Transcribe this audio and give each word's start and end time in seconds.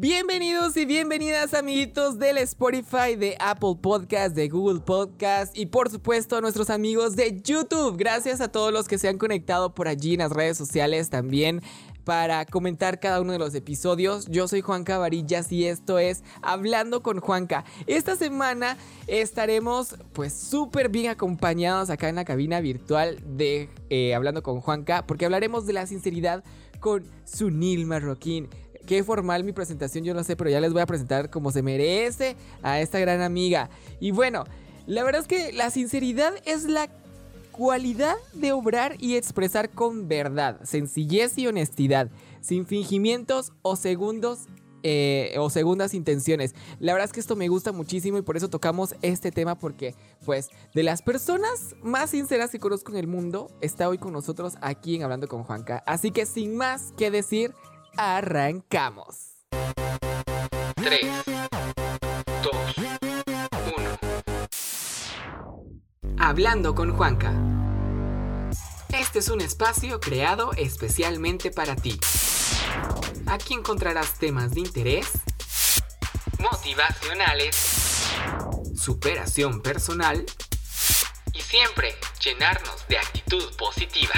Bienvenidos 0.00 0.76
y 0.76 0.86
bienvenidas 0.86 1.54
amiguitos 1.54 2.20
del 2.20 2.38
Spotify, 2.38 3.16
de 3.18 3.36
Apple 3.40 3.74
Podcast, 3.82 4.32
de 4.32 4.48
Google 4.48 4.78
Podcast 4.78 5.58
y 5.58 5.66
por 5.66 5.90
supuesto 5.90 6.36
a 6.36 6.40
nuestros 6.40 6.70
amigos 6.70 7.16
de 7.16 7.40
YouTube. 7.42 7.96
Gracias 7.96 8.40
a 8.40 8.46
todos 8.46 8.72
los 8.72 8.86
que 8.86 8.96
se 8.96 9.08
han 9.08 9.18
conectado 9.18 9.74
por 9.74 9.88
allí 9.88 10.12
en 10.12 10.20
las 10.20 10.30
redes 10.30 10.56
sociales 10.56 11.10
también 11.10 11.62
para 12.04 12.46
comentar 12.46 13.00
cada 13.00 13.20
uno 13.20 13.32
de 13.32 13.40
los 13.40 13.56
episodios. 13.56 14.26
Yo 14.26 14.46
soy 14.46 14.60
Juanca 14.60 14.98
Varillas 14.98 15.50
y 15.50 15.64
esto 15.64 15.98
es 15.98 16.22
Hablando 16.42 17.02
con 17.02 17.18
Juanca. 17.18 17.64
Esta 17.88 18.14
semana 18.14 18.76
estaremos 19.08 19.96
pues 20.12 20.32
súper 20.32 20.90
bien 20.90 21.10
acompañados 21.10 21.90
acá 21.90 22.08
en 22.08 22.14
la 22.14 22.24
cabina 22.24 22.60
virtual 22.60 23.18
de 23.26 23.68
eh, 23.90 24.14
Hablando 24.14 24.44
con 24.44 24.60
Juanca 24.60 25.04
porque 25.08 25.24
hablaremos 25.24 25.66
de 25.66 25.72
la 25.72 25.88
sinceridad 25.88 26.44
con 26.78 27.04
Sunil 27.24 27.86
Marroquín 27.86 28.48
qué 28.88 29.04
formal 29.04 29.44
mi 29.44 29.52
presentación, 29.52 30.02
yo 30.02 30.14
no 30.14 30.24
sé, 30.24 30.34
pero 30.34 30.48
ya 30.48 30.60
les 30.60 30.72
voy 30.72 30.80
a 30.80 30.86
presentar 30.86 31.28
como 31.28 31.52
se 31.52 31.62
merece 31.62 32.36
a 32.62 32.80
esta 32.80 32.98
gran 32.98 33.20
amiga. 33.20 33.68
Y 34.00 34.12
bueno, 34.12 34.44
la 34.86 35.04
verdad 35.04 35.20
es 35.20 35.28
que 35.28 35.52
la 35.52 35.70
sinceridad 35.70 36.32
es 36.46 36.64
la 36.64 36.88
cualidad 37.52 38.16
de 38.32 38.52
obrar 38.52 38.96
y 38.98 39.16
expresar 39.16 39.68
con 39.68 40.08
verdad, 40.08 40.58
sencillez 40.64 41.36
y 41.36 41.46
honestidad, 41.46 42.08
sin 42.40 42.64
fingimientos 42.64 43.52
o 43.60 43.76
segundos 43.76 44.46
eh, 44.82 45.34
o 45.38 45.50
segundas 45.50 45.92
intenciones. 45.92 46.54
La 46.80 46.94
verdad 46.94 47.06
es 47.06 47.12
que 47.12 47.20
esto 47.20 47.36
me 47.36 47.48
gusta 47.48 47.72
muchísimo 47.72 48.16
y 48.16 48.22
por 48.22 48.38
eso 48.38 48.48
tocamos 48.48 48.94
este 49.02 49.30
tema 49.30 49.58
porque, 49.58 49.94
pues, 50.24 50.48
de 50.72 50.82
las 50.82 51.02
personas 51.02 51.74
más 51.82 52.10
sinceras 52.10 52.50
que 52.50 52.58
conozco 52.58 52.92
en 52.92 52.98
el 52.98 53.06
mundo, 53.06 53.50
está 53.60 53.88
hoy 53.88 53.98
con 53.98 54.14
nosotros 54.14 54.54
aquí 54.62 54.94
en 54.94 55.02
Hablando 55.02 55.28
con 55.28 55.42
Juanca. 55.42 55.82
Así 55.84 56.10
que 56.10 56.24
sin 56.24 56.56
más 56.56 56.94
que 56.96 57.10
decir, 57.10 57.52
Arrancamos. 57.96 59.34
3, 60.76 61.00
2, 62.42 62.54
1. 63.76 63.98
Hablando 66.18 66.74
con 66.74 66.96
Juanca. 66.96 67.32
Este 68.90 69.18
es 69.18 69.28
un 69.28 69.40
espacio 69.40 70.00
creado 70.00 70.52
especialmente 70.56 71.50
para 71.50 71.76
ti. 71.76 71.98
Aquí 73.26 73.54
encontrarás 73.54 74.18
temas 74.18 74.52
de 74.52 74.60
interés, 74.60 75.08
motivacionales, 76.38 77.56
superación 78.74 79.60
personal 79.60 80.24
y 81.32 81.40
siempre 81.42 81.94
llenarnos 82.22 82.86
de 82.88 82.98
actitud 82.98 83.54
positiva. 83.56 84.14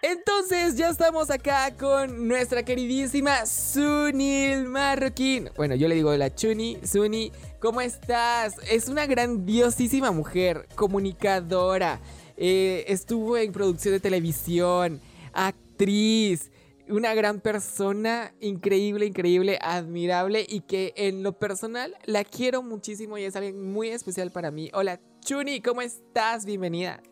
Entonces 0.00 0.76
ya 0.76 0.90
estamos 0.90 1.28
acá 1.28 1.74
con 1.76 2.28
nuestra 2.28 2.62
queridísima 2.62 3.44
Sunil 3.46 4.68
Marroquín. 4.68 5.50
Bueno, 5.56 5.74
yo 5.74 5.88
le 5.88 5.96
digo 5.96 6.14
la 6.16 6.32
Chuni, 6.32 6.78
Suni, 6.84 7.32
¿cómo 7.58 7.80
estás? 7.80 8.54
Es 8.70 8.88
una 8.88 9.06
grandiosísima 9.06 10.12
mujer, 10.12 10.68
comunicadora, 10.76 12.00
eh, 12.36 12.84
estuvo 12.86 13.36
en 13.36 13.50
producción 13.50 13.94
de 13.94 13.98
televisión, 13.98 15.00
actriz, 15.32 16.52
una 16.88 17.14
gran 17.14 17.40
persona, 17.40 18.32
increíble, 18.40 19.06
increíble, 19.06 19.58
admirable 19.60 20.46
y 20.48 20.60
que 20.60 20.94
en 20.96 21.24
lo 21.24 21.32
personal 21.32 21.96
la 22.04 22.22
quiero 22.22 22.62
muchísimo 22.62 23.18
y 23.18 23.24
es 23.24 23.34
alguien 23.34 23.72
muy 23.72 23.88
especial 23.88 24.30
para 24.30 24.52
mí. 24.52 24.70
Hola 24.74 25.00
Chuni, 25.24 25.60
¿cómo 25.60 25.82
estás? 25.82 26.44
Bienvenida. 26.44 27.02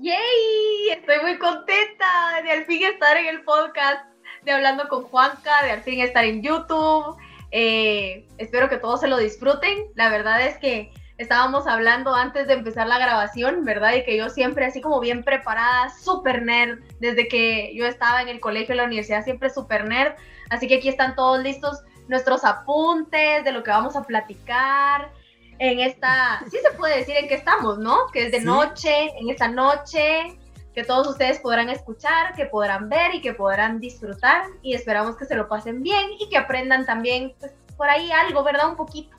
¡Yay! 0.00 0.90
Estoy 0.90 1.20
muy 1.20 1.38
contenta 1.38 2.40
de 2.42 2.50
al 2.50 2.64
fin 2.64 2.82
estar 2.82 3.14
en 3.18 3.26
el 3.26 3.42
podcast, 3.42 4.06
de 4.42 4.52
hablando 4.52 4.88
con 4.88 5.04
Juanca, 5.04 5.62
de 5.62 5.70
al 5.70 5.82
fin 5.82 6.00
estar 6.00 6.24
en 6.24 6.42
YouTube. 6.42 7.16
Eh, 7.50 8.26
espero 8.38 8.70
que 8.70 8.78
todos 8.78 9.00
se 9.00 9.08
lo 9.08 9.18
disfruten. 9.18 9.88
La 9.94 10.08
verdad 10.08 10.40
es 10.46 10.56
que 10.56 10.90
estábamos 11.18 11.66
hablando 11.66 12.14
antes 12.14 12.46
de 12.46 12.54
empezar 12.54 12.86
la 12.86 12.98
grabación, 12.98 13.64
¿verdad? 13.66 13.92
Y 13.92 14.04
que 14.04 14.16
yo 14.16 14.30
siempre 14.30 14.64
así 14.64 14.80
como 14.80 14.98
bien 14.98 15.24
preparada, 15.24 15.90
súper 15.90 16.40
nerd, 16.40 16.78
desde 16.98 17.28
que 17.28 17.74
yo 17.74 17.84
estaba 17.84 18.22
en 18.22 18.28
el 18.28 18.40
colegio, 18.40 18.72
en 18.72 18.78
la 18.78 18.84
universidad, 18.84 19.24
siempre 19.24 19.50
súper 19.50 19.86
nerd. 19.86 20.14
Así 20.48 20.68
que 20.68 20.76
aquí 20.76 20.88
están 20.88 21.14
todos 21.14 21.42
listos 21.42 21.82
nuestros 22.08 22.44
apuntes 22.44 23.44
de 23.44 23.52
lo 23.52 23.62
que 23.62 23.70
vamos 23.70 23.94
a 23.94 24.04
platicar 24.04 25.10
en 25.58 25.80
esta, 25.80 26.44
sí 26.50 26.58
se 26.62 26.76
puede 26.76 26.98
decir 26.98 27.16
en 27.16 27.28
que 27.28 27.34
estamos, 27.34 27.78
¿no? 27.78 28.06
Que 28.12 28.26
es 28.26 28.32
de 28.32 28.40
noche, 28.40 29.10
en 29.18 29.30
esta 29.30 29.48
noche, 29.48 30.36
que 30.74 30.84
todos 30.84 31.06
ustedes 31.08 31.38
podrán 31.38 31.68
escuchar, 31.68 32.34
que 32.34 32.46
podrán 32.46 32.88
ver 32.88 33.14
y 33.14 33.20
que 33.20 33.34
podrán 33.34 33.78
disfrutar 33.78 34.44
y 34.62 34.74
esperamos 34.74 35.16
que 35.16 35.26
se 35.26 35.34
lo 35.34 35.48
pasen 35.48 35.82
bien 35.82 36.10
y 36.18 36.28
que 36.28 36.36
aprendan 36.36 36.86
también 36.86 37.34
pues, 37.38 37.52
por 37.76 37.88
ahí 37.88 38.10
algo, 38.10 38.42
¿verdad? 38.42 38.70
Un 38.70 38.76
poquito. 38.76 39.14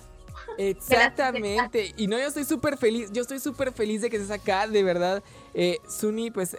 Exactamente. 0.57 1.93
Y 1.97 2.07
no, 2.07 2.17
yo 2.17 2.27
estoy 2.27 2.43
súper 2.43 2.77
feliz. 2.77 3.11
Yo 3.11 3.21
estoy 3.21 3.39
súper 3.39 3.71
feliz 3.71 4.01
de 4.01 4.09
que 4.09 4.17
estés 4.17 4.31
acá, 4.31 4.67
de 4.67 4.83
verdad. 4.83 5.23
Eh, 5.53 5.77
Suni, 5.87 6.31
pues 6.31 6.57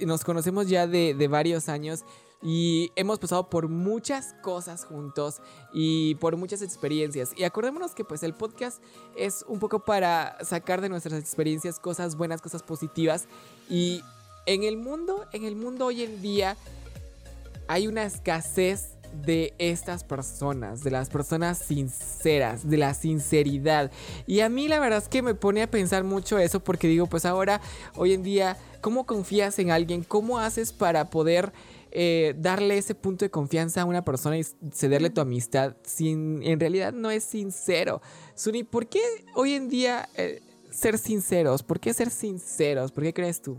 nos 0.00 0.24
conocemos 0.24 0.68
ya 0.68 0.86
de, 0.86 1.14
de 1.14 1.28
varios 1.28 1.68
años. 1.68 2.04
Y 2.42 2.92
hemos 2.96 3.18
pasado 3.18 3.48
por 3.48 3.68
muchas 3.68 4.34
cosas 4.42 4.84
juntos 4.84 5.40
y 5.72 6.16
por 6.16 6.36
muchas 6.36 6.60
experiencias. 6.60 7.30
Y 7.36 7.44
acordémonos 7.44 7.94
que 7.94 8.04
pues 8.04 8.22
el 8.22 8.34
podcast 8.34 8.82
es 9.16 9.44
un 9.48 9.58
poco 9.58 9.80
para 9.80 10.36
sacar 10.44 10.80
de 10.80 10.88
nuestras 10.88 11.18
experiencias 11.18 11.78
cosas 11.78 12.16
buenas, 12.16 12.42
cosas 12.42 12.62
positivas. 12.62 13.26
Y 13.70 14.02
en 14.46 14.64
el 14.64 14.76
mundo, 14.76 15.26
en 15.32 15.44
el 15.44 15.56
mundo 15.56 15.86
hoy 15.86 16.02
en 16.02 16.20
día 16.20 16.56
hay 17.66 17.86
una 17.86 18.04
escasez 18.04 18.94
de 19.22 19.54
estas 19.58 20.04
personas, 20.04 20.82
de 20.82 20.90
las 20.90 21.08
personas 21.08 21.58
sinceras, 21.58 22.68
de 22.68 22.76
la 22.76 22.94
sinceridad. 22.94 23.90
Y 24.26 24.40
a 24.40 24.48
mí 24.48 24.68
la 24.68 24.80
verdad 24.80 24.98
es 24.98 25.08
que 25.08 25.22
me 25.22 25.34
pone 25.34 25.62
a 25.62 25.70
pensar 25.70 26.04
mucho 26.04 26.38
eso 26.38 26.60
porque 26.60 26.88
digo, 26.88 27.06
pues 27.06 27.24
ahora, 27.24 27.60
hoy 27.94 28.12
en 28.12 28.22
día, 28.22 28.56
¿cómo 28.80 29.06
confías 29.06 29.58
en 29.58 29.70
alguien? 29.70 30.02
¿Cómo 30.02 30.38
haces 30.38 30.72
para 30.72 31.10
poder 31.10 31.52
eh, 31.96 32.34
darle 32.36 32.76
ese 32.76 32.96
punto 32.96 33.24
de 33.24 33.30
confianza 33.30 33.82
a 33.82 33.84
una 33.84 34.04
persona 34.04 34.36
y 34.36 34.42
cederle 34.72 35.10
tu 35.10 35.20
amistad 35.20 35.76
sin 35.84 36.42
en 36.42 36.58
realidad 36.58 36.92
no 36.92 37.08
es 37.08 37.22
sincero. 37.22 38.02
Suni, 38.34 38.64
¿por 38.64 38.88
qué 38.88 39.00
hoy 39.34 39.54
en 39.54 39.68
día 39.68 40.08
eh, 40.16 40.42
ser 40.70 40.98
sinceros? 40.98 41.62
¿Por 41.62 41.78
qué 41.78 41.94
ser 41.94 42.10
sinceros? 42.10 42.90
¿Por 42.90 43.04
qué 43.04 43.14
crees 43.14 43.40
tú? 43.40 43.58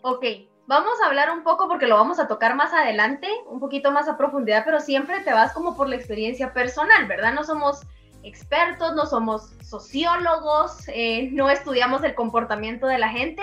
Ok, 0.00 0.24
vamos 0.66 0.94
a 1.02 1.06
hablar 1.06 1.30
un 1.30 1.42
poco 1.42 1.68
porque 1.68 1.86
lo 1.86 1.96
vamos 1.96 2.18
a 2.18 2.26
tocar 2.28 2.56
más 2.56 2.72
adelante, 2.72 3.28
un 3.46 3.60
poquito 3.60 3.92
más 3.92 4.08
a 4.08 4.16
profundidad, 4.16 4.62
pero 4.64 4.80
siempre 4.80 5.20
te 5.20 5.34
vas 5.34 5.52
como 5.52 5.76
por 5.76 5.88
la 5.88 5.96
experiencia 5.96 6.54
personal, 6.54 7.06
¿verdad? 7.06 7.34
No 7.34 7.44
somos 7.44 7.82
expertos, 8.22 8.94
no 8.94 9.04
somos 9.04 9.50
sociólogos, 9.62 10.88
eh, 10.88 11.28
no 11.32 11.50
estudiamos 11.50 12.02
el 12.04 12.14
comportamiento 12.14 12.86
de 12.86 12.98
la 12.98 13.10
gente, 13.10 13.42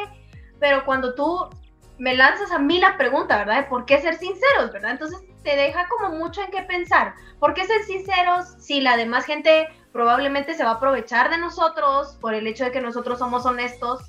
pero 0.60 0.86
cuando 0.86 1.14
tú 1.14 1.50
me 1.98 2.16
lanzas 2.16 2.52
a 2.52 2.60
mí 2.60 2.80
la 2.80 2.98
pregunta, 2.98 3.38
¿verdad? 3.38 3.62
De 3.62 3.70
por 3.70 3.86
qué 3.86 4.02
ser 4.02 4.16
sinceros, 4.16 4.72
¿verdad? 4.72 4.92
Entonces 4.92 5.20
te 5.44 5.56
deja 5.56 5.88
como 5.88 6.16
mucho 6.18 6.42
en 6.42 6.52
qué 6.52 6.64
pensar. 6.64 7.14
¿Por 7.40 7.54
qué 7.54 7.66
ser 7.66 7.84
sinceros 7.84 8.56
si 8.60 8.82
la 8.82 8.98
demás 8.98 9.26
gente 9.26 9.68
probablemente 9.92 10.56
se 10.56 10.64
va 10.64 10.72
a 10.72 10.76
aprovechar 10.76 11.30
de 11.30 11.38
nosotros 11.38 12.18
por 12.20 12.34
el 12.34 12.48
hecho 12.48 12.64
de 12.64 12.72
que 12.72 12.82
nosotros 12.82 13.20
somos 13.20 13.46
honestos? 13.46 14.02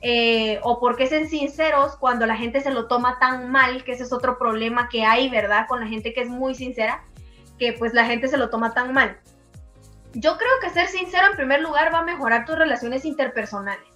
Eh, 0.00 0.60
o 0.62 0.78
por 0.78 0.96
qué 0.96 1.08
ser 1.08 1.26
sinceros 1.26 1.96
cuando 1.96 2.24
la 2.24 2.36
gente 2.36 2.60
se 2.60 2.70
lo 2.70 2.86
toma 2.86 3.18
tan 3.18 3.50
mal, 3.50 3.82
que 3.82 3.92
ese 3.92 4.04
es 4.04 4.12
otro 4.12 4.38
problema 4.38 4.88
que 4.88 5.04
hay, 5.04 5.28
¿verdad? 5.28 5.66
Con 5.68 5.80
la 5.80 5.88
gente 5.88 6.12
que 6.12 6.20
es 6.20 6.28
muy 6.28 6.54
sincera, 6.54 7.04
que 7.58 7.72
pues 7.72 7.94
la 7.94 8.04
gente 8.04 8.28
se 8.28 8.36
lo 8.36 8.48
toma 8.48 8.74
tan 8.74 8.92
mal. 8.92 9.18
Yo 10.14 10.38
creo 10.38 10.52
que 10.62 10.70
ser 10.70 10.86
sincero 10.86 11.26
en 11.26 11.36
primer 11.36 11.60
lugar 11.60 11.92
va 11.92 11.98
a 11.98 12.04
mejorar 12.04 12.46
tus 12.46 12.56
relaciones 12.56 13.04
interpersonales. 13.04 13.88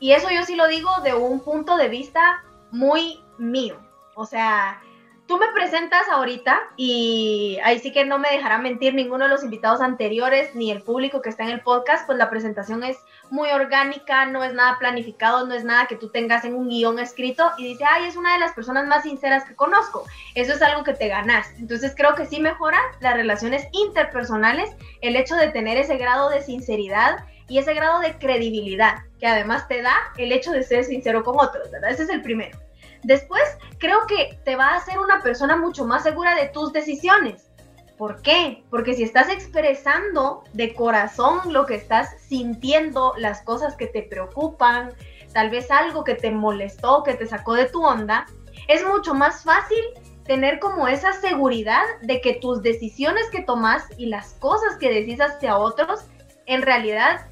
Y 0.00 0.12
eso 0.12 0.28
yo 0.30 0.42
sí 0.42 0.56
lo 0.56 0.66
digo 0.66 0.90
de 1.04 1.14
un 1.14 1.40
punto 1.40 1.76
de 1.76 1.88
vista 1.88 2.42
muy 2.74 3.22
mío. 3.38 3.78
O 4.16 4.26
sea, 4.26 4.80
tú 5.26 5.38
me 5.38 5.46
presentas 5.54 6.08
ahorita 6.10 6.60
y 6.76 7.58
ahí 7.62 7.78
sí 7.78 7.92
que 7.92 8.04
no 8.04 8.18
me 8.18 8.30
dejará 8.30 8.58
mentir 8.58 8.94
ninguno 8.94 9.24
de 9.24 9.30
los 9.30 9.44
invitados 9.44 9.80
anteriores 9.80 10.54
ni 10.54 10.72
el 10.72 10.82
público 10.82 11.22
que 11.22 11.30
está 11.30 11.44
en 11.44 11.50
el 11.50 11.60
podcast, 11.60 12.04
pues 12.04 12.18
la 12.18 12.30
presentación 12.30 12.82
es 12.82 12.98
muy 13.30 13.48
orgánica, 13.50 14.26
no 14.26 14.42
es 14.42 14.52
nada 14.54 14.76
planificado, 14.78 15.46
no 15.46 15.54
es 15.54 15.64
nada 15.64 15.86
que 15.86 15.96
tú 15.96 16.10
tengas 16.10 16.44
en 16.44 16.54
un 16.54 16.68
guion 16.68 16.98
escrito 16.98 17.50
y 17.58 17.64
dice, 17.64 17.84
ay, 17.88 18.06
es 18.06 18.16
una 18.16 18.34
de 18.34 18.40
las 18.40 18.52
personas 18.52 18.86
más 18.86 19.04
sinceras 19.04 19.44
que 19.44 19.54
conozco. 19.54 20.04
Eso 20.34 20.52
es 20.52 20.60
algo 20.60 20.82
que 20.82 20.94
te 20.94 21.08
ganas. 21.08 21.48
Entonces 21.58 21.94
creo 21.96 22.14
que 22.14 22.26
sí 22.26 22.40
mejora 22.40 22.78
las 23.00 23.14
relaciones 23.14 23.66
interpersonales 23.72 24.70
el 25.00 25.14
hecho 25.14 25.36
de 25.36 25.48
tener 25.48 25.78
ese 25.78 25.96
grado 25.96 26.28
de 26.28 26.42
sinceridad 26.42 27.24
y 27.48 27.58
ese 27.58 27.74
grado 27.74 28.00
de 28.00 28.18
credibilidad 28.18 29.04
que 29.20 29.26
además 29.26 29.68
te 29.68 29.82
da 29.82 29.94
el 30.16 30.32
hecho 30.32 30.50
de 30.50 30.62
ser 30.62 30.84
sincero 30.84 31.22
con 31.22 31.36
otros, 31.38 31.70
¿verdad? 31.70 31.90
Ese 31.90 32.04
es 32.04 32.08
el 32.08 32.22
primero. 32.22 32.63
Después, 33.04 33.42
creo 33.78 34.06
que 34.06 34.38
te 34.44 34.56
va 34.56 34.70
a 34.70 34.76
hacer 34.76 34.98
una 34.98 35.22
persona 35.22 35.56
mucho 35.56 35.84
más 35.84 36.02
segura 36.02 36.34
de 36.34 36.48
tus 36.48 36.72
decisiones. 36.72 37.50
¿Por 37.98 38.22
qué? 38.22 38.64
Porque 38.70 38.94
si 38.94 39.04
estás 39.04 39.28
expresando 39.28 40.42
de 40.52 40.74
corazón 40.74 41.52
lo 41.52 41.66
que 41.66 41.76
estás 41.76 42.20
sintiendo, 42.20 43.14
las 43.18 43.42
cosas 43.42 43.76
que 43.76 43.86
te 43.86 44.02
preocupan, 44.02 44.92
tal 45.32 45.50
vez 45.50 45.70
algo 45.70 46.02
que 46.02 46.14
te 46.14 46.30
molestó, 46.30 47.02
que 47.04 47.14
te 47.14 47.26
sacó 47.26 47.54
de 47.54 47.66
tu 47.66 47.84
onda, 47.84 48.26
es 48.68 48.84
mucho 48.86 49.14
más 49.14 49.44
fácil 49.44 49.84
tener 50.24 50.58
como 50.58 50.88
esa 50.88 51.12
seguridad 51.12 51.84
de 52.02 52.20
que 52.20 52.34
tus 52.34 52.62
decisiones 52.62 53.28
que 53.30 53.42
tomas 53.42 53.84
y 53.98 54.06
las 54.06 54.32
cosas 54.34 54.76
que 54.78 54.90
decís 54.90 55.20
hacia 55.20 55.58
otros 55.58 56.00
en 56.46 56.62
realidad 56.62 57.26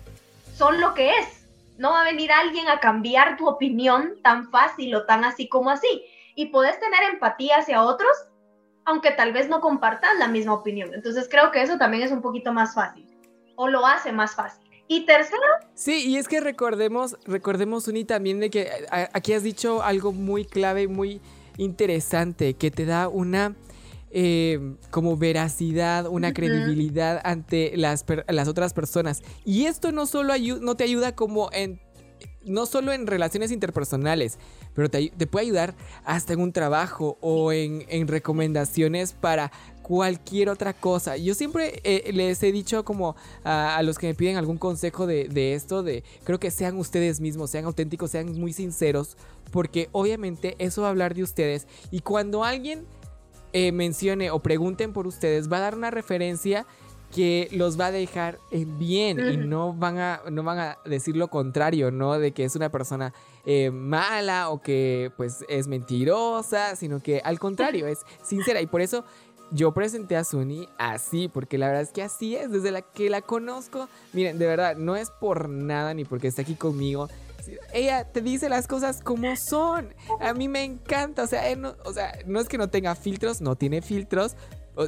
son 0.54 0.80
lo 0.80 0.94
que 0.94 1.10
es. 1.10 1.41
No 1.78 1.92
va 1.92 2.02
a 2.02 2.04
venir 2.04 2.30
alguien 2.30 2.68
a 2.68 2.80
cambiar 2.80 3.36
tu 3.36 3.48
opinión 3.48 4.14
tan 4.22 4.50
fácil 4.50 4.94
o 4.94 5.06
tan 5.06 5.24
así 5.24 5.48
como 5.48 5.70
así. 5.70 6.04
Y 6.34 6.46
puedes 6.46 6.78
tener 6.80 7.02
empatía 7.12 7.58
hacia 7.58 7.82
otros, 7.82 8.12
aunque 8.84 9.10
tal 9.10 9.32
vez 9.32 9.48
no 9.48 9.60
compartas 9.60 10.18
la 10.18 10.28
misma 10.28 10.54
opinión. 10.54 10.94
Entonces 10.94 11.28
creo 11.30 11.50
que 11.50 11.62
eso 11.62 11.78
también 11.78 12.02
es 12.02 12.12
un 12.12 12.22
poquito 12.22 12.52
más 12.52 12.74
fácil 12.74 13.06
o 13.56 13.68
lo 13.68 13.86
hace 13.86 14.12
más 14.12 14.34
fácil. 14.34 14.68
Y 14.88 15.06
tercero. 15.06 15.42
Sí, 15.74 16.08
y 16.08 16.16
es 16.16 16.28
que 16.28 16.40
recordemos, 16.40 17.16
recordemos, 17.24 17.88
Uni, 17.88 18.04
también 18.04 18.40
de 18.40 18.50
que 18.50 18.68
aquí 19.12 19.32
has 19.32 19.42
dicho 19.42 19.82
algo 19.82 20.12
muy 20.12 20.44
clave, 20.44 20.88
muy 20.88 21.20
interesante, 21.56 22.54
que 22.54 22.70
te 22.70 22.84
da 22.84 23.08
una 23.08 23.54
eh, 24.12 24.76
como 24.90 25.16
veracidad, 25.16 26.06
una 26.06 26.32
credibilidad 26.32 27.20
ante 27.24 27.72
las, 27.76 28.04
las, 28.28 28.48
otras 28.48 28.74
personas. 28.74 29.22
Y 29.44 29.64
esto 29.64 29.90
no 29.92 30.06
solo 30.06 30.34
no 30.60 30.76
te 30.76 30.84
ayuda 30.84 31.14
como 31.14 31.50
en 31.52 31.80
no 32.44 32.66
solo 32.66 32.92
en 32.92 33.06
relaciones 33.06 33.50
interpersonales, 33.52 34.38
pero 34.74 34.90
te, 34.90 35.10
puede 35.26 35.46
ayudar 35.46 35.74
hasta 36.04 36.32
en 36.32 36.40
un 36.40 36.52
trabajo 36.52 37.18
o 37.20 37.52
en, 37.52 37.84
en 37.88 38.08
recomendaciones 38.08 39.12
para 39.12 39.52
cualquier 39.82 40.48
otra 40.48 40.72
cosa. 40.72 41.16
Yo 41.16 41.34
siempre 41.34 41.80
eh, 41.84 42.10
les 42.12 42.42
he 42.42 42.52
dicho 42.52 42.84
como 42.84 43.16
a, 43.44 43.80
los 43.82 43.98
que 43.98 44.08
me 44.08 44.14
piden 44.14 44.36
algún 44.36 44.58
consejo 44.58 45.06
de, 45.06 45.28
de, 45.28 45.54
esto, 45.54 45.82
de 45.82 46.04
creo 46.24 46.38
que 46.38 46.50
sean 46.50 46.78
ustedes 46.78 47.20
mismos, 47.20 47.50
sean 47.50 47.64
auténticos, 47.64 48.10
sean 48.10 48.32
muy 48.38 48.52
sinceros, 48.52 49.16
porque 49.50 49.88
obviamente 49.92 50.56
eso 50.58 50.82
va 50.82 50.88
a 50.88 50.90
hablar 50.90 51.14
de 51.14 51.22
ustedes. 51.22 51.66
Y 51.90 52.00
cuando 52.00 52.44
alguien 52.44 52.86
eh, 53.52 53.72
mencione 53.72 54.30
o 54.30 54.40
pregunten 54.40 54.92
por 54.92 55.06
ustedes, 55.06 55.50
va 55.50 55.58
a 55.58 55.60
dar 55.60 55.74
una 55.74 55.90
referencia 55.90 56.66
que 57.14 57.48
los 57.52 57.78
va 57.78 57.86
a 57.86 57.90
dejar 57.90 58.38
bien 58.50 59.20
y 59.20 59.36
no 59.36 59.74
van 59.74 59.98
a 59.98 60.22
no 60.30 60.42
van 60.42 60.58
a 60.58 60.78
decir 60.86 61.14
lo 61.14 61.28
contrario, 61.28 61.90
¿no? 61.90 62.18
De 62.18 62.32
que 62.32 62.44
es 62.44 62.56
una 62.56 62.70
persona 62.70 63.12
eh, 63.44 63.70
mala 63.70 64.48
o 64.48 64.62
que 64.62 65.12
pues 65.16 65.44
es 65.48 65.68
mentirosa, 65.68 66.74
sino 66.74 67.00
que 67.00 67.20
al 67.22 67.38
contrario, 67.38 67.86
es 67.86 68.00
sincera 68.22 68.62
y 68.62 68.66
por 68.66 68.80
eso 68.80 69.04
yo 69.50 69.72
presenté 69.72 70.16
a 70.16 70.24
Suni 70.24 70.66
así, 70.78 71.28
porque 71.28 71.58
la 71.58 71.66
verdad 71.66 71.82
es 71.82 71.90
que 71.90 72.02
así 72.02 72.34
es, 72.34 72.50
desde 72.50 72.70
la 72.70 72.80
que 72.80 73.10
la 73.10 73.20
conozco. 73.20 73.88
Miren, 74.14 74.38
de 74.38 74.46
verdad, 74.46 74.76
no 74.76 74.96
es 74.96 75.10
por 75.10 75.50
nada 75.50 75.92
ni 75.92 76.04
porque 76.04 76.28
está 76.28 76.40
aquí 76.40 76.54
conmigo, 76.54 77.08
ella 77.72 78.04
te 78.04 78.20
dice 78.20 78.48
las 78.48 78.66
cosas 78.66 79.00
como 79.02 79.34
son. 79.36 79.94
A 80.20 80.34
mí 80.34 80.48
me 80.48 80.64
encanta. 80.64 81.22
O 81.22 81.26
sea, 81.26 81.54
no, 81.56 81.74
o 81.84 81.92
sea, 81.92 82.18
no 82.26 82.40
es 82.40 82.48
que 82.48 82.58
no 82.58 82.68
tenga 82.68 82.94
filtros, 82.94 83.40
no 83.40 83.56
tiene 83.56 83.82
filtros. 83.82 84.36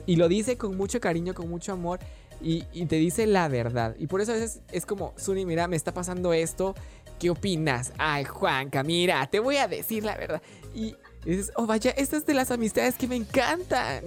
Y 0.07 0.17
lo 0.17 0.29
dice 0.29 0.57
con 0.57 0.77
mucho 0.77 1.01
cariño, 1.01 1.35
con 1.35 1.49
mucho 1.49 1.73
amor. 1.73 2.01
Y, 2.41 2.63
te 2.87 2.97
dice 2.97 3.27
la 3.27 3.49
verdad. 3.49 3.95
Y 3.99 4.07
por 4.07 4.21
eso 4.21 4.33
a 4.33 4.35
veces 4.35 4.61
es 4.71 4.85
como, 4.85 5.15
Suni, 5.17 5.47
mira, 5.47 5.67
me 5.69 5.77
está 5.77 5.95
pasando 5.95 6.33
esto. 6.33 6.75
¿Qué 7.19 7.31
opinas? 7.31 7.93
Ay, 7.97 8.25
Juanca, 8.25 8.83
mira, 8.83 9.27
te 9.29 9.39
voy 9.39 9.57
a 9.57 9.69
decir 9.69 10.05
la 10.05 10.17
verdad. 10.17 10.43
Y, 10.75 10.97
dices, 11.25 11.53
oh, 11.57 11.65
vaya, 11.65 11.93
esta 11.93 12.17
es 12.17 12.27
de 12.27 12.35
las 12.35 12.51
amistades 12.51 12.97
que 12.97 13.07
me 13.07 13.17
encantan. 13.17 14.05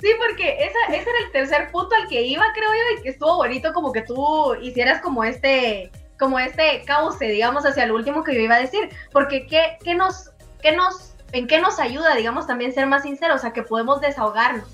Sí, 0.00 0.08
porque 0.18 0.56
esa, 0.64 0.94
ese 0.94 1.08
era 1.08 1.18
el 1.24 1.32
tercer 1.32 1.70
punto 1.72 1.94
al 1.94 2.08
que 2.08 2.22
iba, 2.22 2.44
creo 2.54 2.70
yo, 2.70 2.98
y 2.98 3.02
que 3.02 3.08
estuvo 3.10 3.36
bonito 3.36 3.72
como 3.72 3.92
que 3.92 4.02
tú 4.02 4.54
hicieras 4.62 5.00
como 5.02 5.24
este 5.24 5.90
como 6.18 6.38
este 6.38 6.82
cauce, 6.86 7.26
digamos, 7.26 7.64
hacia 7.64 7.84
el 7.84 7.92
último 7.92 8.22
que 8.22 8.34
yo 8.34 8.40
iba 8.40 8.56
a 8.56 8.60
decir, 8.60 8.88
porque 9.12 9.46
¿qué, 9.46 9.78
qué 9.84 9.94
nos, 9.94 10.30
qué 10.62 10.72
nos, 10.72 11.14
¿en 11.32 11.46
qué 11.46 11.60
nos 11.60 11.78
ayuda, 11.78 12.14
digamos, 12.14 12.46
también 12.46 12.72
ser 12.72 12.86
más 12.86 13.02
sinceros, 13.02 13.44
a 13.44 13.52
que 13.52 13.62
podemos 13.62 14.00
desahogarnos? 14.00 14.68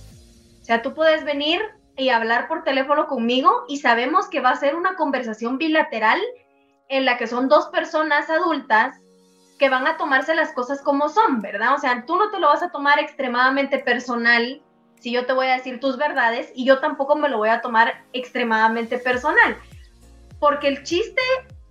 O 0.60 0.64
sea, 0.64 0.82
tú 0.82 0.94
puedes 0.94 1.24
venir 1.24 1.60
y 1.96 2.08
hablar 2.08 2.48
por 2.48 2.64
teléfono 2.64 3.06
conmigo 3.06 3.64
y 3.68 3.78
sabemos 3.78 4.28
que 4.28 4.40
va 4.40 4.50
a 4.50 4.56
ser 4.56 4.74
una 4.74 4.94
conversación 4.94 5.58
bilateral 5.58 6.20
en 6.88 7.04
la 7.04 7.16
que 7.16 7.26
son 7.26 7.48
dos 7.48 7.68
personas 7.68 8.30
adultas 8.30 8.96
que 9.58 9.68
van 9.68 9.86
a 9.86 9.96
tomarse 9.96 10.34
las 10.34 10.52
cosas 10.52 10.80
como 10.82 11.08
son, 11.08 11.40
¿verdad? 11.40 11.74
O 11.74 11.78
sea, 11.78 12.04
tú 12.06 12.16
no 12.16 12.30
te 12.30 12.38
lo 12.38 12.48
vas 12.48 12.62
a 12.62 12.70
tomar 12.70 12.98
extremadamente 12.98 13.78
personal 13.78 14.62
si 14.98 15.12
yo 15.12 15.26
te 15.26 15.32
voy 15.32 15.48
a 15.48 15.56
decir 15.56 15.80
tus 15.80 15.96
verdades 15.96 16.52
y 16.54 16.64
yo 16.64 16.80
tampoco 16.80 17.16
me 17.16 17.28
lo 17.28 17.38
voy 17.38 17.48
a 17.48 17.60
tomar 17.60 18.04
extremadamente 18.12 18.98
personal 18.98 19.56
porque 20.42 20.66
el 20.66 20.82
chiste 20.82 21.22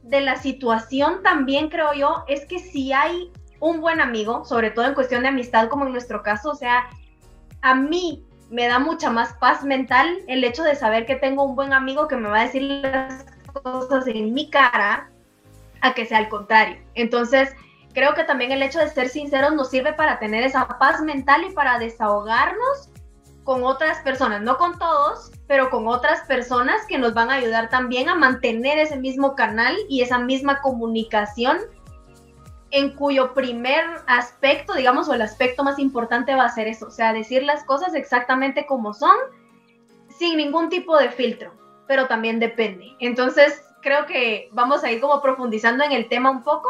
de 0.01 0.21
la 0.21 0.37
situación 0.37 1.21
también 1.23 1.67
creo 1.67 1.91
yo 1.91 2.23
es 2.29 2.45
que 2.45 2.57
si 2.57 2.93
hay 2.93 3.29
un 3.59 3.81
buen 3.81 3.99
amigo, 3.99 4.45
sobre 4.45 4.71
todo 4.71 4.85
en 4.85 4.93
cuestión 4.93 5.23
de 5.23 5.27
amistad 5.27 5.67
como 5.67 5.85
en 5.85 5.91
nuestro 5.91 6.23
caso, 6.23 6.51
o 6.51 6.55
sea, 6.55 6.87
a 7.61 7.75
mí 7.75 8.25
me 8.49 8.69
da 8.69 8.79
mucha 8.79 9.09
más 9.09 9.33
paz 9.33 9.65
mental 9.65 10.19
el 10.29 10.45
hecho 10.45 10.63
de 10.63 10.75
saber 10.75 11.05
que 11.05 11.17
tengo 11.17 11.43
un 11.43 11.57
buen 11.57 11.73
amigo 11.73 12.07
que 12.07 12.15
me 12.15 12.29
va 12.29 12.39
a 12.39 12.45
decir 12.45 12.61
las 12.61 13.25
cosas 13.61 14.07
en 14.07 14.33
mi 14.33 14.49
cara 14.49 15.09
a 15.81 15.93
que 15.93 16.05
sea 16.05 16.19
al 16.19 16.29
contrario. 16.29 16.81
Entonces, 16.95 17.49
creo 17.93 18.13
que 18.13 18.23
también 18.23 18.53
el 18.53 18.63
hecho 18.63 18.79
de 18.79 18.87
ser 18.87 19.09
sinceros 19.09 19.53
nos 19.53 19.69
sirve 19.69 19.91
para 19.91 20.17
tener 20.17 20.45
esa 20.45 20.65
paz 20.79 21.01
mental 21.01 21.43
y 21.43 21.53
para 21.53 21.77
desahogarnos 21.77 22.89
con 23.43 23.65
otras 23.65 23.97
personas, 23.99 24.41
no 24.41 24.55
con 24.55 24.79
todos, 24.79 25.33
pero 25.51 25.69
con 25.69 25.85
otras 25.85 26.21
personas 26.27 26.85
que 26.87 26.97
nos 26.97 27.13
van 27.13 27.29
a 27.29 27.33
ayudar 27.33 27.69
también 27.69 28.07
a 28.07 28.15
mantener 28.15 28.79
ese 28.79 28.95
mismo 28.95 29.35
canal 29.35 29.75
y 29.89 30.01
esa 30.01 30.17
misma 30.17 30.61
comunicación 30.61 31.57
en 32.69 32.95
cuyo 32.95 33.33
primer 33.33 33.83
aspecto, 34.07 34.75
digamos, 34.75 35.09
o 35.09 35.13
el 35.13 35.21
aspecto 35.21 35.65
más 35.65 35.77
importante 35.77 36.33
va 36.35 36.45
a 36.45 36.55
ser 36.55 36.69
eso, 36.69 36.87
o 36.87 36.89
sea, 36.89 37.11
decir 37.11 37.43
las 37.43 37.65
cosas 37.65 37.93
exactamente 37.95 38.65
como 38.65 38.93
son, 38.93 39.13
sin 40.17 40.37
ningún 40.37 40.69
tipo 40.69 40.97
de 40.97 41.09
filtro, 41.09 41.51
pero 41.85 42.07
también 42.07 42.39
depende. 42.39 42.95
Entonces, 43.01 43.61
creo 43.81 44.05
que 44.05 44.47
vamos 44.53 44.85
a 44.85 44.91
ir 44.93 45.01
como 45.01 45.21
profundizando 45.21 45.83
en 45.83 45.91
el 45.91 46.07
tema 46.07 46.31
un 46.31 46.45
poco, 46.45 46.69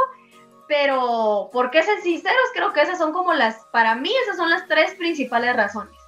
pero 0.68 1.52
¿por 1.54 1.70
qué 1.70 1.84
ser 1.84 2.02
sinceros? 2.02 2.50
Creo 2.56 2.74
que 2.74 2.82
esas 2.82 2.98
son 2.98 3.14
como 3.14 3.32
las, 3.36 3.64
para 3.72 3.94
mí, 3.94 4.12
esas 4.24 4.38
son 4.38 4.50
las 4.50 4.68
tres 4.68 4.96
principales 4.96 5.56
razones 5.56 6.01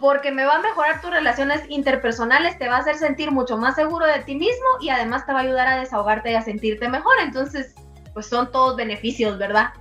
porque 0.00 0.32
me 0.32 0.44
va 0.44 0.56
a 0.56 0.62
mejorar 0.62 1.00
tus 1.02 1.10
relaciones 1.10 1.62
interpersonales, 1.68 2.58
te 2.58 2.68
va 2.68 2.76
a 2.76 2.78
hacer 2.78 2.96
sentir 2.96 3.30
mucho 3.30 3.58
más 3.58 3.76
seguro 3.76 4.06
de 4.06 4.20
ti 4.20 4.34
mismo 4.34 4.66
y 4.80 4.88
además 4.88 5.26
te 5.26 5.32
va 5.32 5.40
a 5.40 5.42
ayudar 5.42 5.68
a 5.68 5.78
desahogarte 5.78 6.32
y 6.32 6.34
a 6.34 6.42
sentirte 6.42 6.88
mejor. 6.88 7.12
Entonces, 7.22 7.74
pues 8.14 8.26
son 8.26 8.50
todos 8.50 8.76
beneficios, 8.76 9.38
¿verdad? 9.38 9.74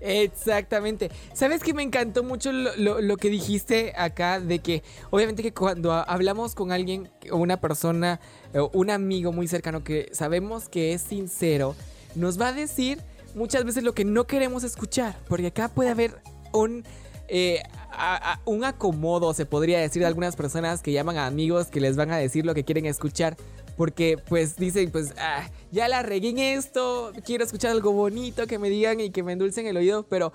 Exactamente. 0.00 1.10
¿Sabes 1.32 1.62
que 1.62 1.74
me 1.74 1.82
encantó 1.82 2.22
mucho 2.22 2.52
lo, 2.52 3.16
que 3.16 3.30
dijiste 3.30 3.94
acá? 3.96 4.38
De 4.38 4.60
que 4.60 4.82
obviamente 5.10 5.42
que 5.42 5.52
cuando 5.52 5.92
hablamos 5.92 6.54
con 6.54 6.70
alguien 6.70 7.10
o 7.32 7.36
una 7.36 7.56
persona 7.56 8.20
o 8.54 8.70
un 8.74 8.90
amigo 8.90 9.32
muy 9.32 9.48
cercano 9.48 9.82
que 9.82 10.08
sabemos 10.12 10.68
que 10.68 10.92
es 10.92 11.02
sincero, 11.02 11.74
nos 12.14 12.40
va 12.40 12.48
a 12.48 12.52
decir 12.52 13.02
muchas 13.34 13.64
veces 13.64 13.82
lo 13.82 13.94
que 13.94 14.04
no 14.04 14.26
queremos 14.26 14.62
escuchar. 14.62 15.16
Porque 15.26 15.48
acá 15.48 15.68
puede 15.68 15.90
haber 15.90 16.20
un 16.52 16.84
eh, 17.28 17.62
un 18.44 18.64
acomodo, 18.64 19.34
se 19.34 19.46
podría 19.46 19.78
decir, 19.80 20.00
de 20.00 20.06
algunas 20.06 20.36
personas 20.36 20.82
que 20.82 20.92
llaman 20.92 21.16
a 21.16 21.26
amigos 21.26 21.68
que 21.68 21.80
les 21.80 21.96
van 21.96 22.10
a 22.10 22.16
decir 22.16 22.46
lo 22.46 22.54
que 22.54 22.64
quieren 22.64 22.86
escuchar. 22.86 23.36
Porque 23.76 24.18
pues 24.28 24.56
dicen, 24.56 24.90
pues, 24.90 25.14
ah, 25.18 25.48
ya 25.70 25.86
la 25.86 26.02
regué 26.02 26.30
en 26.30 26.38
esto, 26.38 27.12
quiero 27.24 27.44
escuchar 27.44 27.70
algo 27.70 27.92
bonito, 27.92 28.46
que 28.48 28.58
me 28.58 28.70
digan 28.70 28.98
y 28.98 29.10
que 29.10 29.22
me 29.22 29.32
endulcen 29.32 29.66
el 29.66 29.76
oído, 29.76 30.04
pero 30.08 30.32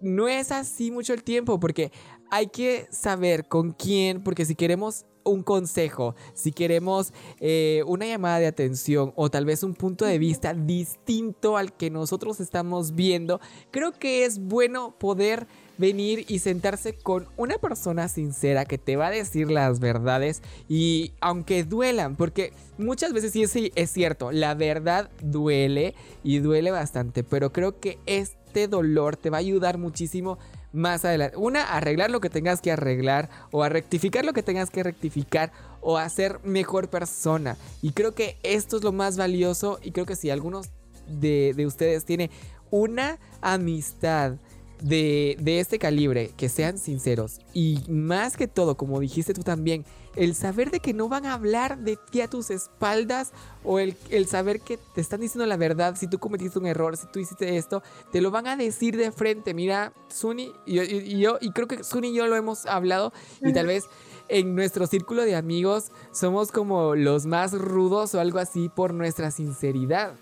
no 0.00 0.28
es 0.28 0.52
así 0.52 0.92
mucho 0.92 1.12
el 1.12 1.24
tiempo, 1.24 1.58
porque 1.58 1.90
hay 2.30 2.46
que 2.46 2.86
saber 2.90 3.48
con 3.48 3.72
quién, 3.72 4.22
porque 4.22 4.44
si 4.44 4.54
queremos 4.54 5.06
un 5.24 5.42
consejo, 5.42 6.14
si 6.34 6.52
queremos 6.52 7.12
eh, 7.40 7.82
una 7.86 8.06
llamada 8.06 8.38
de 8.38 8.46
atención 8.46 9.12
o 9.16 9.30
tal 9.30 9.44
vez 9.44 9.62
un 9.62 9.74
punto 9.74 10.04
de 10.04 10.18
vista 10.18 10.54
distinto 10.54 11.56
al 11.56 11.72
que 11.72 11.90
nosotros 11.90 12.40
estamos 12.40 12.94
viendo, 12.94 13.40
creo 13.70 13.92
que 13.92 14.24
es 14.24 14.38
bueno 14.38 14.96
poder 14.98 15.46
venir 15.78 16.24
y 16.28 16.38
sentarse 16.38 16.94
con 16.94 17.28
una 17.36 17.58
persona 17.58 18.08
sincera 18.08 18.64
que 18.64 18.78
te 18.78 18.96
va 18.96 19.08
a 19.08 19.10
decir 19.10 19.50
las 19.50 19.80
verdades 19.80 20.42
y 20.68 21.12
aunque 21.20 21.64
duelan, 21.64 22.16
porque 22.16 22.52
muchas 22.78 23.12
veces 23.12 23.32
sí 23.32 23.72
es, 23.74 23.90
cierto, 23.90 24.32
la 24.32 24.54
verdad 24.54 25.10
duele 25.20 25.94
y 26.22 26.38
duele 26.38 26.70
bastante, 26.70 27.24
pero 27.24 27.52
creo 27.52 27.80
que 27.80 27.98
este 28.06 28.68
dolor 28.68 29.16
te 29.16 29.30
va 29.30 29.38
a 29.38 29.40
ayudar 29.40 29.78
muchísimo 29.78 30.38
más 30.72 31.04
adelante. 31.04 31.36
Una, 31.36 31.64
arreglar 31.64 32.10
lo 32.10 32.20
que 32.20 32.30
tengas 32.30 32.60
que 32.60 32.72
arreglar 32.72 33.28
o 33.50 33.62
a 33.62 33.68
rectificar 33.68 34.24
lo 34.24 34.32
que 34.32 34.42
tengas 34.42 34.70
que 34.70 34.82
rectificar 34.82 35.52
o 35.80 35.98
a 35.98 36.08
ser 36.08 36.40
mejor 36.44 36.88
persona. 36.88 37.56
Y 37.82 37.92
creo 37.92 38.14
que 38.14 38.38
esto 38.42 38.76
es 38.76 38.82
lo 38.82 38.92
más 38.92 39.16
valioso 39.16 39.78
y 39.82 39.92
creo 39.92 40.06
que 40.06 40.16
si 40.16 40.30
algunos 40.30 40.70
de, 41.08 41.52
de 41.56 41.66
ustedes 41.66 42.04
tiene 42.04 42.30
una 42.70 43.18
amistad 43.42 44.36
de, 44.82 45.36
de 45.40 45.60
este 45.60 45.78
calibre, 45.78 46.30
que 46.36 46.48
sean 46.48 46.78
sinceros. 46.78 47.40
Y 47.52 47.80
más 47.88 48.36
que 48.36 48.48
todo, 48.48 48.76
como 48.76 49.00
dijiste 49.00 49.34
tú 49.34 49.42
también, 49.42 49.84
el 50.16 50.34
saber 50.34 50.70
de 50.70 50.80
que 50.80 50.92
no 50.92 51.08
van 51.08 51.26
a 51.26 51.34
hablar 51.34 51.78
de 51.78 51.96
ti 51.96 52.20
a 52.20 52.28
tus 52.28 52.50
espaldas 52.50 53.32
o 53.64 53.78
el, 53.78 53.96
el, 54.10 54.26
saber 54.26 54.60
que 54.60 54.78
te 54.94 55.00
están 55.00 55.20
diciendo 55.20 55.46
la 55.46 55.56
verdad, 55.56 55.96
si 55.96 56.06
tú 56.06 56.18
cometiste 56.18 56.58
un 56.58 56.66
error, 56.66 56.96
si 56.96 57.06
tú 57.06 57.18
hiciste 57.18 57.56
esto, 57.56 57.82
te 58.10 58.20
lo 58.20 58.30
van 58.30 58.46
a 58.46 58.56
decir 58.56 58.96
de 58.96 59.10
frente. 59.12 59.54
Mira, 59.54 59.92
Suni 60.08 60.52
y 60.66 61.18
yo, 61.18 61.38
y, 61.40 61.50
creo 61.52 61.66
que 61.66 61.84
Suni 61.84 62.08
y 62.08 62.14
yo 62.14 62.26
lo 62.26 62.36
hemos 62.36 62.66
hablado 62.66 63.12
y 63.40 63.52
tal 63.52 63.66
vez 63.66 63.84
en 64.28 64.54
nuestro 64.54 64.86
círculo 64.86 65.22
de 65.22 65.36
amigos 65.36 65.92
somos 66.12 66.52
como 66.52 66.94
los 66.94 67.26
más 67.26 67.52
rudos 67.52 68.14
o 68.14 68.20
algo 68.20 68.38
así 68.38 68.68
por 68.68 68.94
nuestra 68.94 69.30
sinceridad, 69.30 70.14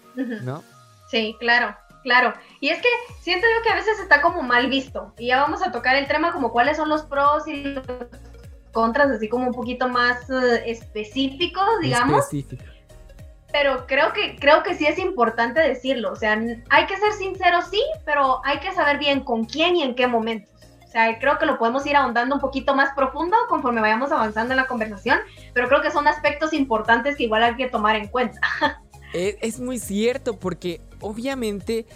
¿no? 0.42 0.62
Sí, 1.10 1.36
claro. 1.40 1.76
Claro, 2.02 2.32
y 2.60 2.70
es 2.70 2.80
que 2.80 2.88
siento 3.20 3.46
yo 3.46 3.62
que 3.62 3.70
a 3.70 3.74
veces 3.74 3.98
está 3.98 4.22
como 4.22 4.42
mal 4.42 4.68
visto. 4.68 5.12
Y 5.18 5.28
ya 5.28 5.40
vamos 5.40 5.62
a 5.62 5.70
tocar 5.70 5.96
el 5.96 6.06
tema 6.06 6.32
como 6.32 6.50
cuáles 6.50 6.76
son 6.76 6.88
los 6.88 7.02
pros 7.02 7.46
y 7.46 7.62
los 7.62 7.84
contras, 8.72 9.10
así 9.10 9.28
como 9.28 9.48
un 9.48 9.54
poquito 9.54 9.88
más 9.88 10.28
uh, 10.30 10.60
específicos, 10.64 11.68
digamos. 11.82 12.24
Específico. 12.24 12.64
Pero 13.52 13.84
creo 13.86 14.12
que, 14.12 14.36
creo 14.36 14.62
que 14.62 14.74
sí 14.74 14.86
es 14.86 14.98
importante 14.98 15.60
decirlo. 15.60 16.12
O 16.12 16.16
sea, 16.16 16.40
hay 16.70 16.86
que 16.86 16.96
ser 16.96 17.12
sinceros, 17.12 17.66
sí, 17.66 17.82
pero 18.04 18.40
hay 18.44 18.58
que 18.60 18.72
saber 18.72 18.98
bien 18.98 19.20
con 19.20 19.44
quién 19.44 19.76
y 19.76 19.82
en 19.82 19.94
qué 19.94 20.06
momentos. 20.06 20.50
O 20.86 20.92
sea, 20.92 21.18
creo 21.18 21.38
que 21.38 21.46
lo 21.46 21.58
podemos 21.58 21.86
ir 21.86 21.96
ahondando 21.96 22.34
un 22.34 22.40
poquito 22.40 22.74
más 22.74 22.92
profundo 22.94 23.36
conforme 23.48 23.80
vayamos 23.80 24.10
avanzando 24.10 24.54
en 24.54 24.56
la 24.56 24.66
conversación, 24.66 25.18
pero 25.52 25.68
creo 25.68 25.82
que 25.82 25.90
son 25.90 26.08
aspectos 26.08 26.52
importantes 26.52 27.16
que 27.16 27.24
igual 27.24 27.44
hay 27.44 27.54
que 27.56 27.68
tomar 27.68 27.94
en 27.96 28.08
cuenta. 28.08 28.40
Es, 29.12 29.36
es 29.40 29.60
muy 29.60 29.78
cierto, 29.78 30.38
porque 30.38 30.80
obviamente 31.00 31.86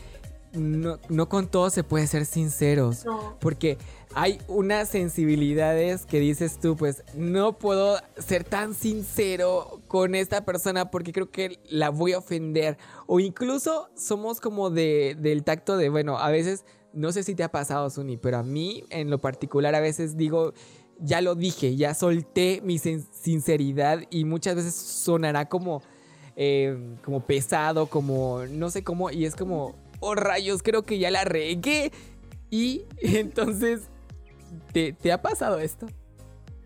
no, 0.55 0.99
no, 1.09 1.29
con 1.29 1.49
todo 1.49 1.71
se 1.71 1.85
puede 1.85 2.07
ser 2.07 2.27
sinceros. 2.27 3.05
Porque 3.41 3.77
hay 4.15 4.39
unas 4.49 4.89
sensibilidades 4.89 6.07
que 6.07 6.21
dices 6.21 6.59
tú, 6.61 6.77
pues 6.77 7.03
no 7.15 7.59
puedo 7.59 7.99
ser 8.19 8.45
tan 8.45 8.75
sincero 8.75 9.81
con 9.89 10.15
esta 10.15 10.45
persona 10.45 10.91
porque 10.91 11.13
creo 11.13 11.31
que 11.31 11.59
la 11.69 11.91
voy 11.91 12.13
a 12.13 12.19
ofender. 12.19 12.79
O 13.07 13.21
incluso 13.21 13.89
somos 13.97 14.41
como 14.41 14.71
de, 14.71 15.17
del 15.19 15.43
tacto 15.43 15.77
de, 15.77 15.89
bueno, 15.89 16.19
a 16.19 16.31
veces, 16.31 16.65
no 16.93 17.13
sé 17.13 17.23
si 17.25 17.35
te 17.35 17.43
ha 17.43 17.51
pasado, 17.51 17.91
Suni, 17.91 18.17
pero 18.17 18.39
a 18.39 18.43
mí 18.43 18.85
en 18.91 19.11
lo 19.11 19.21
particular 19.21 19.75
a 19.75 19.81
veces 19.81 20.17
digo, 20.17 20.55
ya 21.01 21.21
lo 21.21 21.35
dije, 21.35 21.75
ya 21.75 21.95
solté 21.95 22.61
mi 22.63 22.79
sinceridad 22.79 24.03
y 24.11 24.25
muchas 24.25 24.55
veces 24.55 24.75
sonará 24.75 25.49
como, 25.49 25.83
eh, 26.37 26.77
como 27.05 27.21
pesado, 27.21 27.87
como 27.87 28.45
no 28.49 28.71
sé 28.71 28.85
cómo, 28.85 29.11
y 29.11 29.25
es 29.25 29.37
como, 29.37 29.77
oh 30.01 30.15
rayos, 30.15 30.63
creo 30.63 30.83
que 30.83 30.99
ya 30.99 31.11
la 31.11 31.25
regué. 31.25 31.93
Y 32.51 32.85
entonces 32.99 33.89
¿Te, 34.73 35.13
ha 35.13 35.23
pasado 35.23 35.59
esto? 35.59 35.87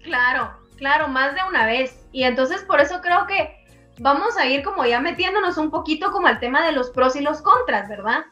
Claro, 0.03 0.51
claro, 0.77 1.09
más 1.09 1.35
de 1.35 1.41
una 1.49 1.67
vez. 1.67 2.07
Y 2.13 2.25
entonces 2.25 2.63
por 2.63 2.81
eso 2.81 3.01
creo 3.01 3.27
que 3.27 3.67
vamos 3.99 4.37
a 4.37 4.47
ir 4.47 4.63
como 4.63 4.85
ya 4.87 5.01
metiéndonos 5.01 5.59
un 5.59 5.71
poquito 5.71 6.11
como 6.11 6.27
al 6.27 6.41
tema 6.41 6.65
de 6.65 6.73
los 6.73 6.91
pros 6.91 7.17
y 7.17 7.21
los 7.21 7.43
contras, 7.43 7.89
¿verdad? 7.89 8.25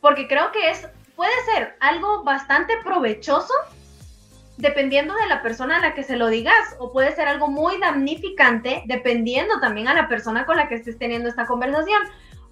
Porque 0.00 0.26
creo 0.26 0.52
que 0.52 0.70
es, 0.70 0.88
puede 1.16 1.32
ser 1.52 1.76
algo 1.80 2.24
bastante 2.24 2.74
provechoso 2.82 3.52
dependiendo 4.60 5.14
de 5.14 5.26
la 5.26 5.42
persona 5.42 5.78
a 5.78 5.80
la 5.80 5.94
que 5.94 6.02
se 6.02 6.16
lo 6.16 6.28
digas, 6.28 6.76
o 6.78 6.92
puede 6.92 7.14
ser 7.14 7.28
algo 7.28 7.48
muy 7.48 7.78
damnificante 7.78 8.82
dependiendo 8.86 9.60
también 9.60 9.88
a 9.88 9.94
la 9.94 10.08
persona 10.08 10.46
con 10.46 10.56
la 10.56 10.68
que 10.68 10.76
estés 10.76 10.98
teniendo 10.98 11.28
esta 11.28 11.46
conversación. 11.46 12.02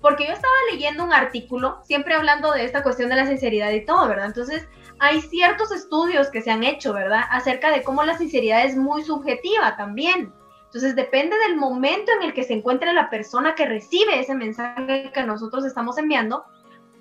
Porque 0.00 0.26
yo 0.26 0.32
estaba 0.32 0.54
leyendo 0.70 1.04
un 1.04 1.12
artículo, 1.12 1.80
siempre 1.84 2.14
hablando 2.14 2.52
de 2.52 2.64
esta 2.64 2.82
cuestión 2.82 3.08
de 3.08 3.16
la 3.16 3.26
sinceridad 3.26 3.70
y 3.72 3.84
todo, 3.84 4.06
¿verdad? 4.08 4.26
Entonces, 4.26 4.68
hay 5.00 5.20
ciertos 5.20 5.72
estudios 5.72 6.28
que 6.30 6.40
se 6.40 6.50
han 6.50 6.62
hecho, 6.62 6.92
¿verdad? 6.92 7.22
Acerca 7.30 7.72
de 7.72 7.82
cómo 7.82 8.04
la 8.04 8.16
sinceridad 8.16 8.64
es 8.64 8.76
muy 8.76 9.02
subjetiva 9.02 9.76
también. 9.76 10.32
Entonces, 10.66 10.94
depende 10.94 11.36
del 11.38 11.56
momento 11.56 12.12
en 12.12 12.22
el 12.22 12.34
que 12.34 12.44
se 12.44 12.52
encuentre 12.52 12.92
la 12.92 13.10
persona 13.10 13.54
que 13.54 13.66
recibe 13.66 14.20
ese 14.20 14.34
mensaje 14.34 15.10
que 15.12 15.22
nosotros 15.24 15.64
estamos 15.64 15.98
enviando, 15.98 16.44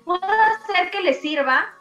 puede 0.04 0.20
ser 0.74 0.90
que 0.90 1.02
le 1.02 1.14
sirva 1.14 1.77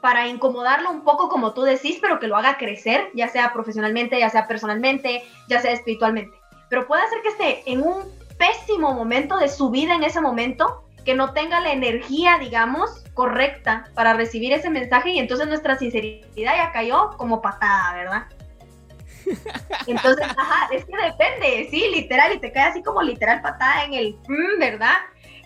para 0.00 0.28
incomodarlo 0.28 0.90
un 0.90 1.02
poco, 1.02 1.28
como 1.28 1.52
tú 1.52 1.62
decís, 1.62 1.98
pero 2.00 2.18
que 2.18 2.28
lo 2.28 2.36
haga 2.36 2.58
crecer, 2.58 3.10
ya 3.14 3.28
sea 3.28 3.52
profesionalmente, 3.52 4.18
ya 4.18 4.30
sea 4.30 4.46
personalmente, 4.46 5.22
ya 5.48 5.60
sea 5.60 5.72
espiritualmente. 5.72 6.36
Pero 6.68 6.86
puede 6.86 7.08
ser 7.08 7.22
que 7.22 7.28
esté 7.28 7.70
en 7.70 7.82
un 7.82 8.04
pésimo 8.38 8.92
momento 8.92 9.38
de 9.38 9.48
su 9.48 9.70
vida 9.70 9.94
en 9.94 10.04
ese 10.04 10.20
momento, 10.20 10.84
que 11.04 11.14
no 11.14 11.32
tenga 11.32 11.60
la 11.60 11.72
energía, 11.72 12.36
digamos, 12.38 13.04
correcta 13.14 13.84
para 13.94 14.14
recibir 14.14 14.52
ese 14.52 14.70
mensaje 14.70 15.10
y 15.10 15.18
entonces 15.18 15.46
nuestra 15.46 15.78
sinceridad 15.78 16.56
ya 16.56 16.72
cayó 16.72 17.10
como 17.16 17.40
patada, 17.40 17.94
¿verdad? 17.94 18.26
Entonces, 19.86 20.26
ajá, 20.36 20.68
es 20.72 20.84
que 20.84 20.92
depende, 20.96 21.68
sí, 21.70 21.88
literal, 21.92 22.34
y 22.34 22.38
te 22.38 22.52
cae 22.52 22.70
así 22.70 22.82
como 22.82 23.02
literal 23.02 23.42
patada 23.42 23.84
en 23.84 23.94
el, 23.94 24.16
mm, 24.28 24.58
¿verdad? 24.58 24.94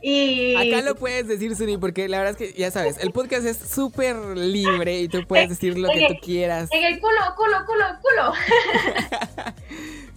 Y... 0.03 0.55
Acá 0.57 0.83
lo 0.83 0.95
puedes 0.95 1.29
decir, 1.29 1.55
Suni, 1.57 1.77
porque 1.77 2.09
la 2.09 2.19
verdad 2.19 2.41
es 2.41 2.53
que 2.53 2.59
ya 2.59 2.71
sabes, 2.71 2.99
el 2.99 3.13
podcast 3.13 3.45
es 3.47 3.57
súper 3.57 4.17
libre 4.37 5.01
y 5.01 5.09
tú 5.09 5.27
puedes 5.27 5.49
decir 5.49 5.79
lo 5.79 5.89
que 5.91 6.09
tú 6.09 6.15
quieras. 6.23 6.69
En 6.73 6.85
el 6.85 7.01
culo, 7.01 7.21
culo, 7.37 7.57
culo, 7.67 7.85
culo. 8.01 9.53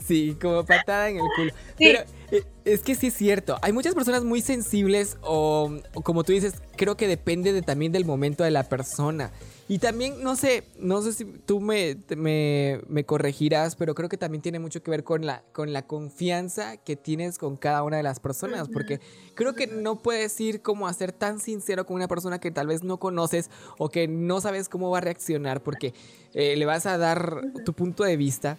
sí, 0.08 0.38
como 0.42 0.66
patada 0.66 1.10
en 1.10 1.18
el 1.18 1.26
culo. 1.36 1.54
Pero 1.78 2.00
eh, 2.32 2.44
es 2.66 2.82
que 2.82 2.96
sí 2.96 3.08
es 3.08 3.14
cierto. 3.14 3.58
Hay 3.62 3.74
muchas 3.74 3.94
personas 3.94 4.24
muy 4.24 4.42
sensibles 4.42 5.18
o, 5.22 5.72
como 6.04 6.24
tú 6.24 6.32
dices, 6.32 6.56
creo 6.76 6.98
que 6.98 7.08
depende 7.08 7.54
de, 7.54 7.62
también 7.62 7.92
del 7.92 8.06
momento 8.06 8.44
de 8.44 8.52
la 8.52 8.64
persona. 8.64 9.32
Y 9.68 9.80
también, 9.80 10.22
no 10.22 10.36
sé, 10.36 10.66
no 10.78 11.02
sé 11.02 11.14
si 11.14 11.24
tú 11.24 11.62
me, 11.62 11.98
me, 12.18 13.04
corregirás, 13.06 13.76
pero 13.76 13.96
creo 13.96 14.10
que 14.10 14.18
también 14.18 14.42
tiene 14.42 14.60
mucho 14.60 14.84
que 14.84 14.92
ver 14.92 15.04
con 15.06 15.26
la, 15.26 15.42
con 15.54 15.72
la 15.72 15.88
confianza 15.88 16.78
que 16.78 16.98
tienes 16.98 17.38
con 17.38 17.56
cada 17.56 17.84
una 17.84 17.98
de 17.98 18.04
las 18.04 18.20
personas, 18.20 18.68
porque 18.68 19.00
creo 19.36 19.54
que 19.54 19.68
no 19.68 20.00
puedes 20.00 20.40
ir 20.42 20.62
como 20.62 20.88
a 20.88 20.94
ser 20.94 21.14
tan 21.14 21.40
sincero 21.40 21.86
con 21.86 21.96
una 21.96 22.10
persona 22.10 22.40
que 22.40 22.52
tal 22.52 22.68
vez 22.68 22.84
no 22.84 22.98
conoces 22.98 23.50
o 23.78 23.88
que 23.90 24.08
no 24.08 24.42
sabes 24.42 24.68
cómo 24.68 24.90
va 24.90 24.98
a 24.98 25.02
reaccionar, 25.02 25.64
porque 25.64 25.94
eh, 26.34 26.58
le 26.58 26.66
vas 26.66 26.86
a 26.86 26.98
dar 26.98 27.42
tu 27.64 27.74
punto 27.74 28.04
de 28.04 28.18
vista 28.18 28.58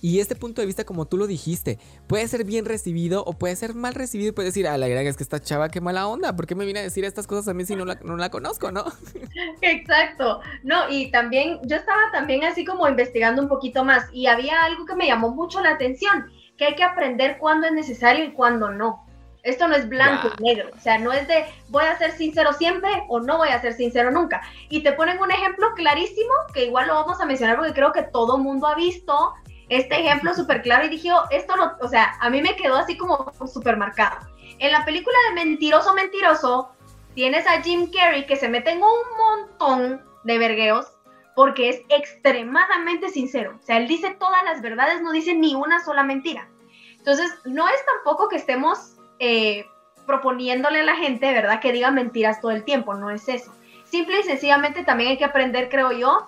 y 0.00 0.20
este 0.20 0.36
punto 0.36 0.60
de 0.60 0.66
vista, 0.66 0.84
como 0.84 1.06
tú 1.06 1.16
lo 1.16 1.26
dijiste, 1.26 1.78
puede 2.06 2.26
ser 2.28 2.44
bien 2.44 2.64
recibido 2.64 3.24
o 3.24 3.32
puede 3.32 3.56
ser 3.56 3.74
mal 3.74 3.94
recibido 3.94 4.30
y 4.30 4.32
puede 4.32 4.48
decir, 4.48 4.68
a 4.68 4.76
la 4.76 4.88
gran 4.88 5.06
es 5.06 5.16
que 5.16 5.22
esta 5.22 5.40
chava 5.40 5.68
qué 5.68 5.80
mala 5.80 6.06
onda, 6.06 6.36
¿por 6.36 6.46
qué 6.46 6.54
me 6.54 6.64
viene 6.64 6.80
a 6.80 6.84
decir 6.84 7.04
estas 7.04 7.26
cosas 7.26 7.48
a 7.48 7.54
mí 7.54 7.64
si 7.64 7.74
no 7.74 7.84
la, 7.84 7.98
no 8.02 8.16
la 8.16 8.30
conozco, 8.30 8.70
no? 8.70 8.84
Exacto, 9.62 10.40
no, 10.62 10.88
y 10.88 11.10
también 11.10 11.58
yo 11.64 11.76
estaba 11.76 12.10
también 12.12 12.44
así 12.44 12.64
como 12.64 12.88
investigando 12.88 13.42
un 13.42 13.48
poquito 13.48 13.84
más 13.84 14.06
y 14.12 14.26
había 14.26 14.64
algo 14.64 14.86
que 14.86 14.94
me 14.94 15.06
llamó 15.06 15.30
mucho 15.30 15.60
la 15.60 15.70
atención, 15.70 16.26
que 16.56 16.66
hay 16.66 16.74
que 16.74 16.84
aprender 16.84 17.38
cuándo 17.38 17.66
es 17.66 17.72
necesario 17.72 18.24
y 18.24 18.32
cuándo 18.32 18.70
no. 18.70 19.04
Esto 19.44 19.68
no 19.68 19.76
es 19.76 19.88
blanco 19.88 20.30
y 20.36 20.42
negro, 20.42 20.70
o 20.76 20.80
sea, 20.80 20.98
no 20.98 21.12
es 21.12 21.26
de 21.28 21.44
voy 21.68 21.84
a 21.84 21.96
ser 21.96 22.10
sincero 22.12 22.52
siempre 22.52 22.90
o 23.08 23.20
no 23.20 23.38
voy 23.38 23.48
a 23.48 23.60
ser 23.60 23.72
sincero 23.72 24.10
nunca. 24.10 24.42
Y 24.68 24.82
te 24.82 24.92
ponen 24.92 25.18
un 25.20 25.30
ejemplo 25.30 25.68
clarísimo 25.74 26.32
que 26.52 26.66
igual 26.66 26.88
lo 26.88 26.94
vamos 26.94 27.20
a 27.20 27.24
mencionar 27.24 27.56
porque 27.56 27.72
creo 27.72 27.92
que 27.92 28.02
todo 28.02 28.36
mundo 28.36 28.66
ha 28.66 28.74
visto 28.74 29.32
este 29.68 30.00
ejemplo 30.00 30.34
súper 30.34 30.62
claro 30.62 30.86
y 30.86 30.88
dije, 30.88 31.12
oh, 31.12 31.24
esto 31.30 31.56
no, 31.56 31.76
o 31.80 31.88
sea, 31.88 32.16
a 32.20 32.30
mí 32.30 32.40
me 32.40 32.56
quedó 32.56 32.76
así 32.76 32.96
como 32.96 33.32
súper 33.46 33.76
marcado. 33.76 34.26
En 34.58 34.72
la 34.72 34.84
película 34.84 35.16
de 35.28 35.44
Mentiroso, 35.44 35.94
Mentiroso, 35.94 36.70
tienes 37.14 37.46
a 37.46 37.62
Jim 37.62 37.90
Carrey 37.90 38.26
que 38.26 38.36
se 38.36 38.48
mete 38.48 38.70
en 38.70 38.82
un 38.82 39.16
montón 39.16 40.02
de 40.24 40.38
vergueos 40.38 40.86
porque 41.34 41.68
es 41.68 41.82
extremadamente 41.88 43.10
sincero. 43.10 43.56
O 43.62 43.64
sea, 43.64 43.76
él 43.76 43.86
dice 43.86 44.16
todas 44.18 44.42
las 44.44 44.60
verdades, 44.60 45.00
no 45.02 45.12
dice 45.12 45.34
ni 45.34 45.54
una 45.54 45.82
sola 45.84 46.02
mentira. 46.02 46.48
Entonces, 46.96 47.32
no 47.44 47.68
es 47.68 47.84
tampoco 47.86 48.28
que 48.28 48.36
estemos 48.36 48.96
eh, 49.20 49.64
proponiéndole 50.06 50.80
a 50.80 50.84
la 50.84 50.96
gente, 50.96 51.32
¿verdad?, 51.32 51.60
que 51.60 51.70
diga 51.70 51.90
mentiras 51.90 52.40
todo 52.40 52.50
el 52.50 52.64
tiempo, 52.64 52.94
no 52.94 53.10
es 53.10 53.28
eso. 53.28 53.54
Simple 53.84 54.20
y 54.20 54.22
sencillamente 54.24 54.82
también 54.84 55.10
hay 55.10 55.18
que 55.18 55.24
aprender, 55.24 55.68
creo 55.68 55.92
yo, 55.92 56.26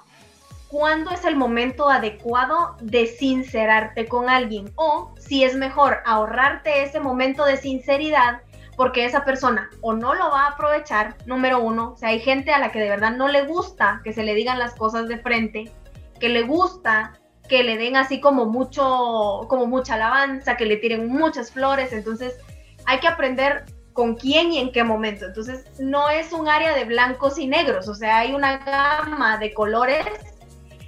cuándo 0.70 1.10
es 1.10 1.24
el 1.24 1.36
momento 1.36 1.90
adecuado 1.90 2.76
de 2.80 3.06
sincerarte 3.06 4.06
con 4.06 4.28
alguien 4.28 4.70
o 4.76 5.12
si 5.18 5.42
es 5.42 5.56
mejor 5.56 5.98
ahorrarte 6.06 6.84
ese 6.84 7.00
momento 7.00 7.44
de 7.44 7.56
sinceridad 7.56 8.42
porque 8.76 9.04
esa 9.04 9.24
persona 9.24 9.68
o 9.82 9.92
no 9.92 10.14
lo 10.14 10.30
va 10.30 10.44
a 10.44 10.50
aprovechar, 10.52 11.16
número 11.26 11.60
uno, 11.60 11.92
o 11.92 11.96
sea, 11.96 12.10
hay 12.10 12.20
gente 12.20 12.52
a 12.52 12.58
la 12.58 12.72
que 12.72 12.78
de 12.78 12.88
verdad 12.88 13.10
no 13.10 13.28
le 13.28 13.44
gusta 13.44 14.00
que 14.04 14.12
se 14.12 14.22
le 14.22 14.34
digan 14.34 14.58
las 14.58 14.74
cosas 14.74 15.08
de 15.08 15.18
frente, 15.18 15.70
que 16.18 16.28
le 16.28 16.42
gusta 16.42 17.18
que 17.48 17.64
le 17.64 17.76
den 17.76 17.96
así 17.96 18.20
como 18.20 18.46
mucho, 18.46 19.40
como 19.48 19.66
mucha 19.66 19.94
alabanza, 19.94 20.56
que 20.56 20.66
le 20.66 20.76
tiren 20.76 21.08
muchas 21.08 21.50
flores, 21.50 21.92
entonces 21.92 22.38
hay 22.86 23.00
que 23.00 23.08
aprender 23.08 23.64
con 23.92 24.14
quién 24.14 24.52
y 24.52 24.58
en 24.58 24.70
qué 24.70 24.84
momento. 24.84 25.26
Entonces, 25.26 25.66
no 25.80 26.08
es 26.08 26.32
un 26.32 26.48
área 26.48 26.72
de 26.74 26.84
blancos 26.84 27.38
y 27.38 27.48
negros, 27.48 27.88
o 27.88 27.94
sea, 27.94 28.18
hay 28.18 28.32
una 28.32 28.58
gama 28.58 29.36
de 29.36 29.52
colores 29.52 30.06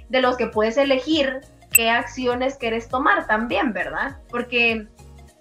de 0.09 0.21
los 0.21 0.37
que 0.37 0.47
puedes 0.47 0.77
elegir 0.77 1.41
qué 1.71 1.89
acciones 1.89 2.55
quieres 2.55 2.87
tomar 2.87 3.27
también, 3.27 3.73
¿verdad? 3.73 4.17
Porque 4.29 4.87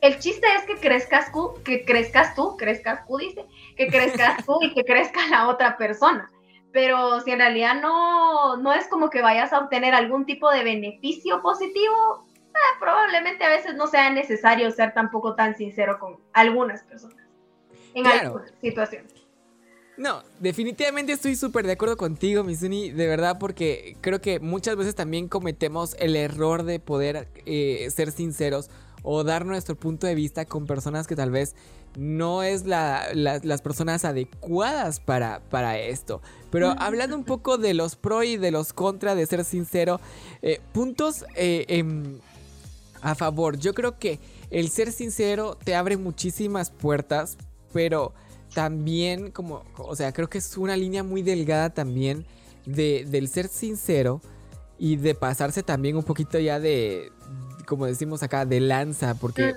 el 0.01 0.19
chiste 0.19 0.47
es 0.57 0.65
que 0.65 0.77
crezcas 0.77 1.31
tú, 1.33 1.55
que 1.65 1.85
crezcas 1.85 2.35
tú, 2.35 2.57
crezcas 2.57 3.07
tú, 3.07 3.19
dice, 3.19 3.45
que 3.77 3.87
crezcas 3.87 4.45
tú 4.45 4.59
y 4.61 4.75
que 4.75 4.85
crezca 4.85 5.27
la 5.29 5.49
otra 5.49 5.77
persona. 5.77 6.31
pero 6.73 7.21
si 7.21 7.31
en 7.31 7.39
realidad 7.39 7.83
no, 7.83 8.57
no 8.57 8.73
es 8.73 8.89
como 8.89 9.11
que 9.11 9.21
vayas 9.21 9.53
a 9.53 9.59
obtener 9.59 9.95
algún 9.95 10.25
tipo 10.25 10.51
de 10.51 10.65
beneficio 10.65 11.43
positivo, 11.43 12.25
eh, 12.49 12.79
probablemente 12.81 13.45
a 13.45 13.51
veces 13.51 13.75
no 13.75 13.87
sea 13.87 14.11
necesario 14.11 14.71
ser 14.71 14.95
tampoco 14.95 15.35
tan 15.35 15.55
sincero 15.55 15.99
con 15.99 16.17
algunas 16.33 16.83
personas 16.83 17.23
en 17.95 18.07
algunas 18.07 18.53
situaciones. 18.61 19.22
No, 20.03 20.25
definitivamente 20.41 21.13
estoy 21.13 21.37
súper 21.37 21.65
de 21.65 21.75
acuerdo 21.75 21.97
contigo, 21.97 22.43
Mizuni, 22.43 22.91
de 22.91 23.07
verdad, 23.07 23.39
porque 23.39 23.97
creo 24.01 24.21
que 24.21 24.41
muchas 24.41 24.75
veces 24.75 24.97
también 24.97 25.29
cometemos 25.29 25.95
el 26.01 26.17
error 26.17 26.65
de 26.65 26.81
poder 26.81 27.29
eh, 27.47 27.89
ser 27.95 28.11
sinceros 28.11 28.69
o 29.05 29.23
dar 29.23 29.47
nuestro 29.47 29.77
punto 29.77 30.09
de 30.09 30.17
vista 30.17 30.45
con 30.45 30.67
personas 30.67 31.07
que 31.07 31.15
tal 31.15 31.31
vez 31.31 31.55
no 31.97 32.43
es 32.43 32.67
las 32.67 33.63
personas 33.63 34.05
adecuadas 34.05 34.99
para, 34.99 35.39
para 35.39 35.79
esto. 35.79 36.21
Pero 36.51 36.75
hablando 36.79 37.15
un 37.15 37.23
poco 37.23 37.57
de 37.57 37.73
los 37.73 37.95
pro 37.95 38.25
y 38.25 38.37
de 38.37 38.51
los 38.51 38.73
contra 38.73 39.15
de 39.15 39.25
ser 39.25 39.45
sincero, 39.45 40.01
eh, 40.43 40.61
puntos 40.73 41.25
eh, 41.37 41.85
a 43.03 43.15
favor. 43.15 43.57
Yo 43.57 43.73
creo 43.73 44.01
que 44.01 44.19
el 44.51 44.69
ser 44.69 44.91
sincero 44.91 45.57
te 45.63 45.77
abre 45.77 45.97
muchísimas 45.97 46.73
puertas, 46.73 47.37
pero 47.73 48.13
también 48.55 49.31
como, 49.31 49.65
o 49.79 49.97
sea, 49.97 50.13
creo 50.13 50.29
que 50.29 50.39
es 50.39 50.57
una 50.57 50.77
línea 50.77 51.03
muy 51.03 51.23
delgada 51.23 51.71
también 51.71 52.27
de, 52.67 53.07
del 53.09 53.29
ser 53.29 53.49
sincero 53.49 54.21
y 54.79 54.97
de 54.97 55.15
pasarse 55.15 55.63
también 55.63 55.97
un 55.97 56.03
poquito 56.03 56.39
ya 56.39 56.61
de, 56.61 57.13
como 57.67 57.87
decimos 57.87 58.23
acá, 58.23 58.45
de 58.45 58.61
lanza, 58.61 59.15
porque 59.15 59.55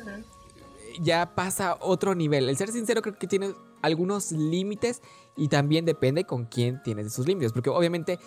ya 1.01 1.33
pasa 1.35 1.77
otro 1.79 2.15
nivel. 2.15 2.49
El 2.49 2.57
ser 2.57 2.71
sincero 2.71 3.01
creo 3.01 3.17
que 3.17 3.27
tiene 3.27 3.53
algunos 3.81 4.31
límites 4.31 5.01
y 5.35 5.47
también 5.47 5.85
depende 5.85 6.23
con 6.23 6.45
quién 6.45 6.81
tienes 6.83 7.07
esos 7.07 7.27
límites, 7.27 7.51
porque 7.51 7.69
obviamente 7.69 8.19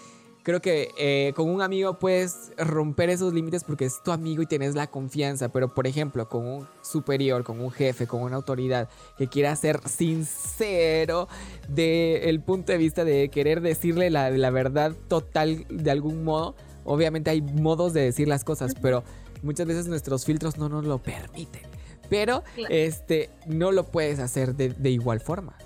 creo 0.49 0.63
que 0.63 0.95
eh, 0.97 1.35
con 1.37 1.51
un 1.51 1.61
amigo 1.61 1.99
puedes 1.99 2.53
romper 2.57 3.11
esos 3.11 3.35
límites 3.35 3.65
porque 3.65 3.85
es 3.85 4.03
tu 4.03 4.13
amigo 4.13 4.41
y 4.41 4.47
tienes 4.47 4.75
la 4.75 4.87
confianza, 4.87 5.51
pero 5.51 5.75
por 5.75 5.87
ejemplo 5.87 6.27
con 6.31 6.47
un 6.47 6.69
superior, 6.81 7.45
con 7.45 7.61
un 7.61 7.71
jefe, 7.71 8.07
con 8.07 8.23
una 8.23 8.37
autoridad 8.37 8.89
que 9.19 9.29
quiera 9.29 9.55
ser 9.57 9.87
sincero 9.87 11.29
del 11.69 12.41
punto 12.41 12.73
de 12.73 12.79
vista 12.79 13.05
de 13.05 13.29
querer 13.29 13.61
decirle 13.61 14.09
la, 14.09 14.31
la 14.31 14.49
verdad 14.49 14.95
total 15.09 15.67
de 15.69 15.91
algún 15.91 16.25
modo, 16.25 16.57
obviamente 16.85 17.29
hay 17.29 17.43
modos 17.43 17.93
de 17.93 18.01
decir 18.01 18.27
las 18.27 18.43
cosas, 18.43 18.75
pero 18.81 19.05
muchas 19.43 19.67
veces 19.67 19.87
nuestros 19.87 20.25
filtros 20.25 20.57
no 20.57 20.71
nos 20.71 20.87
lo 20.87 20.97
permiten. 20.97 21.65
Pero 22.09 22.43
este 22.71 23.29
no 23.45 23.71
lo 23.71 23.85
puedes 23.85 24.19
hacer 24.19 24.55
de, 24.55 24.71
de 24.71 24.89
igual 24.89 25.21
forma. 25.21 25.59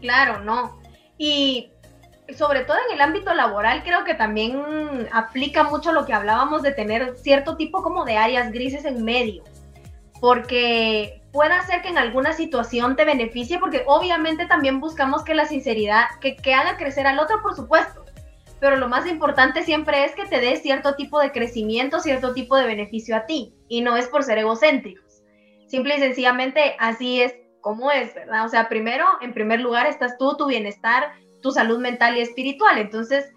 Claro, 0.00 0.42
no. 0.42 0.80
Y 1.18 1.70
sobre 2.36 2.64
todo 2.64 2.76
en 2.88 2.94
el 2.94 3.00
ámbito 3.00 3.34
laboral, 3.34 3.82
creo 3.82 4.04
que 4.04 4.14
también 4.14 5.08
aplica 5.12 5.64
mucho 5.64 5.92
lo 5.92 6.06
que 6.06 6.14
hablábamos 6.14 6.62
de 6.62 6.72
tener 6.72 7.16
cierto 7.16 7.56
tipo 7.56 7.82
como 7.82 8.04
de 8.04 8.16
áreas 8.16 8.50
grises 8.50 8.84
en 8.84 9.04
medio, 9.04 9.44
porque 10.20 11.22
puede 11.32 11.60
ser 11.62 11.82
que 11.82 11.88
en 11.88 11.98
alguna 11.98 12.32
situación 12.32 12.96
te 12.96 13.04
beneficie, 13.04 13.58
porque 13.58 13.84
obviamente 13.86 14.46
también 14.46 14.80
buscamos 14.80 15.22
que 15.22 15.34
la 15.34 15.46
sinceridad, 15.46 16.04
que, 16.20 16.36
que 16.36 16.54
haga 16.54 16.76
crecer 16.76 17.06
al 17.06 17.18
otro, 17.18 17.42
por 17.42 17.54
supuesto, 17.54 18.04
pero 18.58 18.76
lo 18.76 18.88
más 18.88 19.06
importante 19.06 19.62
siempre 19.62 20.04
es 20.06 20.14
que 20.14 20.24
te 20.24 20.40
dé 20.40 20.56
cierto 20.56 20.94
tipo 20.94 21.20
de 21.20 21.32
crecimiento, 21.32 22.00
cierto 22.00 22.32
tipo 22.32 22.56
de 22.56 22.66
beneficio 22.66 23.14
a 23.16 23.26
ti, 23.26 23.54
y 23.68 23.82
no 23.82 23.96
es 23.96 24.08
por 24.08 24.22
ser 24.22 24.38
egocéntricos. 24.38 25.22
Simple 25.66 25.96
y 25.96 25.98
sencillamente 25.98 26.76
así 26.78 27.20
es 27.20 27.34
como 27.60 27.90
es, 27.90 28.14
¿verdad? 28.14 28.46
O 28.46 28.48
sea, 28.48 28.68
primero, 28.68 29.04
en 29.20 29.34
primer 29.34 29.60
lugar, 29.60 29.86
estás 29.86 30.16
tú, 30.18 30.36
tu 30.36 30.46
bienestar, 30.46 31.12
tu 31.44 31.52
salud 31.52 31.78
mental 31.78 32.16
y 32.16 32.22
espiritual. 32.22 32.78
Entonces, 32.78 33.30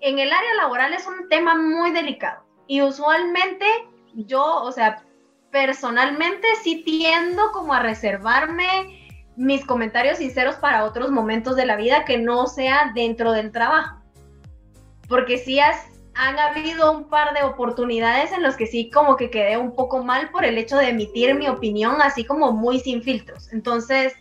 en 0.00 0.20
el 0.20 0.32
área 0.32 0.54
laboral 0.54 0.94
es 0.94 1.08
un 1.08 1.28
tema 1.28 1.56
muy 1.56 1.90
delicado 1.90 2.44
y 2.68 2.82
usualmente 2.82 3.66
yo, 4.14 4.62
o 4.62 4.70
sea, 4.70 5.04
personalmente 5.50 6.46
sí 6.62 6.84
tiendo 6.84 7.50
como 7.50 7.74
a 7.74 7.80
reservarme 7.80 9.10
mis 9.36 9.66
comentarios 9.66 10.18
sinceros 10.18 10.54
para 10.56 10.84
otros 10.84 11.10
momentos 11.10 11.56
de 11.56 11.66
la 11.66 11.74
vida 11.74 12.04
que 12.04 12.16
no 12.16 12.46
sea 12.46 12.92
dentro 12.94 13.32
del 13.32 13.50
trabajo. 13.50 14.00
Porque 15.08 15.36
sí 15.36 15.58
han 15.58 16.38
habido 16.38 16.92
un 16.92 17.08
par 17.08 17.34
de 17.34 17.42
oportunidades 17.42 18.30
en 18.30 18.44
los 18.44 18.56
que 18.56 18.68
sí 18.68 18.88
como 18.88 19.16
que 19.16 19.30
quedé 19.30 19.56
un 19.56 19.74
poco 19.74 20.04
mal 20.04 20.30
por 20.30 20.44
el 20.44 20.58
hecho 20.58 20.76
de 20.76 20.90
emitir 20.90 21.34
mi 21.34 21.48
opinión 21.48 22.00
así 22.02 22.24
como 22.24 22.52
muy 22.52 22.78
sin 22.78 23.02
filtros. 23.02 23.52
Entonces, 23.52 24.14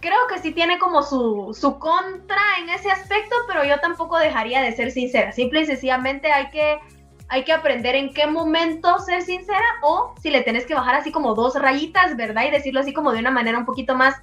creo 0.00 0.26
que 0.28 0.38
sí 0.38 0.52
tiene 0.52 0.78
como 0.78 1.02
su, 1.02 1.56
su 1.58 1.78
contra 1.78 2.40
en 2.60 2.68
ese 2.70 2.90
aspecto, 2.90 3.34
pero 3.46 3.64
yo 3.64 3.78
tampoco 3.80 4.18
dejaría 4.18 4.60
de 4.62 4.72
ser 4.72 4.90
sincera. 4.90 5.32
Simple 5.32 5.62
y 5.62 5.66
sencillamente 5.66 6.30
hay 6.30 6.50
que, 6.50 6.78
hay 7.28 7.44
que 7.44 7.52
aprender 7.52 7.94
en 7.94 8.12
qué 8.12 8.26
momento 8.26 8.98
ser 8.98 9.22
sincera 9.22 9.64
o 9.82 10.14
si 10.20 10.30
le 10.30 10.42
tenés 10.42 10.66
que 10.66 10.74
bajar 10.74 10.96
así 10.96 11.10
como 11.10 11.34
dos 11.34 11.54
rayitas, 11.54 12.16
¿verdad? 12.16 12.44
Y 12.46 12.50
decirlo 12.50 12.80
así 12.80 12.92
como 12.92 13.12
de 13.12 13.20
una 13.20 13.30
manera 13.30 13.58
un 13.58 13.66
poquito 13.66 13.94
más 13.94 14.16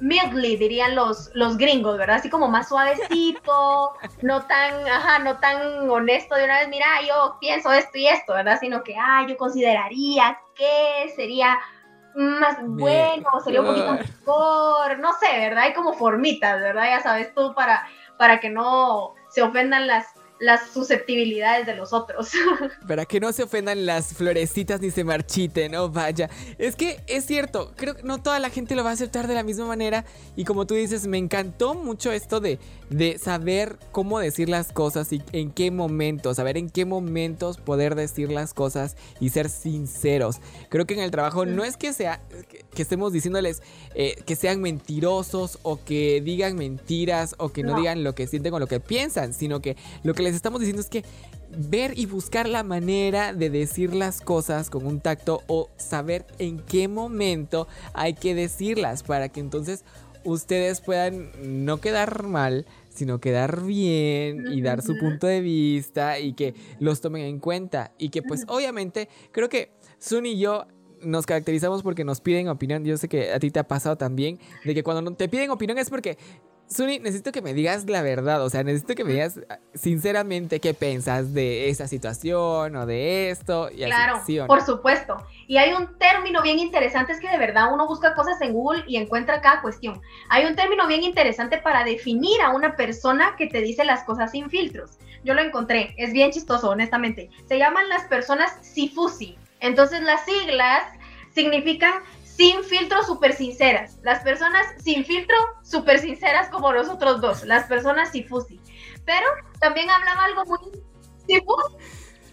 mildly, 0.00 0.56
dirían 0.56 0.94
los, 0.94 1.30
los 1.34 1.56
gringos, 1.56 1.98
¿verdad? 1.98 2.16
Así 2.16 2.30
como 2.30 2.48
más 2.48 2.68
suavecito, 2.68 3.92
no 4.22 4.42
tan, 4.46 4.86
ajá, 4.88 5.18
no 5.20 5.38
tan 5.38 5.90
honesto 5.90 6.34
de 6.36 6.44
una 6.44 6.60
vez, 6.60 6.68
mira, 6.68 6.86
yo 7.06 7.36
pienso 7.40 7.72
esto 7.72 7.98
y 7.98 8.06
esto, 8.06 8.34
¿verdad? 8.34 8.58
Sino 8.60 8.82
que, 8.82 8.94
ah, 8.96 9.26
yo 9.28 9.36
consideraría 9.36 10.38
que 10.54 11.12
sería 11.14 11.58
más 12.18 12.56
bueno, 12.60 13.28
sería 13.44 13.60
un 13.60 13.68
poquito 13.68 13.92
mejor, 13.92 14.98
no 14.98 15.12
sé, 15.14 15.38
¿verdad? 15.38 15.64
Hay 15.64 15.72
como 15.72 15.92
formitas, 15.92 16.60
¿verdad? 16.60 16.86
Ya 16.90 17.00
sabes 17.00 17.32
tú, 17.32 17.54
para, 17.54 17.86
para 18.16 18.40
que 18.40 18.50
no 18.50 19.14
se 19.28 19.42
ofendan 19.42 19.86
las, 19.86 20.14
las 20.40 20.70
susceptibilidades 20.70 21.66
de 21.66 21.74
los 21.74 21.92
otros. 21.92 22.30
Para 22.88 23.04
que 23.04 23.20
no 23.20 23.32
se 23.32 23.42
ofendan 23.42 23.86
las 23.86 24.14
florecitas 24.14 24.80
ni 24.80 24.90
se 24.90 25.04
marchiten, 25.04 25.72
no 25.72 25.88
vaya. 25.90 26.30
Es 26.58 26.76
que 26.76 27.00
es 27.06 27.26
cierto, 27.26 27.72
creo 27.76 27.94
que 27.96 28.02
no 28.02 28.22
toda 28.22 28.38
la 28.38 28.50
gente 28.50 28.74
lo 28.74 28.84
va 28.84 28.90
a 28.90 28.92
aceptar 28.94 29.26
de 29.26 29.34
la 29.34 29.42
misma 29.42 29.66
manera. 29.66 30.04
Y 30.36 30.44
como 30.44 30.66
tú 30.66 30.74
dices, 30.74 31.06
me 31.06 31.18
encantó 31.18 31.74
mucho 31.74 32.12
esto 32.12 32.40
de, 32.40 32.58
de 32.90 33.18
saber 33.18 33.78
cómo 33.92 34.18
decir 34.18 34.48
las 34.48 34.72
cosas 34.72 35.12
y 35.12 35.22
en 35.32 35.50
qué 35.50 35.70
momentos, 35.70 36.36
saber 36.36 36.56
en 36.56 36.70
qué 36.70 36.84
momentos 36.84 37.58
poder 37.58 37.94
decir 37.94 38.30
las 38.30 38.54
cosas 38.54 38.96
y 39.20 39.30
ser 39.30 39.48
sinceros. 39.48 40.36
Creo 40.68 40.86
que 40.86 40.94
en 40.94 41.00
el 41.00 41.10
trabajo 41.10 41.46
no 41.46 41.64
es 41.64 41.76
que 41.76 41.92
sea 41.92 42.20
que, 42.48 42.82
estemos 42.82 43.12
diciéndoles 43.12 43.62
eh, 43.94 44.14
que 44.24 44.36
sean 44.36 44.60
mentirosos 44.60 45.58
o 45.62 45.82
que 45.84 46.20
digan 46.20 46.56
mentiras 46.56 47.34
o 47.38 47.50
que 47.50 47.62
no, 47.62 47.72
no 47.72 47.78
digan 47.78 48.04
lo 48.04 48.14
que 48.14 48.26
sienten 48.26 48.54
o 48.54 48.58
lo 48.58 48.66
que 48.66 48.80
piensan, 48.80 49.34
sino 49.34 49.60
que 49.60 49.76
lo 50.04 50.14
que 50.14 50.22
les 50.22 50.27
estamos 50.34 50.60
diciendo 50.60 50.82
es 50.82 50.88
que 50.88 51.04
ver 51.56 51.98
y 51.98 52.06
buscar 52.06 52.48
la 52.48 52.62
manera 52.62 53.32
de 53.32 53.50
decir 53.50 53.94
las 53.94 54.20
cosas 54.20 54.70
con 54.70 54.86
un 54.86 55.00
tacto 55.00 55.42
o 55.46 55.70
saber 55.76 56.26
en 56.38 56.58
qué 56.58 56.88
momento 56.88 57.68
hay 57.94 58.14
que 58.14 58.34
decirlas 58.34 59.02
para 59.02 59.28
que 59.28 59.40
entonces 59.40 59.84
ustedes 60.24 60.80
puedan 60.80 61.30
no 61.66 61.80
quedar 61.80 62.24
mal, 62.24 62.66
sino 62.90 63.20
quedar 63.20 63.64
bien 63.64 64.46
y 64.52 64.60
dar 64.60 64.82
su 64.82 64.96
punto 64.98 65.26
de 65.26 65.40
vista 65.40 66.18
y 66.18 66.34
que 66.34 66.54
los 66.80 67.00
tomen 67.00 67.22
en 67.22 67.38
cuenta. 67.38 67.92
Y 67.98 68.10
que 68.10 68.22
pues 68.22 68.44
obviamente 68.48 69.08
creo 69.32 69.48
que 69.48 69.70
Sun 69.98 70.26
y 70.26 70.38
yo 70.38 70.66
nos 71.02 71.26
caracterizamos 71.26 71.82
porque 71.82 72.04
nos 72.04 72.20
piden 72.20 72.48
opinión. 72.48 72.84
Yo 72.84 72.96
sé 72.96 73.08
que 73.08 73.32
a 73.32 73.38
ti 73.38 73.50
te 73.50 73.60
ha 73.60 73.66
pasado 73.66 73.96
también, 73.96 74.38
de 74.64 74.74
que 74.74 74.82
cuando 74.82 75.12
te 75.14 75.28
piden 75.28 75.50
opinión 75.50 75.78
es 75.78 75.90
porque 75.90 76.18
Suni, 76.68 76.98
necesito 76.98 77.32
que 77.32 77.40
me 77.40 77.54
digas 77.54 77.86
la 77.86 78.02
verdad, 78.02 78.44
o 78.44 78.50
sea, 78.50 78.62
necesito 78.62 78.94
que 78.94 79.02
me 79.02 79.12
digas 79.12 79.40
ah, 79.48 79.58
sinceramente 79.74 80.60
qué 80.60 80.74
piensas 80.74 81.32
de 81.32 81.70
esa 81.70 81.88
situación 81.88 82.76
o 82.76 82.84
de 82.84 83.30
esto. 83.30 83.70
Y 83.70 83.84
claro, 83.84 84.22
por 84.46 84.60
supuesto. 84.62 85.16
Y 85.46 85.56
hay 85.56 85.72
un 85.72 85.98
término 85.98 86.42
bien 86.42 86.58
interesante, 86.58 87.12
es 87.12 87.20
que 87.20 87.30
de 87.30 87.38
verdad 87.38 87.72
uno 87.72 87.86
busca 87.86 88.14
cosas 88.14 88.40
en 88.42 88.52
Google 88.52 88.84
y 88.86 88.96
encuentra 88.96 89.40
cada 89.40 89.62
cuestión. 89.62 90.00
Hay 90.28 90.44
un 90.44 90.56
término 90.56 90.86
bien 90.86 91.02
interesante 91.02 91.58
para 91.58 91.84
definir 91.84 92.40
a 92.42 92.50
una 92.50 92.76
persona 92.76 93.34
que 93.38 93.46
te 93.46 93.62
dice 93.62 93.84
las 93.84 94.04
cosas 94.04 94.32
sin 94.32 94.50
filtros. 94.50 94.98
Yo 95.24 95.34
lo 95.34 95.40
encontré, 95.40 95.94
es 95.96 96.12
bien 96.12 96.30
chistoso, 96.30 96.68
honestamente. 96.68 97.30
Se 97.48 97.58
llaman 97.58 97.88
las 97.88 98.04
personas 98.04 98.52
sifusi. 98.60 99.38
Entonces 99.60 100.02
las 100.02 100.24
siglas 100.24 100.82
significan 101.34 101.94
sin 102.38 102.62
filtro, 102.62 103.02
súper 103.02 103.34
sinceras. 103.34 103.98
Las 104.02 104.22
personas 104.22 104.64
sin 104.78 105.04
filtro, 105.04 105.36
súper 105.64 105.98
sinceras 105.98 106.48
como 106.50 106.72
nosotros 106.72 107.20
dos. 107.20 107.44
Las 107.44 107.66
personas 107.66 108.12
sifusi. 108.12 108.60
Pero 109.04 109.26
también 109.58 109.90
hablaba 109.90 110.24
algo 110.24 110.44
muy... 110.46 110.80
Sifusi. 111.26 111.76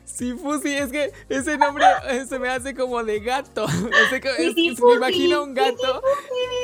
Sifusi, 0.05 0.75
es 0.75 0.91
que 0.91 1.11
ese 1.27 1.57
nombre 1.57 1.85
se 2.29 2.37
me 2.37 2.49
hace 2.49 2.75
como 2.75 3.03
de 3.03 3.19
gato. 3.19 3.65
me 4.87 4.93
imagino 4.93 5.43
un 5.43 5.55
gato 5.55 6.03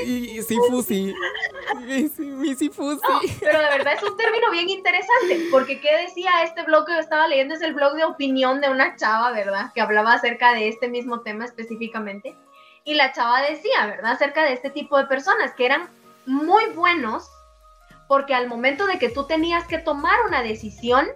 y 0.06 0.40
Sifusi. 0.44 1.12
Mi 1.88 2.54
Sifusi. 2.54 3.02
pero 3.40 3.60
de 3.60 3.70
verdad 3.70 3.94
es 3.96 4.04
un 4.04 4.16
término 4.18 4.52
bien 4.52 4.70
interesante, 4.70 5.48
porque 5.50 5.82
¿qué 5.82 5.98
decía 6.04 6.44
este 6.44 6.62
blog 6.62 6.86
que 6.86 6.94
yo 6.94 7.00
estaba 7.00 7.28
leyendo? 7.28 7.56
Es 7.56 7.62
el 7.62 7.74
blog 7.74 7.96
de 7.96 8.06
opinión 8.06 8.62
de 8.62 8.70
una 8.70 8.96
chava, 8.96 9.32
¿verdad? 9.32 9.74
Que 9.74 9.82
hablaba 9.82 10.14
acerca 10.14 10.54
de 10.54 10.68
este 10.68 10.88
mismo 10.88 11.22
tema 11.22 11.44
específicamente. 11.44 12.36
Y 12.84 12.96
la 12.96 13.12
chava 13.14 13.42
decía, 13.42 13.86
¿verdad? 13.86 14.14
Acerca 14.14 14.44
de 14.44 14.54
este 14.54 14.70
tipo 14.70 14.98
de 14.98 15.06
personas 15.06 15.54
que 15.54 15.66
eran 15.66 15.90
muy 16.26 16.66
buenos 16.74 17.30
porque 18.08 18.36
al 18.36 18.48
momento 18.48 18.88
de 18.88 19.00
que 19.00 19.10
tú 19.10 19.26
tenías 19.26 19.66
que 19.68 19.78
tomar 19.78 20.16
una 20.28 20.44
decisión, 20.44 21.08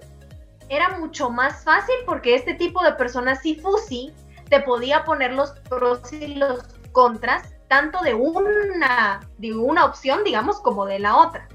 era 0.69 0.97
mucho 0.97 1.29
más 1.29 1.63
fácil 1.63 1.95
porque 2.05 2.35
este 2.35 2.53
tipo 2.53 2.81
de 2.83 2.93
personas 2.93 3.41
si 3.41 3.55
fusi 3.55 4.13
te 4.49 4.61
podía 4.61 5.03
poner 5.03 5.33
los 5.33 5.51
pros 5.69 6.13
y 6.13 6.35
los 6.35 6.63
contras 6.93 7.53
tanto 7.67 8.01
de 8.01 8.13
una, 8.13 9.19
de 9.37 9.53
una 9.53 9.85
opción, 9.85 10.23
digamos, 10.23 10.61
como 10.61 10.85
de 10.85 10.99
la 10.99 11.17
otra. 11.17 11.49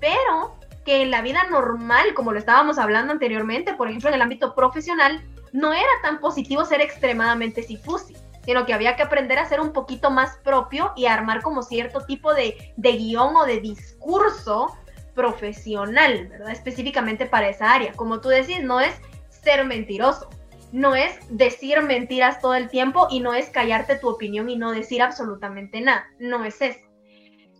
Pero 0.00 0.56
que 0.84 1.02
en 1.02 1.10
la 1.10 1.20
vida 1.20 1.44
normal, 1.50 2.14
como 2.14 2.32
lo 2.32 2.38
estábamos 2.38 2.78
hablando 2.78 3.12
anteriormente, 3.12 3.74
por 3.74 3.88
ejemplo, 3.88 4.08
en 4.08 4.14
el 4.14 4.22
ámbito 4.22 4.54
profesional, 4.54 5.22
no 5.52 5.74
era 5.74 5.90
tan 6.02 6.20
positivo 6.20 6.64
ser 6.64 6.80
extremadamente 6.80 7.62
sifusi, 7.62 8.16
sino 8.48 8.64
que 8.64 8.72
había 8.72 8.96
que 8.96 9.02
aprender 9.02 9.38
a 9.38 9.44
ser 9.44 9.60
un 9.60 9.74
poquito 9.74 10.10
más 10.10 10.38
propio 10.38 10.94
y 10.96 11.04
armar 11.04 11.42
como 11.42 11.62
cierto 11.62 12.06
tipo 12.06 12.32
de, 12.32 12.72
de 12.78 12.92
guion 12.92 13.36
o 13.36 13.44
de 13.44 13.60
discurso 13.60 14.74
profesional, 15.14 16.28
¿verdad? 16.28 16.52
Específicamente 16.52 17.26
para 17.26 17.50
esa 17.50 17.70
área. 17.70 17.92
Como 17.92 18.22
tú 18.22 18.30
decís, 18.30 18.62
no 18.62 18.80
es 18.80 18.94
ser 19.28 19.66
mentiroso, 19.66 20.30
no 20.72 20.94
es 20.94 21.18
decir 21.28 21.82
mentiras 21.82 22.40
todo 22.40 22.54
el 22.54 22.70
tiempo 22.70 23.06
y 23.10 23.20
no 23.20 23.34
es 23.34 23.50
callarte 23.50 23.96
tu 23.96 24.08
opinión 24.08 24.48
y 24.48 24.56
no 24.56 24.72
decir 24.72 25.02
absolutamente 25.02 25.82
nada, 25.82 26.06
no 26.18 26.42
es 26.46 26.62
eso. 26.62 26.80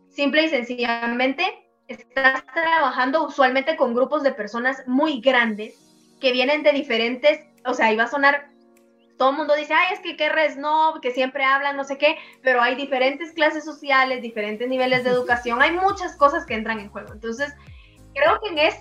Simple 0.09 0.45
y 0.45 0.49
sencillamente 0.49 1.45
estás 1.87 2.47
trabajando 2.55 3.27
usualmente 3.27 3.77
con 3.77 3.93
grupos 3.93 4.23
de 4.23 4.33
personas 4.33 4.83
muy 4.87 5.21
grandes 5.21 5.75
que 6.19 6.33
vienen 6.33 6.63
de 6.63 6.73
diferentes, 6.73 7.41
o 7.67 7.75
sea, 7.75 7.93
iba 7.93 8.05
a 8.05 8.09
sonar, 8.09 8.49
todo 9.19 9.31
el 9.31 9.37
mundo 9.37 9.55
dice, 9.55 9.75
ay, 9.75 9.93
es 9.93 10.01
que 10.01 10.17
qué 10.17 10.31
no, 10.57 11.01
que 11.03 11.11
siempre 11.11 11.45
hablan, 11.45 11.77
no 11.77 11.85
sé 11.85 11.99
qué, 11.99 12.17
pero 12.43 12.63
hay 12.63 12.77
diferentes 12.77 13.33
clases 13.33 13.65
sociales, 13.65 14.23
diferentes 14.23 14.69
niveles 14.69 15.05
de 15.05 15.11
educación, 15.11 15.61
hay 15.61 15.73
muchas 15.73 16.17
cosas 16.17 16.47
que 16.47 16.55
entran 16.55 16.79
en 16.79 16.89
juego. 16.89 17.13
Entonces, 17.13 17.53
creo 18.15 18.41
que 18.41 18.51
en 18.51 18.59
ese 18.59 18.81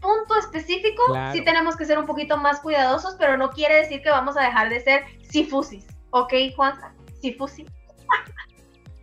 punto 0.00 0.36
específico 0.38 1.02
sí 1.32 1.44
tenemos 1.44 1.76
que 1.76 1.84
ser 1.84 1.98
un 1.98 2.06
poquito 2.06 2.38
más 2.38 2.60
cuidadosos, 2.60 3.16
pero 3.18 3.36
no 3.36 3.50
quiere 3.50 3.76
decir 3.76 4.02
que 4.02 4.10
vamos 4.10 4.36
a 4.36 4.42
dejar 4.42 4.70
de 4.70 4.80
ser 4.80 5.04
sifusis, 5.30 5.86
¿ok, 6.10 6.32
Juan? 6.56 6.74
Sifusis. 7.20 7.66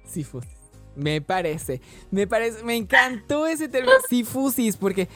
Sifusis. 0.05 0.54
Me 0.95 1.21
parece, 1.21 1.81
me 2.11 2.27
parece, 2.27 2.63
me 2.63 2.75
encantó 2.75 3.47
ese 3.47 3.67
término, 3.67 3.93
sifusis, 4.09 4.77
porque 4.77 5.07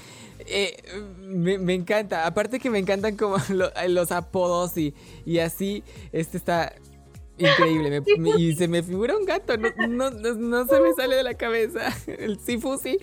eh, 0.45 0.77
me, 1.21 1.73
encanta. 1.73 2.25
Aparte 2.25 2.59
que 2.59 2.69
me 2.69 2.79
encantan 2.79 3.15
como 3.15 3.37
los 3.87 4.11
apodos 4.11 4.77
y, 4.77 4.93
y, 5.25 5.39
así, 5.39 5.83
este 6.11 6.37
está 6.37 6.73
increíble. 7.37 8.03
y 8.37 8.55
se 8.55 8.67
me 8.67 8.83
figura 8.83 9.17
un 9.17 9.25
gato, 9.25 9.55
no, 9.57 10.09
no, 10.09 10.65
se 10.65 10.79
me 10.79 10.93
sale 10.93 11.15
de 11.15 11.23
la 11.23 11.35
cabeza 11.35 11.93
el 12.07 12.39
sifusi. 12.39 12.99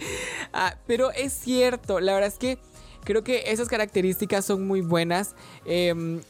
Ah, 0.52 0.76
pero 0.86 1.10
es 1.12 1.32
cierto, 1.32 2.00
la 2.00 2.14
verdad 2.14 2.28
es 2.28 2.38
que 2.38 2.58
creo 3.04 3.22
que 3.24 3.44
esas 3.46 3.68
características 3.68 4.44
son 4.44 4.66
muy 4.66 4.80
buenas. 4.80 5.34
Em, 5.64 6.20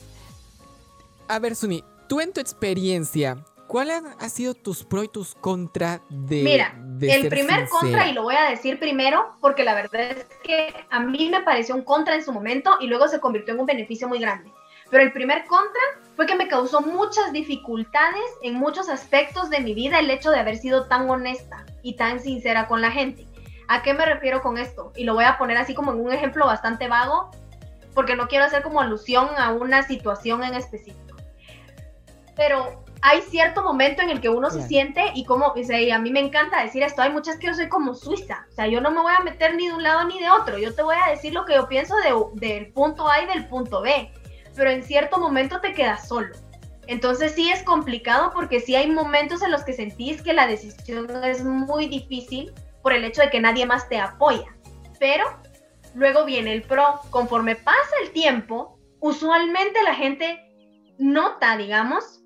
a 1.29 1.39
ver, 1.39 1.57
Suni, 1.57 1.83
tú 2.09 2.21
en 2.21 2.33
tu 2.33 2.41
experiencia, 2.41 3.45
¿Cuál 3.67 3.91
ha 3.91 4.29
sido 4.29 4.55
tus 4.55 4.85
pros 4.85 5.05
y 5.05 5.09
tus 5.09 5.35
contra 5.35 6.01
de 6.09 6.43
Mira, 6.43 6.75
el 7.01 7.29
primer 7.29 7.69
contra, 7.69 8.09
y 8.09 8.13
lo 8.13 8.23
voy 8.23 8.37
a 8.37 8.51
decir 8.51 8.79
primero, 8.79 9.37
porque 9.41 9.65
la 9.65 9.75
verdad 9.75 10.13
es 10.13 10.27
que 10.45 10.73
a 10.91 11.01
mí 11.01 11.29
me 11.31 11.43
pareció 11.43 11.75
un 11.75 11.83
contra 11.83 12.15
en 12.15 12.25
su 12.25 12.33
momento 12.33 12.77
y 12.81 12.87
luego 12.87 13.09
se 13.09 13.21
convirtió 13.21 13.55
en 13.55 13.61
un 13.61 13.67
beneficio 13.67 14.09
muy 14.09 14.21
grande. 14.21 14.53
Pero 14.91 15.03
el 15.03 15.13
primer 15.13 15.45
contra 15.47 15.81
fue 16.15 16.27
que 16.27 16.37
me 16.37 16.47
causó 16.47 16.81
muchas 16.81 17.33
dificultades 17.33 18.25
en 18.43 18.55
muchos 18.55 18.89
aspectos 18.89 19.51
de 19.51 19.61
mi 19.61 19.75
vida 19.75 19.99
el 19.99 20.11
hecho 20.11 20.31
de 20.31 20.39
haber 20.39 20.57
sido 20.57 20.87
tan 20.87 21.11
honesta 21.11 21.67
y 21.83 21.97
tan 21.97 22.21
sincera 22.21 22.69
con 22.69 22.81
la 22.81 22.93
gente. 22.93 23.27
¿A 23.69 23.83
qué 23.83 23.95
me 23.95 24.07
refiero 24.07 24.43
con 24.43 24.59
esto? 24.59 24.93
Y 24.95 25.05
lo 25.05 25.15
voy 25.15 25.25
a 25.25 25.39
poner 25.39 25.57
así 25.57 25.75
como 25.75 25.93
en 25.93 26.01
un 26.01 26.13
ejemplo 26.13 26.47
bastante 26.47 26.87
vago, 26.87 27.33
porque 27.95 28.15
no 28.15 28.29
quiero 28.29 28.45
hacer 28.45 28.63
como 28.63 28.81
alusión 28.81 29.29
a 29.37 29.53
una 29.53 29.83
situación 29.83 30.45
en 30.45 30.55
específico. 30.55 31.17
Pero 32.37 32.86
hay 33.09 33.23
cierto 33.23 33.63
momento 33.63 34.03
en 34.03 34.11
el 34.11 34.21
que 34.21 34.29
uno 34.29 34.51
se 34.51 34.67
siente 34.67 35.01
y 35.15 35.25
como, 35.25 35.47
o 35.47 35.63
sea, 35.63 35.81
y 35.81 35.93
a 35.93 35.99
mí 36.01 36.11
me 36.11 36.19
encanta 36.19 36.61
decir 36.61 36.83
esto, 36.83 37.03
hay 37.03 37.13
muchas 37.13 37.37
que 37.37 37.47
yo 37.47 37.55
soy 37.55 37.69
como 37.69 37.95
Suiza, 37.95 38.45
o 38.51 38.53
sea, 38.53 38.67
yo 38.67 38.81
no 38.81 38.91
me 38.91 39.01
voy 39.01 39.13
a 39.17 39.23
meter 39.23 39.55
ni 39.55 39.69
de 39.69 39.75
un 39.75 39.83
lado 39.85 40.09
ni 40.09 40.19
de 40.19 40.29
otro, 40.29 40.59
yo 40.59 40.75
te 40.75 40.83
voy 40.83 40.97
a 40.97 41.11
decir 41.13 41.33
lo 41.33 41.45
que 41.45 41.55
yo 41.55 41.69
pienso 41.69 41.95
de, 41.99 42.13
del 42.35 42.73
punto 42.73 43.09
A 43.09 43.23
y 43.23 43.27
del 43.27 43.47
punto 43.47 43.81
B, 43.81 44.11
pero 44.57 44.71
en 44.71 44.83
cierto 44.83 45.21
momento 45.21 45.61
te 45.61 45.73
quedas 45.73 46.09
solo. 46.09 46.35
Entonces 46.89 47.31
sí 47.37 47.49
es 47.49 47.63
complicado 47.63 48.33
porque 48.35 48.59
sí 48.59 48.75
hay 48.75 48.91
momentos 48.91 49.41
en 49.41 49.53
los 49.53 49.63
que 49.63 49.73
sentís 49.73 50.21
que 50.21 50.33
la 50.33 50.49
decisión 50.49 51.09
es 51.23 51.45
muy 51.45 51.87
difícil 51.87 52.53
por 52.83 52.93
el 52.93 53.05
hecho 53.05 53.23
de 53.23 53.31
que 53.31 53.41
nadie 53.41 53.67
más 53.67 53.89
te 53.89 54.01
apoya, 54.01 54.53
pero 54.99 55.27
luego 55.95 56.25
viene 56.25 56.53
el 56.53 56.63
pro, 56.63 57.01
conforme 57.11 57.55
pasa 57.55 57.95
el 58.03 58.11
tiempo, 58.11 58.81
usualmente 58.99 59.81
la 59.85 59.95
gente 59.95 60.43
nota, 60.99 61.57
digamos, 61.57 62.25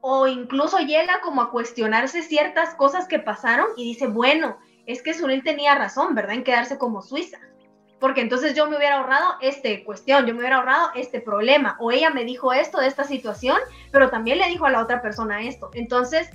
o 0.00 0.26
incluso 0.26 0.78
llega 0.78 1.20
como 1.20 1.42
a 1.42 1.50
cuestionarse 1.50 2.22
ciertas 2.22 2.74
cosas 2.74 3.08
que 3.08 3.18
pasaron 3.18 3.68
y 3.76 3.84
dice, 3.84 4.06
bueno, 4.06 4.58
es 4.86 5.02
que 5.02 5.14
Sunil 5.14 5.42
tenía 5.42 5.74
razón, 5.74 6.14
¿verdad? 6.14 6.34
En 6.34 6.44
quedarse 6.44 6.78
como 6.78 7.02
Suiza. 7.02 7.38
Porque 8.00 8.20
entonces 8.20 8.54
yo 8.54 8.68
me 8.68 8.76
hubiera 8.76 8.98
ahorrado 8.98 9.34
esta 9.40 9.68
cuestión, 9.84 10.24
yo 10.24 10.32
me 10.32 10.40
hubiera 10.40 10.56
ahorrado 10.56 10.90
este 10.94 11.20
problema. 11.20 11.76
O 11.80 11.90
ella 11.90 12.10
me 12.10 12.24
dijo 12.24 12.52
esto 12.52 12.78
de 12.78 12.86
esta 12.86 13.04
situación, 13.04 13.58
pero 13.90 14.08
también 14.08 14.38
le 14.38 14.46
dijo 14.46 14.66
a 14.66 14.70
la 14.70 14.82
otra 14.82 15.02
persona 15.02 15.42
esto. 15.42 15.70
Entonces, 15.74 16.30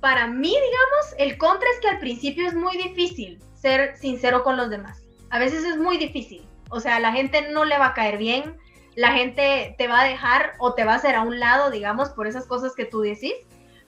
para 0.00 0.26
mí, 0.26 0.50
digamos, 0.50 1.14
el 1.18 1.38
contra 1.38 1.68
es 1.70 1.80
que 1.80 1.88
al 1.88 1.98
principio 1.98 2.46
es 2.46 2.54
muy 2.54 2.76
difícil 2.76 3.42
ser 3.54 3.96
sincero 3.96 4.44
con 4.44 4.56
los 4.56 4.68
demás. 4.68 5.02
A 5.30 5.38
veces 5.38 5.64
es 5.64 5.78
muy 5.78 5.96
difícil. 5.96 6.46
O 6.70 6.78
sea, 6.78 6.96
a 6.96 7.00
la 7.00 7.12
gente 7.12 7.50
no 7.50 7.64
le 7.64 7.78
va 7.78 7.86
a 7.86 7.94
caer 7.94 8.18
bien, 8.18 8.56
la 9.00 9.12
gente 9.12 9.74
te 9.78 9.88
va 9.88 10.02
a 10.02 10.04
dejar 10.04 10.52
o 10.58 10.74
te 10.74 10.84
va 10.84 10.92
a 10.92 10.96
hacer 10.96 11.14
a 11.14 11.22
un 11.22 11.40
lado, 11.40 11.70
digamos, 11.70 12.10
por 12.10 12.26
esas 12.26 12.46
cosas 12.46 12.74
que 12.74 12.84
tú 12.84 13.00
decís, 13.00 13.32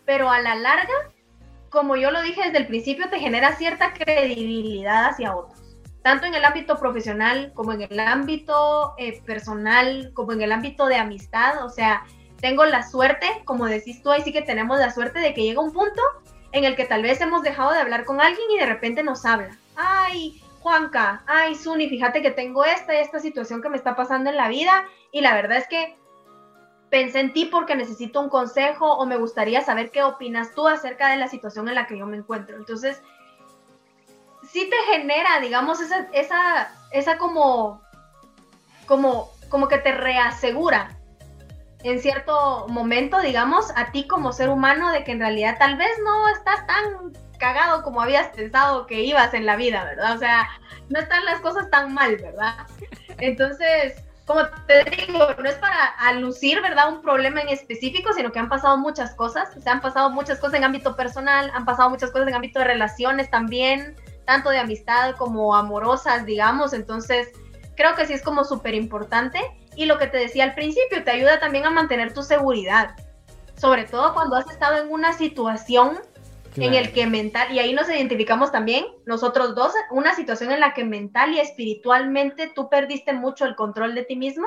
pero 0.07 0.31
a 0.31 0.41
la 0.41 0.55
larga, 0.55 0.95
como 1.69 1.97
yo 1.97 2.11
lo 2.11 2.23
dije 2.23 2.41
desde 2.45 2.57
el 2.57 2.67
principio, 2.67 3.11
te 3.11 3.19
genera 3.19 3.55
cierta 3.57 3.93
credibilidad 3.93 5.05
hacia 5.05 5.37
otros, 5.37 5.77
tanto 6.01 6.25
en 6.25 6.35
el 6.35 6.43
ámbito 6.47 6.79
profesional 6.79 7.53
como 7.53 7.75
en 7.75 7.83
el 7.83 8.01
ámbito 8.01 8.95
eh, 8.97 9.21
personal, 9.27 10.13
como 10.15 10.33
en 10.33 10.41
el 10.41 10.51
ámbito 10.51 10.87
de 10.87 10.97
amistad, 10.97 11.63
o 11.63 11.69
sea, 11.69 12.05
tengo 12.41 12.65
la 12.65 12.83
suerte, 12.83 13.27
como 13.45 13.67
decís 13.67 14.03
tú, 14.03 14.11
ahí 14.11 14.23
sí 14.23 14.33
que 14.33 14.41
tenemos 14.41 14.79
la 14.79 14.91
suerte 14.91 15.19
de 15.21 15.35
que 15.35 15.43
llega 15.43 15.61
un 15.61 15.75
punto 15.75 16.01
en 16.53 16.65
el 16.65 16.75
que 16.75 16.87
tal 16.87 17.03
vez 17.03 17.21
hemos 17.21 17.43
dejado 17.43 17.73
de 17.73 17.81
hablar 17.81 18.07
con 18.07 18.19
alguien 18.19 18.51
y 18.51 18.59
de 18.59 18.65
repente 18.65 19.03
nos 19.03 19.27
habla. 19.27 19.59
Ay, 19.77 20.43
Juanca, 20.63 21.25
ay, 21.27 21.57
Suni, 21.57 21.89
fíjate 21.89 22.23
que 22.23 22.31
tengo 22.31 22.65
esta 22.65 22.95
esta 22.95 23.19
situación 23.19 23.61
que 23.61 23.69
me 23.69 23.77
está 23.77 23.97
pasando 23.97 24.31
en 24.31 24.37
la 24.37 24.49
vida 24.49 24.85
y 25.11 25.21
la 25.21 25.35
verdad 25.35 25.59
es 25.59 25.67
que 25.67 25.97
pensé 26.89 27.21
en 27.21 27.33
ti 27.33 27.47
porque 27.47 27.75
necesito 27.75 28.21
un 28.21 28.29
consejo 28.29 28.93
o 28.93 29.05
me 29.05 29.17
gustaría 29.17 29.63
saber 29.63 29.91
qué 29.91 30.03
opinas 30.05 30.55
tú 30.55 30.69
acerca 30.69 31.09
de 31.09 31.17
la 31.17 31.27
situación 31.27 31.69
en 31.69 31.75
la 31.75 31.87
que 31.87 31.99
yo 31.99 32.07
me 32.07 32.19
encuentro. 32.19 32.57
Entonces, 32.57 33.03
sí 34.49 34.69
te 34.71 34.77
genera, 34.93 35.41
digamos, 35.41 35.81
esa, 35.81 36.07
esa, 36.13 36.71
esa 36.93 37.19
como, 37.19 37.83
como, 38.87 39.31
como 39.49 39.69
que 39.69 39.79
te 39.79 39.93
reasegura 39.93 40.97
en 41.83 41.99
cierto 41.99 42.69
momento, 42.69 43.21
digamos, 43.21 43.73
a 43.75 43.91
ti 43.91 44.07
como 44.07 44.33
ser 44.33 44.51
humano 44.51 44.93
de 44.93 45.03
que 45.03 45.13
en 45.13 45.21
realidad 45.21 45.57
tal 45.59 45.77
vez 45.77 45.91
no 46.05 46.29
estás 46.29 46.65
tan 46.67 47.13
cagado 47.43 47.83
como 47.83 48.01
habías 48.01 48.29
pensado 48.29 48.87
que 48.87 49.03
ibas 49.03 49.35
en 49.35 49.47
la 49.47 49.57
vida, 49.57 49.85
¿verdad? 49.85 50.15
O 50.15 50.19
sea, 50.19 50.49
no 50.91 51.01
están 51.01 51.25
las 51.25 51.41
cosas 51.41 51.69
tan 51.71 51.93
mal, 51.93 52.17
¿verdad? 52.17 52.55
Entonces, 53.19 54.01
como 54.27 54.43
te 54.69 54.85
digo, 54.85 55.19
no 55.43 55.49
es 55.49 55.57
para 55.57 55.87
alucir, 55.99 56.63
¿verdad? 56.63 56.91
Un 56.91 57.03
problema 57.03 57.41
en 57.41 57.49
específico, 57.49 58.13
sino 58.13 58.31
que 58.31 58.39
han 58.39 58.49
pasado 58.49 58.79
muchas 58.79 59.17
cosas, 59.17 59.49
se 59.61 59.69
han 59.69 59.81
pasado 59.81 60.09
muchas 60.11 60.39
cosas 60.39 60.55
en 60.55 60.65
ámbito 60.65 60.95
personal, 60.95 61.51
han 61.53 61.65
pasado 61.65 61.91
muchas 61.91 62.13
cosas 62.13 62.29
en 62.29 62.37
ámbito 62.37 62.61
de 62.61 62.67
relaciones 62.67 63.29
también, 63.29 63.97
tanto 64.25 64.51
de 64.51 64.61
amistad 64.61 65.17
como 65.17 65.57
amorosas, 65.57 66.25
digamos, 66.25 66.73
entonces 66.73 67.29
creo 67.77 67.97
que 67.97 68.07
sí 68.07 68.13
es 68.13 68.23
como 68.23 68.45
súper 68.45 68.75
importante 68.75 69.41
y 69.75 69.87
lo 69.87 69.99
que 69.99 70.07
te 70.07 70.19
decía 70.19 70.45
al 70.45 70.55
principio, 70.55 71.03
te 71.03 71.11
ayuda 71.11 71.41
también 71.41 71.67
a 71.67 71.71
mantener 71.71 72.15
tu 72.15 72.23
seguridad, 72.23 72.95
sobre 73.57 73.83
todo 73.83 74.15
cuando 74.15 74.37
has 74.37 74.49
estado 74.49 74.77
en 74.77 74.93
una 74.93 75.13
situación 75.13 75.99
en 76.57 76.75
el 76.75 76.93
que 76.93 77.07
mental, 77.07 77.53
y 77.53 77.59
ahí 77.59 77.73
nos 77.73 77.89
identificamos 77.89 78.53
también 78.53 78.85
nosotros 79.07 79.55
dos, 79.55 79.73
una 79.91 80.15
situación 80.15 80.53
en 80.53 80.61
la 80.61 80.75
que 80.75 80.85
mental 80.85 81.33
y 81.33 81.41
espiritualmente 81.41 82.53
tú 82.55 82.69
perdiste 82.69 83.13
mucho 83.13 83.45
el 83.45 83.55
control 83.55 83.95
de 83.95 84.05
ti 84.05 84.17
mismo, 84.17 84.47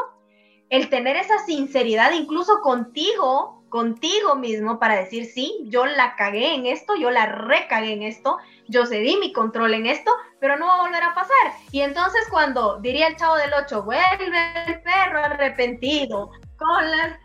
el 0.69 0.89
tener 0.89 1.15
esa 1.15 1.39
sinceridad 1.45 2.11
incluso 2.13 2.61
contigo, 2.61 3.63
contigo 3.69 4.35
mismo 4.35 4.79
para 4.79 4.95
decir, 4.95 5.25
sí, 5.25 5.65
yo 5.65 5.85
la 5.85 6.15
cagué 6.15 6.55
en 6.55 6.65
esto, 6.65 6.95
yo 6.95 7.11
la 7.11 7.25
recagué 7.25 7.93
en 7.93 8.03
esto, 8.03 8.37
yo 8.67 8.85
cedí 8.85 9.17
mi 9.17 9.33
control 9.33 9.73
en 9.73 9.85
esto, 9.85 10.11
pero 10.39 10.57
no 10.57 10.67
va 10.67 10.75
a 10.75 10.81
volver 10.83 11.03
a 11.03 11.13
pasar. 11.13 11.53
Y 11.71 11.81
entonces 11.81 12.21
cuando, 12.29 12.79
diría 12.79 13.07
el 13.07 13.15
chavo 13.15 13.35
del 13.35 13.53
8, 13.53 13.83
vuelve 13.83 14.65
el 14.67 14.81
perro 14.81 15.19
arrepentido, 15.19 16.31
con 16.57 16.91
las 16.91 17.19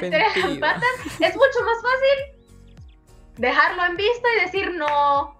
entre 0.00 0.18
las 0.18 0.58
patas, 0.58 0.90
es 1.20 1.34
mucho 1.34 1.60
más 1.64 1.82
fácil 1.82 2.33
dejarlo 3.36 3.84
en 3.86 3.96
vista 3.96 4.28
y 4.36 4.40
decir, 4.44 4.74
no, 4.74 5.36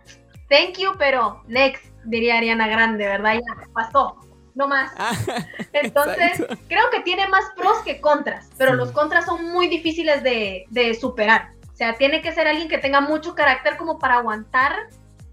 thank 0.48 0.78
you, 0.78 0.90
pero 0.98 1.42
next, 1.46 1.84
diría 2.04 2.38
Ariana 2.38 2.66
Grande, 2.66 3.06
¿verdad? 3.06 3.34
Ya 3.34 3.66
pasó, 3.72 4.16
no 4.54 4.68
más. 4.68 4.92
Ah, 4.96 5.14
Entonces, 5.72 6.44
creo 6.68 6.90
que 6.90 7.00
tiene 7.00 7.28
más 7.28 7.44
pros 7.56 7.78
que 7.84 8.00
contras, 8.00 8.50
pero 8.56 8.74
los 8.74 8.92
contras 8.92 9.26
son 9.26 9.50
muy 9.50 9.68
difíciles 9.68 10.22
de, 10.22 10.64
de 10.70 10.94
superar. 10.94 11.52
O 11.72 11.76
sea, 11.76 11.94
tiene 11.94 12.22
que 12.22 12.32
ser 12.32 12.46
alguien 12.46 12.68
que 12.68 12.78
tenga 12.78 13.00
mucho 13.00 13.34
carácter 13.34 13.76
como 13.76 13.98
para 13.98 14.16
aguantar 14.16 14.88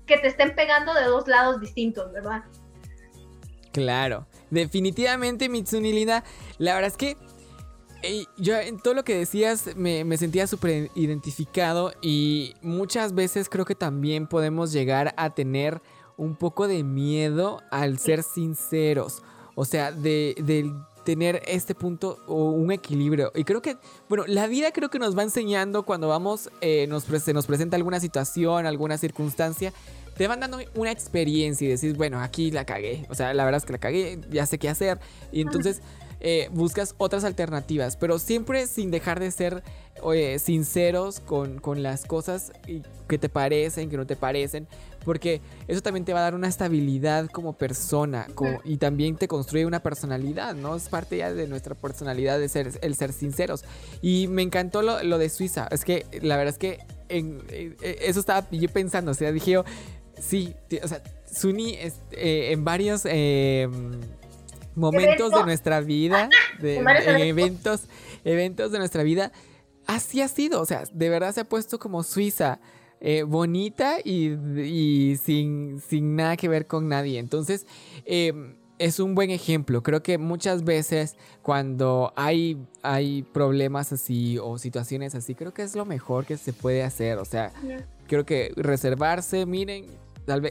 que 0.07 0.17
te 0.17 0.27
estén 0.27 0.55
pegando 0.55 0.93
de 0.93 1.03
dos 1.03 1.27
lados 1.27 1.61
distintos, 1.61 2.11
¿verdad? 2.11 2.43
Claro, 3.71 4.27
definitivamente 4.49 5.47
Mitsuni 5.47 5.93
Linda, 5.93 6.23
la 6.57 6.73
verdad 6.73 6.89
es 6.89 6.97
que 6.97 7.15
yo 8.37 8.57
en 8.57 8.79
todo 8.79 8.93
lo 8.93 9.03
que 9.03 9.15
decías 9.15 9.75
me, 9.75 10.17
sentía 10.17 10.47
súper 10.47 10.89
identificado 10.95 11.93
y 12.01 12.55
muchas 12.61 13.13
veces 13.13 13.49
creo 13.49 13.65
que 13.65 13.75
también 13.75 14.27
podemos 14.27 14.71
llegar 14.71 15.13
a 15.17 15.29
tener 15.31 15.81
un 16.17 16.35
poco 16.35 16.67
de 16.67 16.83
miedo 16.83 17.61
al 17.71 17.99
ser 17.99 18.23
sinceros. 18.23 19.21
O 19.55 19.65
sea, 19.65 19.91
de, 19.91 20.73
tener 21.03 21.41
este 21.47 21.73
punto 21.73 22.19
o 22.27 22.51
un 22.51 22.71
equilibrio. 22.71 23.31
Y 23.33 23.43
creo 23.43 23.59
que, 23.61 23.77
bueno, 24.07 24.23
la 24.27 24.45
vida 24.45 24.71
creo 24.71 24.89
que 24.89 24.99
nos 24.99 25.17
va 25.17 25.23
enseñando 25.23 25.81
cuando 25.83 26.07
vamos, 26.07 26.51
eh, 26.61 26.85
nos, 26.87 27.05
se 27.05 27.33
nos 27.33 27.47
presenta 27.47 27.75
alguna 27.75 27.99
situación, 27.99 28.67
alguna 28.67 28.99
circunstancia, 28.99 29.73
te 30.15 30.27
van 30.27 30.39
dando 30.39 30.59
una 30.75 30.91
experiencia 30.91 31.65
y 31.67 31.71
decís, 31.71 31.97
bueno, 31.97 32.19
aquí 32.19 32.51
la 32.51 32.65
cagué. 32.65 33.07
O 33.09 33.15
sea, 33.15 33.33
la 33.33 33.45
verdad 33.45 33.57
es 33.57 33.65
que 33.65 33.73
la 33.73 33.79
cagué, 33.79 34.19
ya 34.29 34.45
sé 34.45 34.59
qué 34.59 34.69
hacer. 34.69 34.99
Y 35.31 35.41
entonces 35.41 35.81
eh, 36.23 36.49
buscas 36.51 36.93
otras 36.97 37.23
alternativas, 37.23 37.97
pero 37.97 38.19
siempre 38.19 38.67
sin 38.67 38.91
dejar 38.91 39.19
de 39.19 39.31
ser 39.31 39.63
sinceros 40.39 41.19
con, 41.19 41.59
las 41.83 42.05
cosas 42.05 42.51
que 43.07 43.17
te 43.17 43.27
parecen, 43.27 43.89
que 43.89 43.97
no 43.97 44.07
te 44.07 44.15
parecen, 44.15 44.67
porque 45.03 45.41
eso 45.67 45.81
también 45.81 46.05
te 46.05 46.13
va 46.13 46.19
a 46.19 46.23
dar 46.23 46.35
una 46.35 46.47
estabilidad 46.47 47.27
como 47.27 47.53
persona 47.53 48.27
y 48.63 48.77
también 48.77 49.17
te 49.17 49.27
construye 49.27 49.65
una 49.65 49.81
personalidad, 49.81 50.55
¿no? 50.55 50.75
Es 50.75 50.89
parte 50.89 51.17
ya 51.17 51.33
de 51.33 51.47
nuestra 51.47 51.75
personalidad 51.75 52.39
de 52.39 52.49
ser, 52.49 52.71
el 52.81 52.95
ser 52.95 53.13
sinceros. 53.13 53.63
Y 54.01 54.27
me 54.27 54.43
encantó 54.43 54.81
lo, 54.81 55.17
de 55.17 55.29
Suiza, 55.29 55.67
es 55.71 55.83
que 55.83 56.05
la 56.21 56.37
verdad 56.37 56.53
es 56.53 56.59
que 56.59 56.79
en, 57.09 57.41
eh, 57.49 57.75
eso 58.01 58.19
estaba 58.19 58.47
yo 58.51 58.69
pensando, 58.69 59.11
o 59.11 59.15
sea, 59.15 59.31
dije 59.31 59.51
yo, 59.51 59.65
sí, 60.19 60.55
o 60.83 60.87
sea, 60.87 61.01
Suni 61.31 61.75
eh, 61.75 62.51
en 62.51 62.63
varios... 62.63 63.01
Em, 63.05 63.99
momentos 64.75 65.31
de 65.31 65.43
nuestra 65.43 65.81
vida, 65.81 66.29
de, 66.59 66.77
eventos, 67.29 67.83
eventos 68.23 68.71
de 68.71 68.79
nuestra 68.79 69.03
vida, 69.03 69.31
así 69.87 70.21
ha 70.21 70.27
sido. 70.27 70.61
O 70.61 70.65
sea, 70.65 70.83
de 70.91 71.09
verdad 71.09 71.33
se 71.33 71.41
ha 71.41 71.45
puesto 71.45 71.79
como 71.79 72.03
Suiza. 72.03 72.59
Eh, 73.03 73.23
bonita 73.23 73.97
y, 74.03 75.17
sin, 75.23 75.81
sin, 75.81 76.15
nada 76.15 76.37
que 76.37 76.47
ver 76.47 76.67
con 76.67 76.87
nadie. 76.87 77.17
Entonces, 77.17 77.65
em, 78.05 78.57
es 78.81 78.99
un 78.99 79.15
buen 79.15 79.29
ejemplo. 79.29 79.83
Creo 79.83 80.01
que 80.01 80.17
muchas 80.17 80.63
veces 80.63 81.15
cuando 81.41 82.13
hay, 82.15 82.57
hay 82.81 83.21
problemas 83.23 83.93
así 83.93 84.37
o 84.39 84.57
situaciones 84.57 85.13
así, 85.13 85.35
creo 85.35 85.53
que 85.53 85.61
es 85.61 85.75
lo 85.75 85.85
mejor 85.85 86.25
que 86.25 86.35
se 86.37 86.51
puede 86.51 86.83
hacer. 86.83 87.19
O 87.19 87.25
sea, 87.25 87.53
creo 88.07 88.25
que 88.25 88.51
reservarse, 88.55 89.45
miren, 89.45 89.85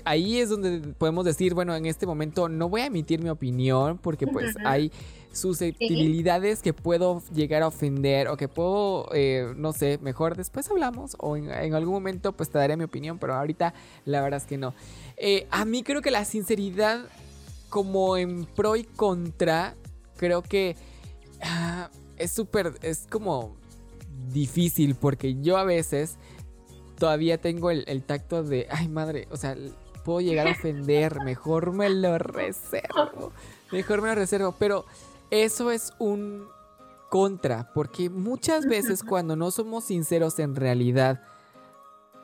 ahí 0.04 0.38
es 0.38 0.48
donde 0.48 0.80
podemos 0.94 1.24
decir, 1.24 1.54
bueno, 1.54 1.74
en 1.74 1.86
este 1.86 2.06
momento 2.06 2.48
no 2.48 2.68
voy 2.68 2.82
a 2.82 2.86
emitir 2.86 3.22
mi 3.22 3.30
opinión 3.30 3.98
porque 3.98 4.26
pues 4.26 4.54
hay 4.64 4.90
susceptibilidades 5.32 6.60
que 6.60 6.72
puedo 6.72 7.22
llegar 7.32 7.62
a 7.62 7.68
ofender 7.68 8.28
o 8.28 8.36
que 8.36 8.48
puedo, 8.48 9.08
eh, 9.14 9.52
no 9.56 9.72
sé, 9.72 9.98
mejor 10.02 10.36
después 10.36 10.68
hablamos 10.70 11.16
o 11.18 11.36
en, 11.36 11.74
algún 11.74 11.94
momento 11.94 12.32
pues 12.32 12.50
te 12.50 12.58
daré 12.58 12.76
mi 12.76 12.84
opinión, 12.84 13.18
pero 13.18 13.34
ahorita 13.34 13.74
la 14.04 14.20
verdad 14.20 14.38
es 14.38 14.46
que 14.46 14.58
no. 14.58 14.74
Eh, 15.16 15.46
a 15.50 15.64
mí 15.64 15.82
creo 15.82 16.02
que 16.02 16.10
la 16.10 16.24
sinceridad 16.24 17.04
como 17.68 18.16
en 18.16 18.44
pro 18.44 18.74
y 18.76 18.84
contra, 18.84 19.76
creo 20.16 20.42
que 20.42 20.76
ah, 21.42 21.90
es 22.18 22.32
súper, 22.32 22.74
es 22.82 23.06
como 23.08 23.56
difícil 24.32 24.94
porque 24.94 25.40
yo 25.40 25.56
a 25.56 25.64
veces 25.64 26.16
todavía 27.00 27.40
tengo 27.40 27.72
el, 27.72 28.02
tacto 28.04 28.44
de, 28.44 28.68
ay 28.70 28.86
madre, 28.86 29.26
o 29.30 29.36
sea, 29.36 29.56
puedo 30.04 30.20
llegar 30.20 30.46
a 30.46 30.52
ofender, 30.52 31.20
mejor 31.24 31.72
me 31.72 31.88
lo 31.88 32.18
reservo, 32.18 33.32
mejor 33.72 34.02
me 34.02 34.10
lo 34.10 34.14
reservo, 34.14 34.54
pero 34.58 34.84
eso 35.30 35.72
es 35.72 35.92
un 35.98 36.46
contra, 37.08 37.72
porque 37.74 38.10
muchas 38.10 38.66
veces 38.66 39.02
cuando 39.02 39.34
no 39.34 39.50
somos 39.50 39.84
sinceros 39.84 40.38
en 40.38 40.54
realidad 40.54 41.22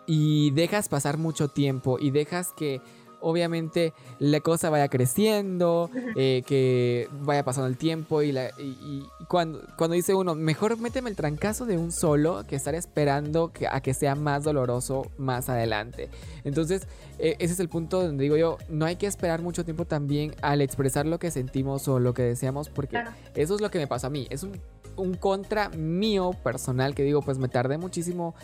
y 0.07 0.53
dejas 0.53 0.89
pasar 0.89 1.17
mucho 1.17 1.49
tiempo 1.49 1.99
y 1.99 2.11
dejas 2.11 2.53
que 2.53 2.81
obviamente 3.27 3.93
la 4.21 4.39
cosa 4.39 4.71
vaya 4.71 4.87
creciendo, 4.89 5.91
eh, 6.15 6.45
que 6.47 7.09
vaya 7.23 7.45
pasando 7.45 7.67
el 7.67 7.77
tiempo 7.77 8.23
y, 8.23 8.31
la, 8.31 8.51
y, 8.57 9.05
cuando, 9.27 9.63
cuando 9.77 9.95
dice 9.95 10.15
uno, 10.15 10.37
mejor 10.37 10.79
méteme 10.79 11.11
el 11.11 11.17
trancazo 11.17 11.67
de 11.67 11.77
un 11.77 11.91
solo 11.91 12.45
que 12.49 12.55
estar 12.55 12.77
esperando 12.77 13.53
que, 13.53 13.67
a 13.67 13.81
que 13.81 13.95
sea 13.95 14.15
más 14.15 14.45
doloroso 14.45 15.11
más 15.19 15.49
adelante. 15.49 16.09
Entonces, 16.45 16.87
e, 17.19 17.35
ese 17.41 17.55
es 17.55 17.61
el 17.61 17.69
punto 17.69 18.01
donde 18.01 18.23
digo 18.23 18.37
yo, 18.37 18.59
no 18.69 18.87
hay 18.87 18.95
que 18.95 19.09
esperar 19.09 19.43
mucho 19.43 19.65
tiempo 19.65 19.87
también 19.87 20.33
al 20.41 20.61
expresar 20.61 21.05
lo 21.05 21.19
que 21.19 21.33
sentimos 21.33 21.89
o 21.89 21.99
lo 21.99 22.15
que 22.15 22.23
deseamos, 22.23 22.69
porque 22.69 23.03
eso 23.35 23.57
es 23.57 23.61
lo 23.61 23.73
que 23.73 23.79
me 23.79 23.89
pasó 23.89 24.07
a 24.07 24.11
mí. 24.11 24.29
Es 24.31 24.45
un, 24.45 24.53
un 24.95 25.15
contra 25.15 25.69
mío 25.71 26.31
personal 26.45 26.95
que 26.95 27.03
digo, 27.03 27.23
pues 27.23 27.39
me 27.39 27.49
tardé 27.49 27.77
muchísimo 27.77 28.37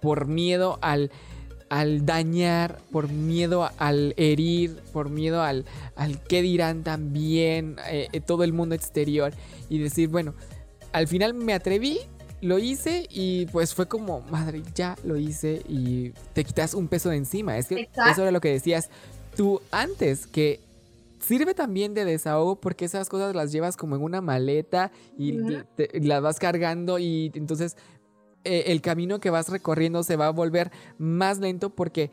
por 0.00 0.28
miedo 0.28 0.78
al 0.80 1.10
al 1.68 2.06
dañar, 2.06 2.78
por 2.90 3.08
miedo 3.08 3.70
al 3.78 4.14
herir, 4.16 4.76
por 4.92 5.10
miedo 5.10 5.42
al, 5.42 5.64
al 5.96 6.20
qué 6.22 6.42
dirán 6.42 6.82
también 6.82 7.76
eh, 7.88 8.08
eh, 8.12 8.20
todo 8.20 8.44
el 8.44 8.52
mundo 8.52 8.74
exterior 8.74 9.32
y 9.68 9.78
decir, 9.78 10.08
bueno, 10.08 10.34
al 10.92 11.08
final 11.08 11.34
me 11.34 11.52
atreví, 11.52 12.00
lo 12.40 12.58
hice 12.58 13.06
y 13.10 13.46
pues 13.46 13.74
fue 13.74 13.86
como, 13.86 14.20
madre, 14.22 14.62
ya 14.74 14.96
lo 15.04 15.16
hice 15.16 15.62
y 15.68 16.10
te 16.32 16.44
quitas 16.44 16.74
un 16.74 16.88
peso 16.88 17.10
de 17.10 17.16
encima. 17.16 17.58
Es 17.58 17.68
que 17.68 17.88
eso 18.10 18.22
era 18.22 18.30
lo 18.30 18.40
que 18.40 18.50
decías 18.50 18.90
tú 19.36 19.60
antes, 19.70 20.26
que 20.26 20.60
sirve 21.20 21.54
también 21.54 21.94
de 21.94 22.04
desahogo 22.04 22.56
porque 22.56 22.84
esas 22.84 23.08
cosas 23.08 23.34
las 23.34 23.52
llevas 23.52 23.76
como 23.76 23.96
en 23.96 24.02
una 24.02 24.20
maleta 24.20 24.92
y 25.18 25.32
las 26.00 26.22
vas 26.22 26.38
cargando 26.38 26.98
y 26.98 27.32
entonces 27.34 27.76
eh, 28.44 28.64
el 28.68 28.80
camino 28.80 29.20
que 29.20 29.30
vas 29.30 29.48
recorriendo 29.48 30.02
se 30.02 30.16
va 30.16 30.26
a 30.26 30.30
volver 30.30 30.70
más 30.98 31.38
lento 31.38 31.70
porque 31.70 32.10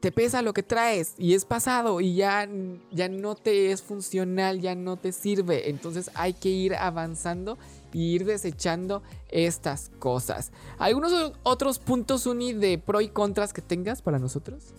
te 0.00 0.12
pesa 0.12 0.40
lo 0.40 0.54
que 0.54 0.62
traes 0.62 1.14
y 1.18 1.34
es 1.34 1.44
pasado 1.44 2.00
y 2.00 2.14
ya, 2.14 2.48
ya 2.90 3.08
no 3.08 3.34
te 3.34 3.70
es 3.70 3.82
funcional, 3.82 4.60
ya 4.60 4.74
no 4.74 4.96
te 4.96 5.12
sirve. 5.12 5.68
Entonces 5.68 6.10
hay 6.14 6.32
que 6.32 6.48
ir 6.48 6.74
avanzando 6.74 7.58
y 7.92 8.14
ir 8.14 8.24
desechando 8.24 9.02
estas 9.28 9.90
cosas. 9.98 10.52
¿Algunos 10.78 11.34
otros 11.42 11.78
puntos, 11.78 12.26
Uni, 12.26 12.52
de 12.54 12.78
pro 12.78 13.00
y 13.00 13.08
contras 13.08 13.52
que 13.52 13.60
tengas 13.60 14.00
para 14.00 14.18
nosotros? 14.18 14.74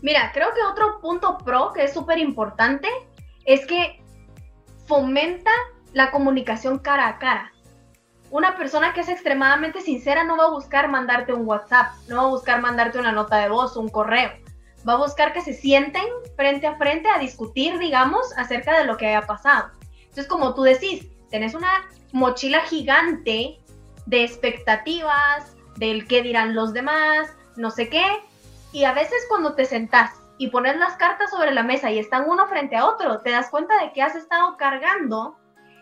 Mira, 0.00 0.30
creo 0.32 0.48
que 0.54 0.62
otro 0.62 1.00
punto 1.00 1.36
pro 1.38 1.72
que 1.74 1.84
es 1.84 1.92
súper 1.92 2.18
importante 2.18 2.88
es 3.44 3.66
que 3.66 4.00
fomenta 4.86 5.50
la 5.92 6.10
comunicación 6.10 6.78
cara 6.78 7.08
a 7.08 7.18
cara 7.18 7.52
una 8.30 8.56
persona 8.56 8.92
que 8.92 9.00
es 9.00 9.08
extremadamente 9.08 9.80
sincera 9.80 10.24
no 10.24 10.36
va 10.36 10.44
a 10.44 10.50
buscar 10.50 10.88
mandarte 10.88 11.32
un 11.32 11.46
WhatsApp, 11.46 11.94
no 12.08 12.16
va 12.16 12.22
a 12.22 12.30
buscar 12.30 12.60
mandarte 12.60 12.98
una 12.98 13.12
nota 13.12 13.36
de 13.36 13.48
voz, 13.48 13.76
un 13.76 13.88
correo. 13.88 14.32
Va 14.88 14.94
a 14.94 14.98
buscar 14.98 15.32
que 15.32 15.40
se 15.40 15.52
sienten 15.52 16.04
frente 16.36 16.66
a 16.66 16.76
frente 16.76 17.08
a 17.08 17.18
discutir, 17.18 17.78
digamos, 17.78 18.26
acerca 18.36 18.78
de 18.78 18.84
lo 18.84 18.96
que 18.96 19.06
haya 19.06 19.26
pasado. 19.26 19.70
Entonces, 20.00 20.26
como 20.26 20.54
tú 20.54 20.62
decís, 20.62 21.06
tenés 21.30 21.54
una 21.54 21.88
mochila 22.12 22.60
gigante 22.62 23.60
de 24.06 24.24
expectativas, 24.24 25.56
del 25.76 26.06
qué 26.06 26.22
dirán 26.22 26.54
los 26.54 26.72
demás, 26.72 27.28
no 27.56 27.70
sé 27.70 27.88
qué, 27.88 28.04
y 28.72 28.84
a 28.84 28.92
veces 28.92 29.18
cuando 29.28 29.54
te 29.54 29.64
sentás 29.64 30.10
y 30.38 30.48
pones 30.48 30.76
las 30.76 30.94
cartas 30.94 31.30
sobre 31.30 31.52
la 31.52 31.62
mesa 31.62 31.90
y 31.90 31.98
están 31.98 32.28
uno 32.28 32.46
frente 32.46 32.76
a 32.76 32.86
otro, 32.86 33.20
te 33.20 33.30
das 33.30 33.50
cuenta 33.50 33.78
de 33.82 33.92
que 33.92 34.02
has 34.02 34.14
estado 34.14 34.56
cargando 34.56 35.36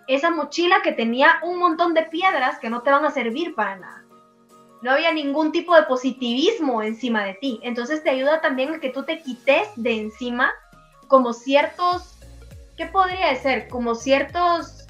esa 0.07 0.31
mochila 0.31 0.83
que 0.83 0.93
tenía 0.93 1.37
un 1.43 1.59
montón 1.59 1.95
de 1.95 2.03
piedras 2.03 2.59
que 2.59 2.71
no 2.71 2.83
te 2.83 2.91
van 2.91 3.05
a 3.05 3.11
servir 3.11 3.55
para 3.55 3.77
nada. 3.77 4.05
No 4.83 4.91
había 4.91 5.13
ningún 5.13 5.51
tipo 5.51 5.75
de 5.75 5.85
positivismo 5.85 6.83
encima 6.83 7.25
de 7.25 7.35
ti. 7.35 7.59
Entonces 7.63 8.03
te 8.03 8.11
ayuda 8.11 8.41
también 8.41 8.75
a 8.75 8.81
que 8.81 8.91
tú 8.91 9.05
te 9.05 9.23
quites 9.23 9.69
de 9.77 9.99
encima 9.99 10.53
como 11.09 11.33
ciertos, 11.33 12.19
¿qué 12.77 12.87
podría 12.87 13.35
ser? 13.37 13.69
Como 13.69 13.95
ciertos... 13.95 14.87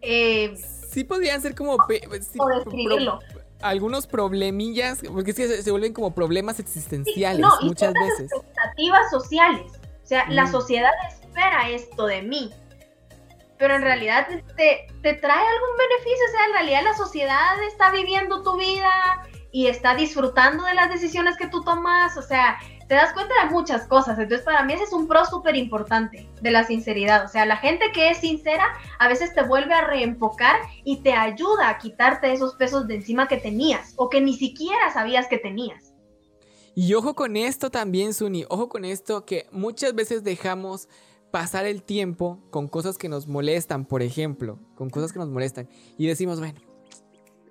Eh, 0.00 0.56
sí 0.90 1.04
podrían 1.04 1.40
ser 1.40 1.54
como... 1.54 1.76
algunos 3.60 4.06
problemillas, 4.06 5.00
porque 5.12 5.30
es 5.30 5.36
que 5.36 5.62
se, 5.62 5.70
vuelven 5.70 5.92
como 5.92 6.12
problemas 6.12 6.58
existenciales 6.58 7.46
muchas 7.62 7.92
veces. 7.94 8.32
Expectativas 8.32 9.10
sociales. 9.10 9.72
O 10.02 10.06
sea, 10.06 10.28
la 10.28 10.46
mm. 10.46 10.50
sociedad 10.50 10.90
espera 11.08 11.68
esto 11.70 12.06
de 12.06 12.22
mí 12.22 12.52
pero 13.60 13.76
en 13.76 13.82
realidad 13.82 14.26
te, 14.56 14.86
te 15.02 15.12
trae 15.12 15.46
algún 15.46 15.76
beneficio, 15.76 16.24
o 16.28 16.32
sea, 16.32 16.46
en 16.46 16.52
realidad 16.54 16.82
la 16.82 16.94
sociedad 16.94 17.62
está 17.68 17.90
viviendo 17.90 18.42
tu 18.42 18.56
vida 18.56 18.90
y 19.52 19.66
está 19.66 19.94
disfrutando 19.94 20.64
de 20.64 20.72
las 20.72 20.88
decisiones 20.88 21.36
que 21.36 21.46
tú 21.46 21.62
tomas, 21.62 22.16
o 22.16 22.22
sea, 22.22 22.58
te 22.88 22.94
das 22.94 23.12
cuenta 23.12 23.34
de 23.44 23.50
muchas 23.50 23.86
cosas. 23.86 24.18
Entonces, 24.18 24.46
para 24.46 24.64
mí 24.64 24.72
ese 24.72 24.84
es 24.84 24.94
un 24.94 25.06
pro 25.06 25.26
súper 25.26 25.56
importante 25.56 26.26
de 26.40 26.50
la 26.50 26.64
sinceridad. 26.64 27.26
O 27.26 27.28
sea, 27.28 27.44
la 27.44 27.58
gente 27.58 27.92
que 27.92 28.08
es 28.08 28.18
sincera 28.18 28.64
a 28.98 29.08
veces 29.08 29.34
te 29.34 29.42
vuelve 29.42 29.74
a 29.74 29.86
reenfocar 29.86 30.56
y 30.84 31.02
te 31.02 31.12
ayuda 31.12 31.68
a 31.68 31.76
quitarte 31.76 32.32
esos 32.32 32.54
pesos 32.54 32.88
de 32.88 32.94
encima 32.94 33.28
que 33.28 33.36
tenías 33.36 33.92
o 33.96 34.08
que 34.08 34.22
ni 34.22 34.38
siquiera 34.38 34.90
sabías 34.90 35.28
que 35.28 35.36
tenías. 35.36 35.92
Y 36.74 36.94
ojo 36.94 37.14
con 37.14 37.36
esto 37.36 37.70
también, 37.70 38.14
Suni, 38.14 38.46
ojo 38.48 38.70
con 38.70 38.86
esto 38.86 39.26
que 39.26 39.46
muchas 39.52 39.94
veces 39.94 40.24
dejamos 40.24 40.88
pasar 41.30 41.66
el 41.66 41.82
tiempo 41.82 42.40
con 42.50 42.68
cosas 42.68 42.98
que 42.98 43.08
nos 43.08 43.26
molestan, 43.26 43.84
por 43.84 44.02
ejemplo, 44.02 44.58
con 44.74 44.90
cosas 44.90 45.12
que 45.12 45.18
nos 45.18 45.28
molestan 45.28 45.68
y 45.96 46.06
decimos, 46.06 46.38
bueno, 46.38 46.60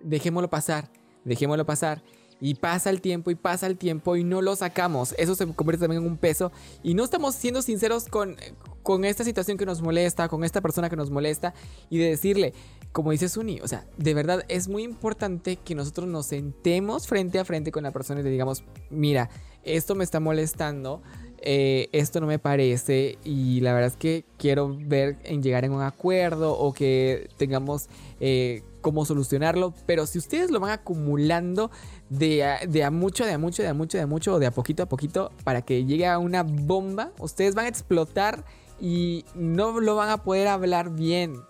dejémoslo 0.01 0.49
pasar, 0.49 0.91
dejémoslo 1.23 1.65
pasar 1.65 2.03
y 2.41 2.55
pasa 2.55 2.89
el 2.89 3.01
tiempo 3.01 3.31
y 3.31 3.35
pasa 3.35 3.67
el 3.67 3.77
tiempo 3.77 4.15
y 4.15 4.23
no 4.23 4.41
lo 4.41 4.55
sacamos. 4.55 5.13
Eso 5.17 5.35
se 5.35 5.45
convierte 5.47 5.83
también 5.83 6.03
en 6.03 6.09
un 6.09 6.17
peso. 6.17 6.51
Y 6.83 6.93
no 6.93 7.03
estamos 7.03 7.35
siendo 7.35 7.61
sinceros 7.61 8.05
con, 8.05 8.37
con 8.81 9.03
esta 9.05 9.23
situación 9.23 9.57
que 9.57 9.65
nos 9.65 9.81
molesta, 9.81 10.29
con 10.29 10.43
esta 10.43 10.61
persona 10.61 10.89
que 10.89 10.95
nos 10.95 11.09
molesta. 11.09 11.53
Y 11.89 11.97
de 11.97 12.09
decirle, 12.09 12.53
como 12.91 13.11
dice 13.11 13.27
Suni, 13.27 13.59
o 13.61 13.67
sea, 13.67 13.85
de 13.97 14.13
verdad 14.13 14.45
es 14.47 14.67
muy 14.67 14.83
importante 14.83 15.57
que 15.57 15.75
nosotros 15.75 16.07
nos 16.07 16.27
sentemos 16.27 17.07
frente 17.07 17.39
a 17.39 17.45
frente 17.45 17.71
con 17.71 17.83
la 17.83 17.91
persona 17.91 18.21
y 18.21 18.23
le 18.23 18.29
digamos, 18.29 18.63
mira, 18.89 19.29
esto 19.63 19.95
me 19.95 20.03
está 20.03 20.19
molestando. 20.19 21.01
Eh, 21.41 21.89
esto 21.91 22.19
no 22.19 22.27
me 22.27 22.39
parece 22.39 23.17
y 23.23 23.61
la 23.61 23.73
verdad 23.73 23.87
es 23.89 23.95
que 23.95 24.25
quiero 24.37 24.75
ver 24.77 25.17
en 25.23 25.41
llegar 25.41 25.65
en 25.65 25.71
un 25.71 25.81
acuerdo 25.81 26.57
o 26.57 26.73
que 26.73 27.29
tengamos 27.37 27.87
eh, 28.19 28.63
cómo 28.81 29.05
solucionarlo, 29.05 29.73
pero 29.85 30.05
si 30.05 30.17
ustedes 30.17 30.51
lo 30.51 30.59
van 30.59 30.71
acumulando 30.71 31.71
de 32.09 32.43
a, 32.43 32.59
de 32.65 32.83
a 32.83 32.91
mucho, 32.91 33.25
de 33.25 33.33
a 33.33 33.37
mucho, 33.37 33.63
de 33.63 33.69
a 33.69 33.73
mucho, 33.73 33.97
de 33.97 34.03
a 34.03 34.07
mucho 34.07 34.33
o 34.35 34.39
de 34.39 34.47
a 34.47 34.51
poquito 34.51 34.83
a 34.83 34.85
poquito 34.87 35.31
para 35.43 35.61
que 35.61 35.85
llegue 35.85 36.07
a 36.07 36.19
una 36.19 36.43
bomba, 36.43 37.11
ustedes 37.19 37.55
van 37.55 37.65
a 37.65 37.69
explotar 37.69 38.43
y 38.79 39.25
no 39.35 39.79
lo 39.79 39.95
van 39.95 40.09
a 40.09 40.23
poder 40.23 40.47
hablar 40.47 40.91
bien 40.91 41.41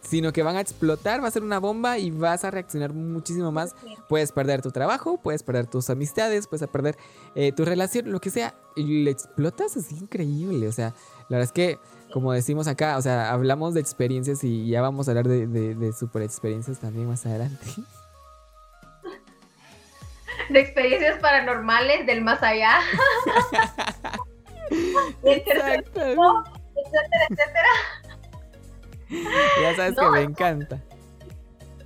sino 0.00 0.32
que 0.32 0.42
van 0.42 0.56
a 0.56 0.60
explotar, 0.60 1.22
va 1.22 1.28
a 1.28 1.30
ser 1.30 1.42
una 1.42 1.58
bomba 1.58 1.98
y 1.98 2.10
vas 2.10 2.44
a 2.44 2.50
reaccionar 2.50 2.92
muchísimo 2.92 3.52
más. 3.52 3.74
Puedes 4.08 4.32
perder 4.32 4.62
tu 4.62 4.70
trabajo, 4.70 5.18
puedes 5.20 5.42
perder 5.42 5.66
tus 5.66 5.90
amistades, 5.90 6.46
puedes 6.46 6.68
perder 6.68 6.96
eh, 7.34 7.52
tu 7.52 7.64
relación, 7.64 8.10
lo 8.10 8.20
que 8.20 8.30
sea, 8.30 8.54
y 8.76 9.04
le 9.04 9.10
explotas, 9.10 9.76
es 9.76 9.90
increíble. 9.92 10.68
O 10.68 10.72
sea, 10.72 10.94
la 11.28 11.38
verdad 11.38 11.44
es 11.44 11.52
que, 11.52 11.78
como 12.12 12.32
decimos 12.32 12.68
acá, 12.68 12.96
o 12.96 13.02
sea, 13.02 13.30
hablamos 13.32 13.74
de 13.74 13.80
experiencias 13.80 14.44
y 14.44 14.68
ya 14.68 14.80
vamos 14.80 15.08
a 15.08 15.10
hablar 15.10 15.28
de, 15.28 15.46
de, 15.46 15.92
super 15.92 16.22
experiencias 16.22 16.78
también 16.78 17.08
más 17.08 17.26
adelante. 17.26 17.66
De 20.50 20.60
experiencias 20.60 21.20
paranormales 21.20 22.06
del 22.06 22.22
más 22.22 22.42
allá. 22.42 22.78
Exacto. 25.24 26.00
etcétera, 26.74 27.26
etcétera. 27.28 27.68
ya 29.62 29.76
sabes 29.76 29.96
que 29.96 30.08
me 30.10 30.22
encanta. 30.22 30.80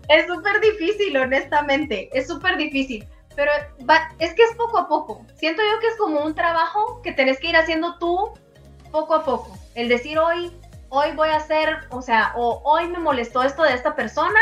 Es 0.09 0.27
súper 0.27 0.61
difícil, 0.61 1.17
honestamente. 1.17 2.11
Es 2.13 2.27
súper 2.27 2.57
difícil. 2.57 3.07
Pero 3.35 3.51
es 4.19 4.35
que 4.35 4.43
es 4.43 4.55
poco 4.57 4.79
a 4.79 4.89
poco. 4.89 5.25
Siento 5.37 5.63
yo 5.63 5.81
que 5.81 5.87
es 5.87 5.97
como 5.97 6.23
un 6.23 6.35
trabajo 6.35 7.01
que 7.03 7.13
tenés 7.13 7.39
que 7.41 7.49
ir 7.49 7.57
haciendo 7.57 7.99
tú 7.99 8.33
poco 8.91 9.15
a 9.15 9.25
poco. 9.25 9.57
El 9.75 9.89
decir 9.89 10.19
hoy, 10.19 10.53
hoy 10.91 11.13
voy 11.13 11.31
a 11.31 11.37
hacer, 11.37 11.79
o 11.91 12.03
sea, 12.03 12.33
o 12.37 12.61
hoy 12.65 12.89
me 12.89 12.99
molestó 12.99 13.43
esto 13.43 13.63
de 13.63 13.73
esta 13.73 13.95
persona. 13.95 14.39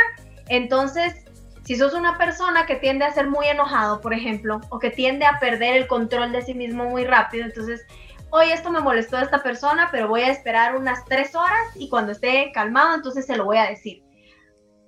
Entonces, 0.49 1.25
si 1.65 1.77
sos 1.77 1.95
una 1.95 2.19
persona 2.19 2.67
que 2.67 2.75
tiende 2.77 3.05
a 3.05 3.13
ser 3.13 3.29
muy 3.29 3.47
enojado, 3.47 4.01
por 4.01 4.13
ejemplo, 4.13 4.61
o 4.71 4.81
que 4.81 4.91
tiende 4.91 5.25
a 5.25 5.39
perder 5.39 5.77
el 5.77 5.87
control 5.87 6.33
de 6.33 6.43
sí 6.43 6.55
mismo 6.55 6.85
muy 6.87 7.05
rápido, 7.05 7.45
entonces 7.45 7.87
hoy 8.31 8.51
esto 8.53 8.71
me 8.71 8.81
molestó 8.81 9.17
a 9.17 9.23
esta 9.23 9.43
persona, 9.43 9.89
pero 9.91 10.09
voy 10.09 10.23
a 10.23 10.31
esperar 10.31 10.77
unas 10.77 11.05
tres 11.05 11.35
horas 11.35 11.77
y 11.77 11.89
cuando 11.89 12.13
esté 12.13 12.51
calmado, 12.53 12.95
entonces 12.95 13.27
se 13.27 13.37
lo 13.37 13.45
voy 13.45 13.59
a 13.59 13.69
decir. 13.69 14.03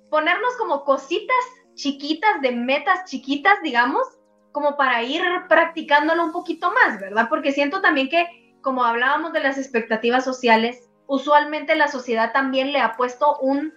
Ponernos 0.09 0.55
como 0.57 0.83
cositas 0.83 1.35
chiquitas, 1.75 2.41
de 2.41 2.51
metas 2.51 3.05
chiquitas, 3.05 3.55
digamos, 3.63 4.03
como 4.51 4.77
para 4.77 5.03
ir 5.03 5.23
practicándolo 5.49 6.23
un 6.23 6.31
poquito 6.31 6.71
más, 6.71 6.99
¿verdad? 6.99 7.27
Porque 7.29 7.51
siento 7.51 7.81
también 7.81 8.09
que, 8.09 8.57
como 8.61 8.83
hablábamos 8.83 9.33
de 9.33 9.39
las 9.39 9.57
expectativas 9.57 10.23
sociales, 10.23 10.89
usualmente 11.07 11.75
la 11.75 11.87
sociedad 11.87 12.31
también 12.31 12.71
le 12.71 12.79
ha 12.79 12.95
puesto 12.95 13.37
un 13.39 13.73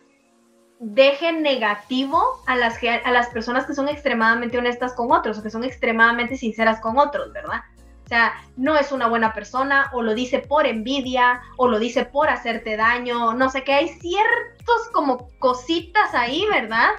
deje 0.78 1.32
negativo 1.32 2.22
a 2.46 2.54
las, 2.54 2.78
a 3.04 3.10
las 3.10 3.28
personas 3.28 3.64
que 3.64 3.74
son 3.74 3.88
extremadamente 3.88 4.58
honestas 4.58 4.92
con 4.92 5.10
otros 5.10 5.38
o 5.38 5.42
que 5.42 5.50
son 5.50 5.64
extremadamente 5.64 6.36
sinceras 6.36 6.80
con 6.80 6.98
otros, 6.98 7.32
¿verdad? 7.32 7.62
O 8.06 8.08
sea, 8.08 8.34
no 8.56 8.78
es 8.78 8.92
una 8.92 9.08
buena 9.08 9.32
persona, 9.32 9.90
o 9.92 10.00
lo 10.00 10.14
dice 10.14 10.38
por 10.38 10.64
envidia, 10.64 11.40
o 11.56 11.66
lo 11.66 11.80
dice 11.80 12.04
por 12.04 12.28
hacerte 12.28 12.76
daño, 12.76 13.34
no 13.34 13.50
sé, 13.50 13.64
que 13.64 13.72
hay 13.72 13.88
ciertos 13.88 14.88
como 14.92 15.28
cositas 15.40 16.14
ahí, 16.14 16.46
¿verdad? 16.48 16.90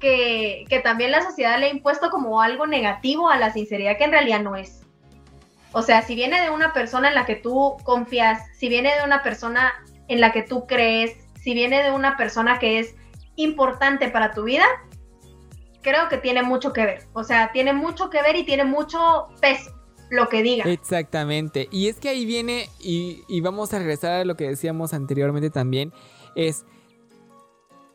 Que, 0.00 0.64
que 0.70 0.78
también 0.78 1.10
la 1.10 1.20
sociedad 1.20 1.58
le 1.58 1.66
ha 1.66 1.68
impuesto 1.70 2.08
como 2.08 2.40
algo 2.40 2.66
negativo 2.66 3.28
a 3.28 3.36
la 3.36 3.52
sinceridad 3.52 3.98
que 3.98 4.04
en 4.04 4.12
realidad 4.12 4.40
no 4.40 4.56
es. 4.56 4.80
O 5.72 5.82
sea, 5.82 6.00
si 6.00 6.14
viene 6.14 6.40
de 6.40 6.48
una 6.48 6.72
persona 6.72 7.08
en 7.08 7.16
la 7.16 7.26
que 7.26 7.36
tú 7.36 7.76
confías, 7.84 8.42
si 8.58 8.70
viene 8.70 8.94
de 8.96 9.04
una 9.04 9.22
persona 9.22 9.74
en 10.08 10.22
la 10.22 10.32
que 10.32 10.42
tú 10.42 10.66
crees, 10.66 11.18
si 11.38 11.52
viene 11.52 11.82
de 11.82 11.90
una 11.90 12.16
persona 12.16 12.58
que 12.58 12.78
es 12.78 12.94
importante 13.34 14.08
para 14.08 14.32
tu 14.32 14.44
vida, 14.44 14.64
creo 15.82 16.08
que 16.08 16.16
tiene 16.16 16.42
mucho 16.42 16.72
que 16.72 16.86
ver. 16.86 17.02
O 17.12 17.24
sea, 17.24 17.52
tiene 17.52 17.74
mucho 17.74 18.08
que 18.08 18.22
ver 18.22 18.36
y 18.36 18.44
tiene 18.44 18.64
mucho 18.64 19.28
peso 19.42 19.75
lo 20.10 20.28
que 20.28 20.42
diga. 20.42 20.64
Exactamente. 20.64 21.68
Y 21.70 21.88
es 21.88 21.96
que 21.96 22.08
ahí 22.08 22.24
viene, 22.24 22.70
y, 22.78 23.40
vamos 23.40 23.72
a 23.72 23.78
regresar 23.78 24.12
a 24.12 24.24
lo 24.24 24.36
que 24.36 24.48
decíamos 24.48 24.94
anteriormente 24.94 25.50
también, 25.50 25.92
es, 26.34 26.64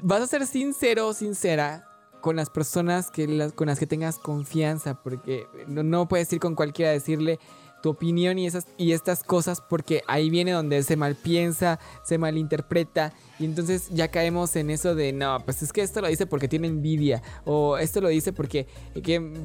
vas 0.02 0.22
a 0.22 0.28
ser 0.28 0.46
sincero 0.48 1.08
o 1.08 1.14
sincera 1.14 1.88
con 2.22 2.36
las 2.36 2.50
personas 2.50 3.10
que 3.10 3.28
las, 3.28 3.54
con 3.54 3.68
las 3.68 3.80
que 3.80 3.88
tengas 3.88 4.20
confianza, 4.20 5.02
porque 5.02 5.48
no, 5.68 5.84
no 5.84 6.08
puedes 6.08 6.32
ir 6.34 6.40
con 6.40 6.56
cualquiera 6.56 6.92
a 6.92 6.94
decirle, 6.94 7.40
tu 7.82 7.90
opinión 7.90 8.40
y, 8.40 8.48
esas, 8.48 8.68
y 8.78 8.92
estas 8.92 9.24
cosas 9.24 9.62
porque 9.62 10.04
ahí 10.08 10.30
viene 10.30 10.52
donde 10.52 10.82
se 10.84 10.96
mal 10.96 11.16
piensa, 11.16 11.80
se 12.04 12.18
malinterpreta 12.18 13.14
y 13.40 13.46
entonces 13.46 13.90
ya 13.90 14.10
caemos 14.10 14.56
en 14.56 14.70
eso 14.70 14.96
de 14.96 15.14
no, 15.14 15.40
pues 15.46 15.64
es 15.64 15.74
que 15.74 15.82
esto 15.82 16.02
lo 16.02 16.08
dice 16.08 16.26
porque 16.26 16.48
tiene 16.48 16.68
envidia 16.68 17.22
o 17.46 17.78
esto 17.78 18.02
lo 18.02 18.10
dice 18.10 18.34
porque, 18.34 18.68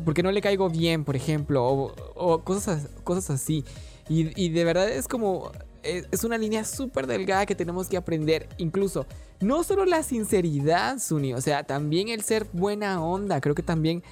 porque 0.04 0.22
no 0.22 0.32
le 0.32 0.40
caigo 0.40 0.68
bien, 0.68 1.04
por 1.04 1.16
ejemplo, 1.16 1.66
o, 1.66 2.44
cosas, 2.44 2.88
cosas 3.04 3.30
así. 3.30 3.64
Y, 4.08 4.40
y 4.40 4.50
de 4.50 4.64
verdad 4.64 4.88
es 4.88 5.08
como 5.08 5.50
es, 5.86 6.24
una 6.24 6.38
línea 6.38 6.64
súper 6.64 7.06
delgada 7.06 7.46
que 7.46 7.54
tenemos 7.54 7.88
que 7.88 7.96
aprender. 7.96 8.48
Incluso, 8.58 9.06
no 9.40 9.62
solo 9.64 9.84
la 9.84 10.02
sinceridad, 10.02 10.98
Suni, 10.98 11.34
o 11.34 11.40
sea, 11.40 11.64
también 11.64 12.08
el 12.08 12.22
ser 12.22 12.46
buena 12.52 13.02
onda. 13.02 13.40
Creo 13.40 13.54
que 13.54 13.62
también 13.62 14.02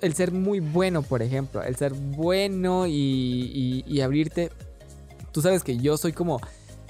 el 0.00 0.14
ser 0.14 0.32
muy 0.32 0.60
bueno, 0.60 1.02
por 1.02 1.22
ejemplo, 1.22 1.62
el 1.62 1.76
ser 1.76 1.92
bueno 1.92 2.86
y, 2.86 3.84
y 3.86 4.00
abrirte. 4.00 4.50
Tú 5.32 5.42
sabes 5.42 5.62
que 5.62 5.76
yo 5.76 5.96
soy 5.96 6.12
como 6.12 6.40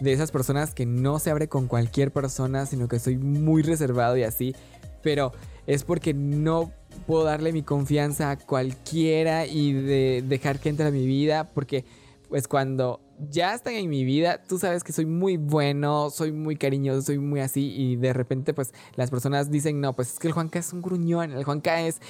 de 0.01 0.12
esas 0.12 0.31
personas 0.31 0.75
que 0.75 0.87
no 0.87 1.18
se 1.18 1.31
abre 1.31 1.49
con 1.49 1.68
cualquier 1.68 2.12
persona, 2.12 2.66
sino 2.66 2.88
que 2.88 2.99
soy 2.99 3.16
muy 3.16 3.62
reservado 3.62 4.16
y 4.16 4.22
así. 4.22 4.55
Pero 5.03 5.33
es 5.66 5.85
porque 5.85 6.14
no 6.14 6.72
puedo 7.07 7.25
darle 7.25 7.53
mi 7.53 7.62
confianza 7.62 8.31
a 8.31 8.38
cualquiera 8.38 9.46
y 9.46 9.72
de 9.72 10.25
dejar 10.27 10.59
que 10.59 10.68
entre 10.68 10.87
a 10.87 10.90
mi 10.90 11.07
vida. 11.07 11.49
Porque 11.55 11.85
pues 12.29 12.49
cuando 12.49 13.01
ya 13.19 13.55
están 13.55 13.75
en 13.75 13.89
mi 13.89 14.05
vida, 14.05 14.43
tú 14.43 14.59
sabes 14.59 14.85
que 14.85 14.93
soy 14.93 15.07
muy 15.07 15.37
bueno, 15.37 16.11
soy 16.11 16.33
muy 16.33 16.57
cariñoso, 16.57 17.03
soy 17.03 17.19
muy 17.19 17.41
así 17.41 17.75
y 17.75 17.97
de 17.97 18.13
repente 18.13 18.55
pues 18.55 18.73
las 18.95 19.11
personas 19.11 19.51
dicen, 19.51 19.81
no, 19.81 19.93
pues 19.95 20.13
es 20.13 20.19
que 20.19 20.29
el 20.29 20.35
Juanca 20.35 20.59
es 20.59 20.73
un 20.73 20.83
gruñón, 20.83 21.33
el 21.33 21.45
Juanca 21.45 21.81
es 21.81 22.01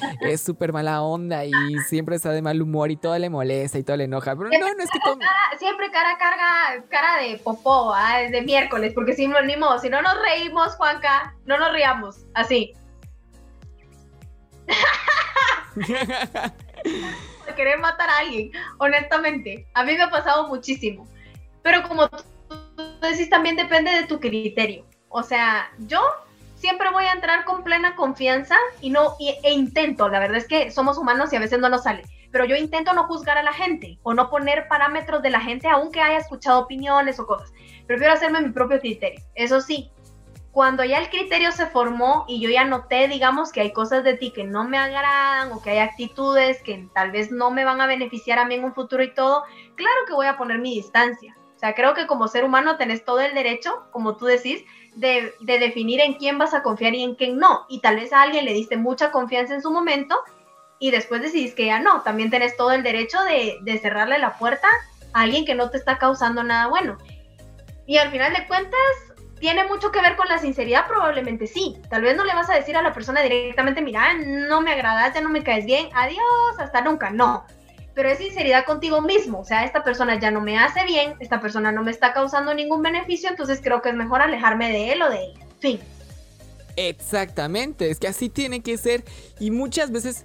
súper 0.43 0.73
mala 0.73 1.03
onda 1.03 1.45
y 1.45 1.53
siempre 1.89 2.17
está 2.17 2.31
de 2.33 2.43
mal 2.43 2.61
humor 2.61 2.91
y 2.91 2.97
todo 2.97 3.19
le 3.19 3.31
molesta 3.31 3.79
y 3.79 3.85
todo 3.85 3.97
le 3.97 4.05
enoja, 4.05 4.37
pero 4.37 4.51
no, 4.51 4.75
no 4.75 4.83
es 4.83 4.91
que 4.91 4.99
todo... 5.05 5.19
siempre 5.59 5.91
cara 5.91 6.19
carga, 6.19 6.85
cara 6.89 7.23
de 7.23 7.39
popó, 7.39 7.93
¿ah? 7.95 8.21
de 8.31 8.43
miércoles, 8.43 8.93
porque 8.95 9.15
si 9.15 9.29
no, 9.29 9.41
ni 9.43 9.57
modo, 9.57 9.79
si 9.79 9.89
no 9.89 10.03
nos 10.03 10.15
reímos, 10.23 10.75
Juanca, 10.77 11.37
no 11.45 11.59
nos 11.59 11.73
riamos, 11.73 12.27
así. 12.35 12.73
querer 17.55 17.79
matar 17.79 18.09
a 18.11 18.19
alguien, 18.19 18.51
honestamente. 18.79 19.67
A 19.75 19.85
mí 19.85 19.95
me 19.95 20.03
ha 20.03 20.11
pasado 20.11 20.49
muchísimo. 20.49 21.07
Pero 21.63 21.83
como 21.89 22.09
tú 22.09 22.27
decís, 23.03 23.31
también 23.31 23.57
depende 23.57 23.91
de 23.91 24.07
tu 24.07 24.21
criterio. 24.21 24.85
O 25.09 25.23
sea, 25.23 25.71
yo 25.79 26.01
siempre 26.57 26.91
voy 26.91 27.05
a 27.05 27.13
entrar 27.13 27.45
con 27.45 27.63
plena 27.63 27.95
confianza 27.95 28.57
y 28.81 28.91
no 28.91 29.17
e 29.21 29.53
intento, 29.53 30.09
la 30.09 30.19
verdad 30.19 30.39
es 30.39 30.49
que 30.49 30.71
somos 30.71 30.99
humanos 30.99 31.33
y 31.33 31.37
a 31.37 31.41
veces 31.41 31.61
no 31.61 31.69
nos 31.69 31.85
sale, 31.85 32.03
pero 32.33 32.45
yo 32.45 32.57
intento 32.57 32.93
no 32.93 33.05
juzgar 33.05 33.39
a 33.39 33.43
la 33.43 33.53
gente 33.53 33.99
o 34.03 34.15
no 34.15 34.31
poner 34.31 34.67
parámetros 34.69 35.23
de 35.23 35.31
la 35.31 35.41
gente 35.41 35.69
aunque 35.69 36.01
haya 36.01 36.19
escuchado 36.19 36.61
opiniones 36.61 37.21
o 37.21 37.27
cosas. 37.27 37.53
Prefiero 37.87 38.13
hacerme 38.13 38.41
mi 38.41 38.51
propio 38.51 38.81
criterio. 38.81 39.21
Eso 39.35 39.61
sí, 39.61 39.91
cuando 40.57 40.85
ya 40.85 40.97
el 41.01 41.11
criterio 41.11 41.53
se 41.53 41.67
formó 41.67 42.25
y 42.27 42.41
yo 42.41 42.49
ya 42.49 42.65
noté, 42.65 43.09
digamos, 43.09 43.53
que 43.53 43.61
hay 43.61 43.75
cosas 43.75 44.03
de 44.05 44.15
ti 44.15 44.31
que 44.31 44.45
no 44.45 44.67
me 44.67 44.79
agradan 44.79 45.53
o 45.53 45.61
que 45.61 45.69
hay 45.69 45.79
actitudes 45.81 46.63
que 46.63 46.89
tal 46.95 47.11
vez 47.11 47.31
no 47.31 47.51
me 47.51 47.67
van 47.67 47.83
a 47.83 47.87
beneficiar 47.87 48.39
a 48.39 48.47
mí 48.47 48.55
en 48.55 48.65
un 48.65 48.73
futuro 48.73 49.03
y 49.03 49.13
todo, 49.13 49.45
claro 49.75 49.97
que 50.07 50.15
voy 50.15 50.29
a 50.29 50.39
poner 50.39 50.59
mi 50.59 50.75
distancia. 50.75 51.37
O 51.55 51.59
sea, 51.59 51.75
creo 51.75 51.93
que 51.93 52.07
como 52.07 52.27
ser 52.27 52.43
humano 52.43 52.79
tenés 52.79 53.05
todo 53.05 53.21
el 53.21 53.35
derecho, 53.35 53.85
como 53.91 54.17
tú 54.17 54.25
decís, 54.25 54.65
de, 54.95 55.35
definir 55.43 56.01
en 56.01 56.15
quién 56.15 56.39
vas 56.39 56.55
a 56.55 56.63
confiar 56.63 56.95
y 56.95 57.03
en 57.03 57.17
quién 57.17 57.37
no. 57.37 57.67
Y 57.69 57.83
tal 57.83 57.97
vez 57.97 58.15
a 58.15 58.23
alguien 58.23 58.47
le 58.47 58.55
diste 58.55 58.79
mucha 58.79 59.11
confianza 59.11 59.53
en 59.53 59.61
su 59.61 59.71
momento 59.71 60.19
y 60.79 60.91
después 60.91 61.21
decidís 61.21 61.55
que 61.55 61.67
ya 61.67 61.81
no. 61.81 62.01
También 62.01 62.31
tenés 62.31 62.57
todo 62.57 62.73
el 62.73 62.83
derecho 62.83 63.23
de, 63.25 63.59
de 63.61 63.79
cerrarle 63.79 64.19
la 64.19 64.39
puerta 64.39 64.69
a 65.13 65.21
alguien 65.21 65.45
que 65.45 65.55
no 65.55 65.69
te 65.69 65.77
está 65.77 65.99
causando 65.99 66.43
nada 66.43 66.69
bueno. 66.69 66.97
Y 67.87 67.99
al 67.99 68.11
final 68.11 68.33
de 68.33 68.47
cuentas, 68.47 69.06
¿Tiene 69.39 69.65
mucho 69.67 69.93
que 69.93 70.01
ver 70.01 70.17
con 70.17 70.29
la 70.29 70.39
sinceridad? 70.39 70.87
Probablemente 70.87 71.47
sí. 71.47 71.77
Tal 71.91 72.03
vez 72.03 72.17
no 72.17 72.25
le 72.25 72.35
vas 72.35 72.49
a 72.49 72.55
decir 72.55 72.77
a 72.77 72.83
la 72.83 72.93
persona 72.93 73.23
directamente, 73.23 73.83
mira, 73.83 74.15
no 74.15 74.61
me 74.63 74.73
agradas, 74.73 75.15
ya 75.15 75.21
no 75.21 75.29
me 75.29 75.43
caes 75.43 75.67
bien, 75.67 75.89
adiós, 75.95 76.59
hasta 76.59 76.81
nunca. 76.81 77.11
No. 77.11 77.45
Pero 77.95 78.09
es 78.09 78.19
sinceridad 78.19 78.65
contigo 78.65 79.03
mismo. 79.03 79.41
O 79.41 79.45
sea, 79.45 79.65
esta 79.65 79.83
persona 79.83 80.19
ya 80.19 80.31
no 80.31 80.41
me 80.41 80.59
hace 80.59 80.85
bien, 80.85 81.15
esta 81.21 81.41
persona 81.41 81.71
no 81.71 81.83
me 81.83 81.91
está 81.91 82.13
causando 82.13 82.55
ningún 82.55 82.83
beneficio, 82.83 83.29
entonces 83.29 83.61
creo 83.63 83.83
que 83.83 83.91
es 83.91 83.95
mejor 83.95 84.23
alejarme 84.23 84.71
de 84.73 84.93
él 84.93 85.03
o 85.03 85.11
de 85.11 85.23
ella. 85.23 85.47
Fin. 85.59 85.81
Exactamente, 86.77 87.91
es 87.91 87.99
que 87.99 88.09
así 88.09 88.29
tiene 88.29 88.63
que 88.63 88.77
ser. 88.79 89.05
Y 89.39 89.51
muchas 89.51 89.91
veces 89.91 90.25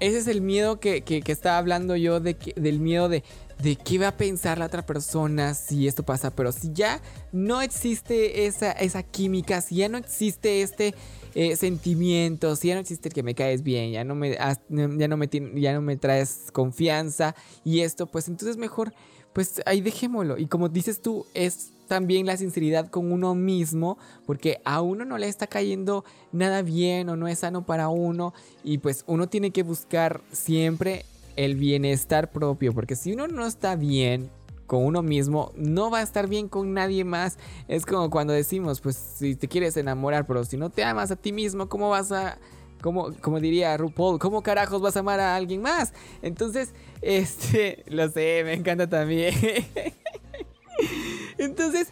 ese 0.00 0.18
es 0.18 0.26
el 0.26 0.40
miedo 0.40 0.80
que, 0.80 1.02
que, 1.02 1.22
estaba 1.26 1.58
hablando 1.58 1.96
yo, 1.96 2.20
de 2.20 2.36
del 2.56 2.80
miedo 2.80 3.08
de 3.08 3.22
de 3.62 3.76
qué 3.76 3.98
va 3.98 4.08
a 4.08 4.16
pensar 4.16 4.58
la 4.58 4.66
otra 4.66 4.84
persona 4.84 5.54
si 5.54 5.86
esto 5.86 6.02
pasa, 6.02 6.34
pero 6.34 6.52
si 6.52 6.72
ya 6.72 7.00
no 7.32 7.62
existe 7.62 8.46
esa, 8.46 8.72
esa 8.72 9.02
química, 9.02 9.60
si 9.60 9.76
ya 9.76 9.88
no 9.88 9.98
existe 9.98 10.62
este 10.62 10.94
eh, 11.34 11.56
sentimiento, 11.56 12.56
si 12.56 12.68
ya 12.68 12.74
no 12.74 12.80
existe 12.80 13.08
el 13.08 13.14
que 13.14 13.22
me 13.22 13.34
caes 13.34 13.62
bien, 13.62 13.92
ya 13.92 14.04
no 14.04 14.14
me, 14.14 14.32
ya 14.32 15.08
no 15.08 15.16
me, 15.16 15.28
ya 15.54 15.72
no 15.72 15.82
me 15.82 15.96
traes 15.96 16.50
confianza 16.52 17.34
y 17.64 17.80
esto, 17.80 18.06
pues 18.06 18.28
entonces 18.28 18.56
mejor, 18.56 18.92
pues 19.32 19.62
ahí 19.66 19.80
dejémoslo. 19.80 20.38
Y 20.38 20.46
como 20.46 20.68
dices 20.68 21.00
tú, 21.00 21.26
es 21.34 21.73
también 21.86 22.26
la 22.26 22.36
sinceridad 22.36 22.88
con 22.88 23.12
uno 23.12 23.34
mismo, 23.34 23.98
porque 24.26 24.60
a 24.64 24.80
uno 24.80 25.04
no 25.04 25.18
le 25.18 25.28
está 25.28 25.46
cayendo 25.46 26.04
nada 26.32 26.62
bien 26.62 27.08
o 27.08 27.16
no 27.16 27.28
es 27.28 27.40
sano 27.40 27.64
para 27.64 27.88
uno 27.88 28.34
y 28.62 28.78
pues 28.78 29.04
uno 29.06 29.28
tiene 29.28 29.50
que 29.50 29.62
buscar 29.62 30.22
siempre 30.32 31.04
el 31.36 31.56
bienestar 31.56 32.30
propio, 32.30 32.72
porque 32.72 32.96
si 32.96 33.12
uno 33.12 33.28
no 33.28 33.46
está 33.46 33.76
bien 33.76 34.30
con 34.66 34.84
uno 34.84 35.02
mismo, 35.02 35.52
no 35.56 35.90
va 35.90 35.98
a 35.98 36.02
estar 36.02 36.28
bien 36.28 36.48
con 36.48 36.72
nadie 36.72 37.04
más. 37.04 37.38
Es 37.68 37.84
como 37.84 38.10
cuando 38.10 38.32
decimos, 38.32 38.80
pues 38.80 38.96
si 38.96 39.36
te 39.36 39.48
quieres 39.48 39.76
enamorar, 39.76 40.26
pero 40.26 40.44
si 40.44 40.56
no 40.56 40.70
te 40.70 40.84
amas 40.84 41.10
a 41.10 41.16
ti 41.16 41.32
mismo, 41.32 41.68
¿cómo 41.68 41.90
vas 41.90 42.12
a... 42.12 42.38
Como, 42.80 43.14
como 43.22 43.40
diría 43.40 43.74
RuPaul, 43.78 44.18
¿cómo 44.18 44.42
carajos 44.42 44.82
vas 44.82 44.94
a 44.96 45.00
amar 45.00 45.18
a 45.18 45.36
alguien 45.36 45.62
más? 45.62 45.94
Entonces, 46.20 46.74
este, 47.00 47.82
lo 47.86 48.10
sé, 48.10 48.42
me 48.44 48.52
encanta 48.52 48.86
también. 48.86 49.34
Entonces, 51.38 51.88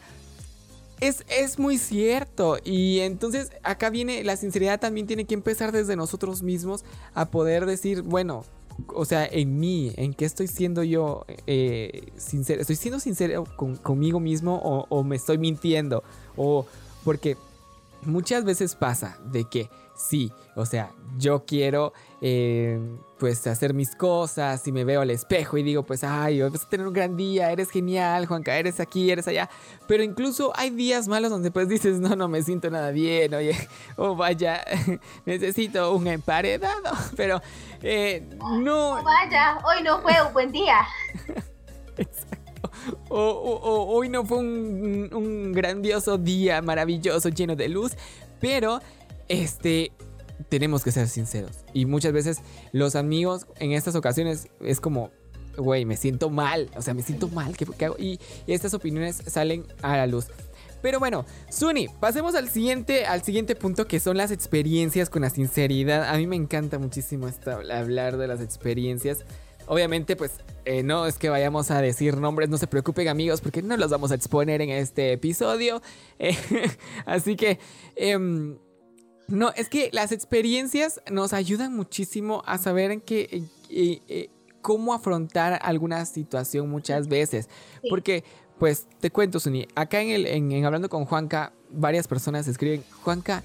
es, 1.01 1.25
es, 1.29 1.59
muy 1.59 1.79
cierto. 1.79 2.59
Y 2.65 3.01
entonces 3.01 3.51
acá 3.65 3.91
viene, 3.91 4.23
la 4.23 4.37
sinceridad 4.37 4.79
también 4.79 5.07
tiene 5.09 5.25
que 5.25 5.35
empezar 5.35 5.73
desde 5.73 5.97
nosotros 5.97 6.43
mismos 6.43 6.85
a 7.13 7.29
poder 7.29 7.67
decir, 7.67 8.03
bueno, 8.03 8.45
o 8.89 9.05
sea, 9.05 9.27
en 9.27 9.59
mí, 9.59 9.93
en 9.97 10.15
qué 10.15 10.25
estoy 10.25 10.47
siendo 10.47 10.83
yo 10.83 11.25
eh, 11.47 12.13
sincero, 12.17 12.61
estoy 12.61 12.77
siendo 12.77 13.01
sincero 13.01 13.45
conmigo 13.83 14.21
mismo 14.21 14.57
o, 14.89 15.05
me 15.05 15.17
estoy 15.17 15.39
mintiendo, 15.39 16.03
o 16.37 16.67
porque 17.05 17.37
muchas 18.03 18.45
veces 18.45 18.75
pasa 18.75 19.19
de 19.31 19.45
que 19.45 19.69
sí, 20.03 20.33
o 20.57 20.67
sea, 20.67 20.91
yo 21.17 21.45
quiero 21.45 21.93
eh, 22.21 22.79
pues 23.19 23.47
hacer 23.47 23.73
mis 23.73 23.95
cosas 23.95 24.67
y 24.67 24.73
me 24.73 24.85
veo 24.85 25.03
al 25.03 25.11
espejo 25.11 25.57
y 25.57 25.63
digo 25.63 25.85
pues 25.85 26.03
ay, 26.03 26.41
vas 26.43 26.65
a 26.65 26.69
tener 26.69 26.87
un 26.87 26.93
gran 26.93 27.17
día, 27.17 27.51
eres 27.51 27.71
genial, 27.71 28.27
Juanca, 28.27 28.57
eres 28.57 28.81
aquí, 28.81 29.11
eres 29.11 29.29
allá, 29.29 29.49
pero 29.87 30.03
incluso 30.03 30.53
hay 30.57 30.71
días 30.71 31.09
malos 31.09 31.31
donde 31.31 31.51
pues 31.51 31.69
dices 31.69 32.01
no, 32.01 32.17
no 32.17 32.29
me 32.29 32.43
siento 32.43 32.69
nada 32.71 32.91
bien, 32.91 33.33
oye, 33.35 33.57
o 33.97 34.17
vaya, 34.17 34.65
necesito 35.27 35.95
un 35.95 36.07
emparedado, 36.07 36.91
pero 37.17 37.41
eh, 37.83 38.29
no... 38.59 38.95
Oh, 38.95 39.03
vaya, 39.03 39.59
hoy 39.65 39.83
no 39.83 40.01
fue 40.01 40.15
un 40.27 40.33
buen 40.33 40.53
día. 40.53 40.79
Exacto. 41.97 42.71
O, 43.09 43.89
hoy 43.91 44.09
no 44.09 44.25
fue 44.25 44.39
un, 44.39 45.11
un 45.13 45.53
grandioso 45.53 46.17
día 46.19 46.63
maravilloso, 46.63 47.29
lleno 47.29 47.55
de 47.55 47.69
luz, 47.69 47.93
pero 48.41 48.81
este, 49.33 49.93
tenemos 50.49 50.85
que 50.85 50.93
ser 50.93 51.09
sinceros. 51.09 51.65
Y 51.73 51.87
muchas 51.87 52.13
veces 52.13 52.39
los 52.73 52.97
amigos 52.97 53.47
en 53.59 53.73
estas 53.73 53.95
ocasiones 53.95 54.49
es 54.61 54.81
como, 54.81 55.11
güey, 55.57 55.85
me 55.85 55.97
siento 55.97 56.31
mal. 56.31 56.71
O 56.77 56.83
sea, 56.83 56.95
me 56.95 57.03
siento 57.03 57.29
mal. 57.29 57.57
¿qué, 57.57 57.85
hago? 57.85 57.97
Y, 57.99 58.21
estas 58.47 58.75
opiniones 58.75 59.23
salen 59.27 59.67
a 59.83 59.97
la 59.97 60.07
luz. 60.07 60.27
Pero 60.83 60.99
bueno, 60.99 61.25
Suni, 61.49 61.89
pasemos 62.01 62.35
al 62.35 62.49
siguiente, 62.49 63.07
al 63.07 63.23
siguiente 63.23 63.55
punto 63.55 63.87
que 63.87 64.01
son 64.01 64.17
las 64.17 64.33
experiencias 64.33 65.09
con 65.09 65.23
la 65.23 65.31
sinceridad. 65.31 66.05
A 66.09 66.19
mí 66.19 66.27
me 66.27 66.37
encanta 66.37 66.79
muchísimo 66.79 67.29
hablar 67.73 68.17
de 68.17 68.27
las 68.27 68.41
experiencias. 68.41 69.25
Obviamente, 69.67 70.17
pues 70.17 70.33
eh, 70.65 70.83
no 70.83 71.07
es 71.07 71.19
que 71.19 71.29
vayamos 71.29 71.71
a 71.71 71.81
decir 71.81 72.17
nombres, 72.17 72.49
no 72.49 72.59
se 72.59 72.67
preocupen 72.67 73.07
amigos, 73.07 73.41
porque 73.41 73.63
no 73.63 73.77
los 73.77 73.93
vamos 73.93 74.11
a 74.11 74.17
exponer 74.17 74.61
en 74.61 74.71
este 74.71 75.13
episodio. 75.13 75.81
así 77.07 77.37
que... 77.37 77.61
Em, 77.95 78.59
no, 79.29 79.51
es 79.57 79.69
que 79.69 79.91
las 79.93 80.13
experiencias 80.13 81.01
nos 81.11 81.33
ayudan 81.33 81.75
muchísimo 81.75 82.43
a 82.47 82.59
saber 82.59 82.91
en 82.91 83.01
qué, 83.01 83.45
eh, 83.71 84.31
cómo 84.63 84.95
afrontar 84.95 85.59
alguna 85.63 86.05
situación 86.07 86.71
muchas 86.71 87.09
veces. 87.09 87.49
Porque, 87.91 88.25
pues, 88.59 88.87
te 89.01 89.11
cuento, 89.11 89.41
Suni, 89.41 89.67
acá 89.75 90.01
en, 90.01 90.11
el, 90.11 90.27
en, 90.27 90.65
Hablando 90.65 90.89
con 90.89 91.05
Juanca, 91.05 91.53
varias 91.71 92.09
personas 92.09 92.49
escriben, 92.49 92.85
Juanca, 93.03 93.43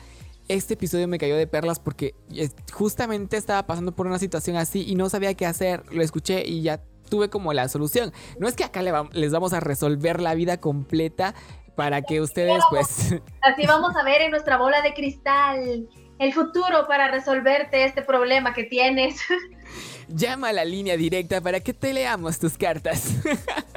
este 0.48 0.76
episodio 0.76 1.08
me 1.08 1.18
cayó 1.18 1.36
de 1.36 1.48
perlas 1.48 1.80
porque 1.80 2.16
eh, 2.34 2.50
justamente 2.72 3.36
estaba 3.36 3.68
pasando 3.68 3.94
por 3.94 4.08
una 4.08 4.20
situación 4.20 4.56
así 4.56 4.86
y 4.88 4.96
no 4.96 5.10
sabía 5.10 5.34
qué 5.34 5.46
hacer, 5.46 5.84
lo 5.92 6.02
escuché 6.02 6.48
y 6.48 6.62
ya 6.62 6.82
tuve 7.10 7.30
como 7.30 7.52
la 7.54 7.68
solución. 7.68 8.14
No 8.40 8.48
es 8.48 8.56
que 8.56 8.64
acá 8.64 8.82
les 8.82 9.32
vamos 9.32 9.54
a 9.54 9.60
resolver 9.60 10.22
la 10.22 10.36
vida 10.36 10.58
completa, 10.58 11.36
para 11.78 12.02
que 12.02 12.20
ustedes 12.20 12.62
pues... 12.72 13.16
Así 13.42 13.68
vamos 13.68 13.96
a 13.96 14.04
ver 14.04 14.22
en 14.24 14.32
nuestra 14.32 14.58
bola 14.58 14.82
de 14.82 14.96
cristal 14.96 15.88
el 16.18 16.34
futuro 16.34 16.88
para 16.88 17.10
resolverte 17.12 17.86
este 17.86 18.02
problema 18.02 18.56
que 18.56 18.64
tienes. 18.64 19.22
Llama 20.08 20.50
a 20.50 20.54
la 20.54 20.66
línea 20.66 20.98
directa 20.98 21.40
para 21.40 21.60
que 21.60 21.76
te 21.76 21.94
leamos 21.94 22.40
tus 22.40 22.58
cartas. 22.58 23.14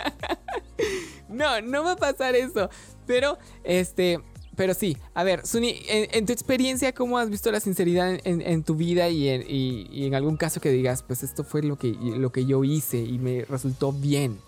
no, 1.28 1.60
no 1.60 1.84
va 1.84 1.92
a 1.92 1.96
pasar 1.96 2.34
eso. 2.36 2.70
Pero, 3.06 3.36
este, 3.64 4.18
pero 4.56 4.72
sí, 4.72 4.96
a 5.12 5.22
ver, 5.22 5.46
Suni, 5.46 5.82
en, 5.86 6.24
tu 6.24 6.32
experiencia, 6.32 6.94
¿cómo 6.94 7.18
has 7.18 7.28
visto 7.28 7.52
la 7.52 7.60
sinceridad 7.60 8.18
en, 8.24 8.64
tu 8.64 8.76
vida 8.76 9.10
y 9.10 9.28
en, 9.28 9.44
y 9.46 10.06
en, 10.06 10.14
algún 10.14 10.38
caso 10.38 10.62
que 10.62 10.70
digas, 10.70 11.02
pues 11.02 11.22
esto 11.22 11.44
fue 11.44 11.62
lo 11.62 11.76
que, 11.76 11.88
lo 12.00 12.32
que 12.32 12.46
yo 12.46 12.64
hice 12.64 12.96
y 12.96 13.18
me 13.18 13.44
resultó 13.44 13.92
bien? 13.92 14.40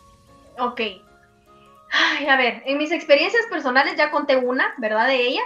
Ok, 0.59 0.81
Ay, 1.93 2.27
a 2.27 2.37
ver, 2.37 2.63
en 2.65 2.79
mis 2.79 2.91
experiencias 2.91 3.45
personales 3.51 3.97
ya 3.97 4.11
conté 4.11 4.37
una, 4.37 4.75
¿verdad? 4.79 5.07
De 5.07 5.27
ellas. 5.27 5.45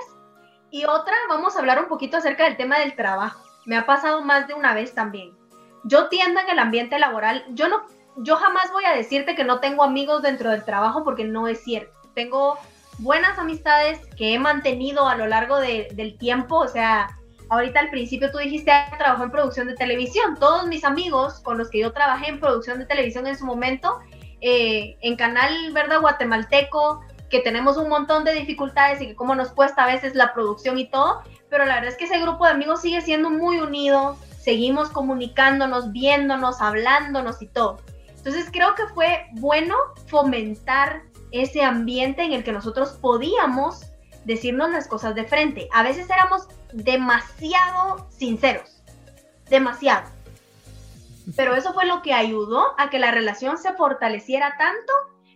Y 0.71 0.85
otra, 0.85 1.15
vamos 1.29 1.57
a 1.57 1.59
hablar 1.59 1.81
un 1.81 1.89
poquito 1.89 2.17
acerca 2.17 2.45
del 2.45 2.57
tema 2.57 2.79
del 2.79 2.95
trabajo. 2.95 3.43
Me 3.65 3.77
ha 3.77 3.85
pasado 3.85 4.23
más 4.23 4.47
de 4.47 4.55
una 4.55 4.73
vez 4.73 4.95
también. 4.95 5.37
Yo 5.85 6.09
tiendo 6.09 6.41
en 6.41 6.49
el 6.49 6.59
ambiente 6.61 6.99
laboral, 6.99 7.45
yo 7.51 7.69
no, 7.69 7.83
yo 8.19 8.37
jamás 8.37 8.71
voy 8.73 8.85
a 8.85 8.95
decirte 8.95 9.35
que 9.35 9.45
no 9.45 9.59
tengo 9.59 9.83
amigos 9.83 10.23
dentro 10.23 10.51
del 10.51 10.65
trabajo 10.65 11.03
porque 11.03 11.25
no 11.25 11.49
es 11.49 11.65
cierto. 11.65 11.93
Tengo 12.15 12.59
buenas 12.99 13.39
amistades 13.39 13.99
que 14.17 14.35
he 14.35 14.39
mantenido 14.39 15.09
a 15.09 15.17
lo 15.17 15.27
largo 15.27 15.59
del 15.59 16.17
tiempo, 16.19 16.59
o 16.59 16.69
sea, 16.69 17.09
ahorita 17.49 17.81
al 17.81 17.91
principio 17.91 18.31
tú 18.31 18.39
dijiste, 18.39 18.71
ah, 18.71 18.95
trabajo 18.97 19.25
en 19.25 19.31
producción 19.31 19.67
de 19.67 19.75
televisión. 19.75 20.37
Todos 20.39 20.67
mis 20.67 20.85
amigos 20.85 21.41
con 21.41 21.59
los 21.59 21.71
que 21.71 21.81
yo 21.81 21.93
trabajé 21.93 22.29
en 22.29 22.41
producción 22.41 22.79
de 22.79 22.87
televisión 22.87 23.27
en 23.27 23.37
su 23.37 23.45
momento 23.45 23.99
eh, 24.49 24.97
en 25.01 25.17
Canal 25.17 25.73
Verde 25.73 25.97
Guatemalteco, 25.99 27.01
que 27.29 27.41
tenemos 27.41 27.77
un 27.79 27.89
montón 27.89 28.23
de 28.23 28.33
dificultades 28.33 29.03
y 29.03 29.09
que 29.09 29.17
cómo 29.17 29.35
nos 29.35 29.49
cuesta 29.49 29.83
a 29.83 29.87
veces 29.89 30.15
la 30.15 30.33
producción 30.35 30.79
y 30.79 30.89
todo, 30.89 31.23
pero 31.51 31.67
la 31.67 31.75
verdad 31.75 31.91
es 31.91 31.97
que 31.97 32.05
ese 32.05 32.21
grupo 32.21 32.45
de 32.45 32.53
amigos 32.53 32.81
sigue 32.81 33.01
siendo 33.01 33.29
muy 33.29 33.59
unido, 33.59 34.17
seguimos 34.39 34.91
comunicándonos, 34.91 35.91
viéndonos, 35.91 36.61
hablándonos 36.61 37.43
y 37.43 37.49
todo. 37.49 37.79
Entonces 38.17 38.49
creo 38.53 38.77
que 38.77 38.87
fue 38.95 39.27
bueno 39.33 39.75
fomentar 40.07 41.03
ese 41.33 41.65
ambiente 41.65 42.23
en 42.23 42.33
el 42.33 42.45
que 42.45 42.53
nosotros 42.53 42.91
podíamos 43.01 43.81
decirnos 44.27 44.71
las 44.71 44.87
cosas 44.87 45.17
de 45.17 45.25
frente. 45.25 45.69
A 45.73 45.83
veces 45.83 46.09
éramos 46.09 46.47
demasiado 46.73 48.09
sinceros, 48.11 48.81
demasiado. 49.51 50.16
Pero 51.35 51.55
eso 51.55 51.73
fue 51.73 51.87
lo 51.87 52.03
que 52.03 52.13
ayudó 52.13 52.75
a 52.79 52.91
que 52.91 52.99
la 52.99 53.11
relación 53.11 53.59
se 53.59 53.73
fortaleciera 53.73 54.57
tanto 54.59 54.93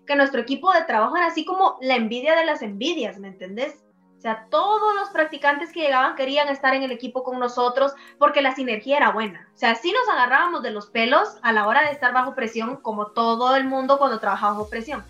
que 0.07 0.17
nuestro 0.17 0.41
equipo 0.41 0.73
de 0.73 0.85
trabajo 0.85 1.17
era 1.17 1.27
así 1.27 1.45
como 1.45 1.79
la 1.81 1.97
envidia 1.97 2.37
de 2.37 2.45
las 2.45 2.63
envidias, 2.63 3.19
¿me 3.19 3.29
entendés? 3.29 3.85
O 4.21 4.21
sea, 4.21 4.49
todos 4.51 4.95
los 4.95 5.09
practicantes 5.09 5.73
que 5.73 5.81
llegaban 5.81 6.15
querían 6.15 6.49
estar 6.49 6.75
en 6.75 6.83
el 6.83 6.91
equipo 6.91 7.23
con 7.23 7.39
nosotros 7.39 7.95
porque 8.19 8.43
la 8.43 8.55
sinergia 8.55 8.99
era 8.99 9.13
buena. 9.13 9.49
O 9.55 9.57
sea, 9.57 9.75
sí 9.75 9.93
nos 9.93 10.07
agarrábamos 10.15 10.63
de 10.63 10.73
los 10.73 10.89
pelos 10.89 11.39
a 11.43 11.53
la 11.53 11.67
hora 11.67 11.83
de 11.83 11.93
estar 11.93 12.13
bajo 12.13 12.35
presión, 12.35 12.77
como 12.83 13.13
todo 13.13 13.57
el 13.57 13.65
mundo 13.65 13.97
cuando 13.97 14.21
trabaja 14.21 14.51
bajo 14.51 14.69
presión. 14.69 15.07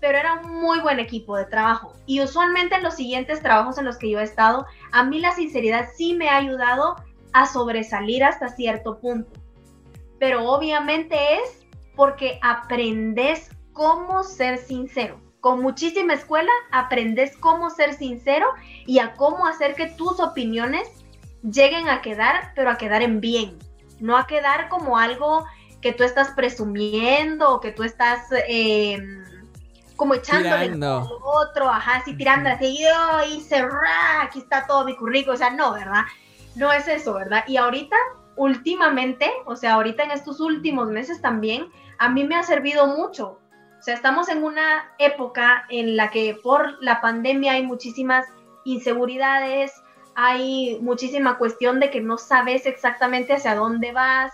Pero 0.00 0.18
era 0.18 0.40
un 0.40 0.60
muy 0.60 0.80
buen 0.80 0.98
equipo 0.98 1.36
de 1.36 1.44
trabajo. 1.44 1.92
Y 2.04 2.20
usualmente 2.20 2.74
en 2.74 2.82
los 2.82 2.94
siguientes 2.94 3.42
trabajos 3.42 3.78
en 3.78 3.84
los 3.84 3.96
que 3.96 4.10
yo 4.10 4.18
he 4.18 4.24
estado, 4.24 4.66
a 4.90 5.04
mí 5.04 5.20
la 5.20 5.30
sinceridad 5.30 5.88
sí 5.96 6.14
me 6.14 6.28
ha 6.28 6.38
ayudado 6.38 6.96
a 7.32 7.46
sobresalir 7.46 8.24
hasta 8.24 8.48
cierto 8.48 8.98
punto. 8.98 9.45
Pero 10.18 10.44
obviamente 10.50 11.16
es 11.36 11.66
porque 11.94 12.38
aprendes 12.42 13.50
cómo 13.72 14.22
ser 14.22 14.58
sincero 14.58 15.20
con 15.46 15.62
muchísima 15.62 16.14
escuela 16.14 16.50
aprendes 16.72 17.36
cómo 17.36 17.70
ser 17.70 17.94
sincero 17.94 18.48
y 18.84 18.98
a 18.98 19.14
cómo 19.14 19.46
hacer 19.46 19.76
que 19.76 19.86
tus 19.86 20.18
opiniones 20.18 20.88
lleguen 21.42 21.88
a 21.88 22.02
quedar, 22.02 22.52
pero 22.56 22.68
a 22.68 22.76
quedar 22.76 23.00
en 23.00 23.20
bien, 23.20 23.56
no 24.00 24.16
a 24.16 24.26
quedar 24.26 24.68
como 24.68 24.98
algo 24.98 25.44
que 25.80 25.92
tú 25.92 26.02
estás 26.02 26.32
presumiendo 26.32 27.48
o 27.48 27.60
que 27.60 27.70
tú 27.70 27.84
estás 27.84 28.26
em, 28.48 29.22
como 29.94 30.14
echándole 30.14 30.72
al 30.72 30.82
otro, 31.22 31.70
ajá, 31.70 31.98
así 31.98 32.16
tirando 32.16 32.50
así, 32.50 32.80
yo 32.82 33.36
hice, 33.36 33.64
aquí 34.20 34.40
está 34.40 34.66
todo 34.66 34.84
mi 34.84 34.96
currículum, 34.96 35.36
o 35.36 35.38
sea, 35.38 35.50
no, 35.50 35.74
¿verdad? 35.74 36.02
No 36.56 36.72
es 36.72 36.88
eso, 36.88 37.14
¿verdad? 37.14 37.44
Y 37.46 37.56
ahorita, 37.56 37.96
últimamente, 38.36 39.30
o 39.46 39.56
sea, 39.56 39.74
ahorita 39.74 40.04
en 40.04 40.10
estos 40.12 40.40
últimos 40.40 40.88
meses 40.88 41.20
también, 41.20 41.68
a 41.98 42.08
mí 42.08 42.24
me 42.24 42.36
ha 42.36 42.42
servido 42.42 42.86
mucho 42.86 43.38
sea, 43.86 43.94
estamos 43.94 44.28
en 44.28 44.42
una 44.42 44.92
época 44.98 45.64
en 45.70 45.96
la 45.96 46.10
que 46.10 46.36
por 46.42 46.82
la 46.82 47.00
pandemia 47.00 47.52
hay 47.52 47.62
muchísimas 47.64 48.26
inseguridades, 48.64 49.72
hay 50.16 50.78
muchísima 50.80 51.38
cuestión 51.38 51.78
de 51.78 51.90
que 51.90 52.00
no 52.00 52.18
sabes 52.18 52.66
exactamente 52.66 53.34
hacia 53.34 53.54
dónde 53.54 53.92
vas 53.92 54.32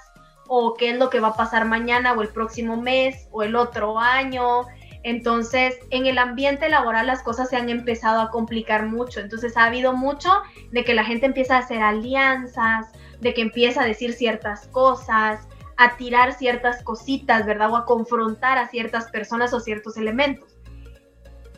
o 0.48 0.72
qué 0.72 0.90
es 0.90 0.98
lo 0.98 1.10
que 1.10 1.20
va 1.20 1.28
a 1.28 1.36
pasar 1.36 1.66
mañana 1.66 2.14
o 2.14 2.22
el 2.22 2.28
próximo 2.28 2.80
mes 2.80 3.28
o 3.30 3.42
el 3.42 3.54
otro 3.54 3.98
año. 3.98 4.62
Entonces, 5.02 5.78
en 5.90 6.06
el 6.06 6.16
ambiente 6.16 6.70
laboral 6.70 7.06
las 7.06 7.22
cosas 7.22 7.50
se 7.50 7.56
han 7.56 7.68
empezado 7.68 8.22
a 8.22 8.30
complicar 8.30 8.86
mucho. 8.86 9.20
Entonces, 9.20 9.58
ha 9.58 9.64
habido 9.64 9.92
mucho 9.92 10.30
de 10.70 10.82
que 10.82 10.94
la 10.94 11.04
gente 11.04 11.26
empieza 11.26 11.56
a 11.56 11.60
hacer 11.60 11.82
alianzas, 11.82 12.86
de 13.22 13.32
que 13.34 13.40
empieza 13.40 13.82
a 13.82 13.86
decir 13.86 14.12
ciertas 14.14 14.66
cosas, 14.68 15.46
a 15.76 15.96
tirar 15.96 16.34
ciertas 16.34 16.82
cositas, 16.82 17.46
¿verdad? 17.46 17.70
O 17.70 17.76
a 17.76 17.86
confrontar 17.86 18.58
a 18.58 18.68
ciertas 18.68 19.08
personas 19.10 19.54
o 19.54 19.60
ciertos 19.60 19.96
elementos. 19.96 20.56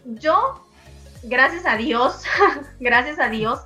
Yo, 0.04 0.62
gracias 1.22 1.64
a 1.64 1.76
Dios, 1.76 2.22
gracias 2.80 3.18
a 3.18 3.30
Dios 3.30 3.60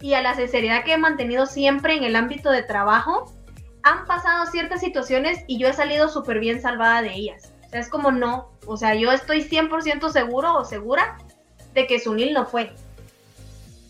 y 0.00 0.14
a 0.14 0.22
la 0.22 0.34
sinceridad 0.34 0.82
que 0.82 0.94
he 0.94 0.98
mantenido 0.98 1.44
siempre 1.44 1.94
en 1.94 2.04
el 2.04 2.16
ámbito 2.16 2.50
de 2.50 2.62
trabajo, 2.62 3.30
han 3.82 4.06
pasado 4.06 4.46
ciertas 4.46 4.80
situaciones 4.80 5.44
y 5.46 5.58
yo 5.58 5.68
he 5.68 5.74
salido 5.74 6.08
súper 6.08 6.40
bien 6.40 6.62
salvada 6.62 7.02
de 7.02 7.12
ellas. 7.12 7.52
O 7.66 7.68
sea, 7.68 7.80
es 7.80 7.90
como 7.90 8.12
no, 8.12 8.50
o 8.66 8.78
sea, 8.78 8.94
yo 8.94 9.12
estoy 9.12 9.42
100% 9.42 10.10
seguro 10.10 10.54
o 10.54 10.64
segura 10.64 11.18
de 11.74 11.86
que 11.86 12.00
Sunil 12.00 12.32
no 12.32 12.46
fue. 12.46 12.72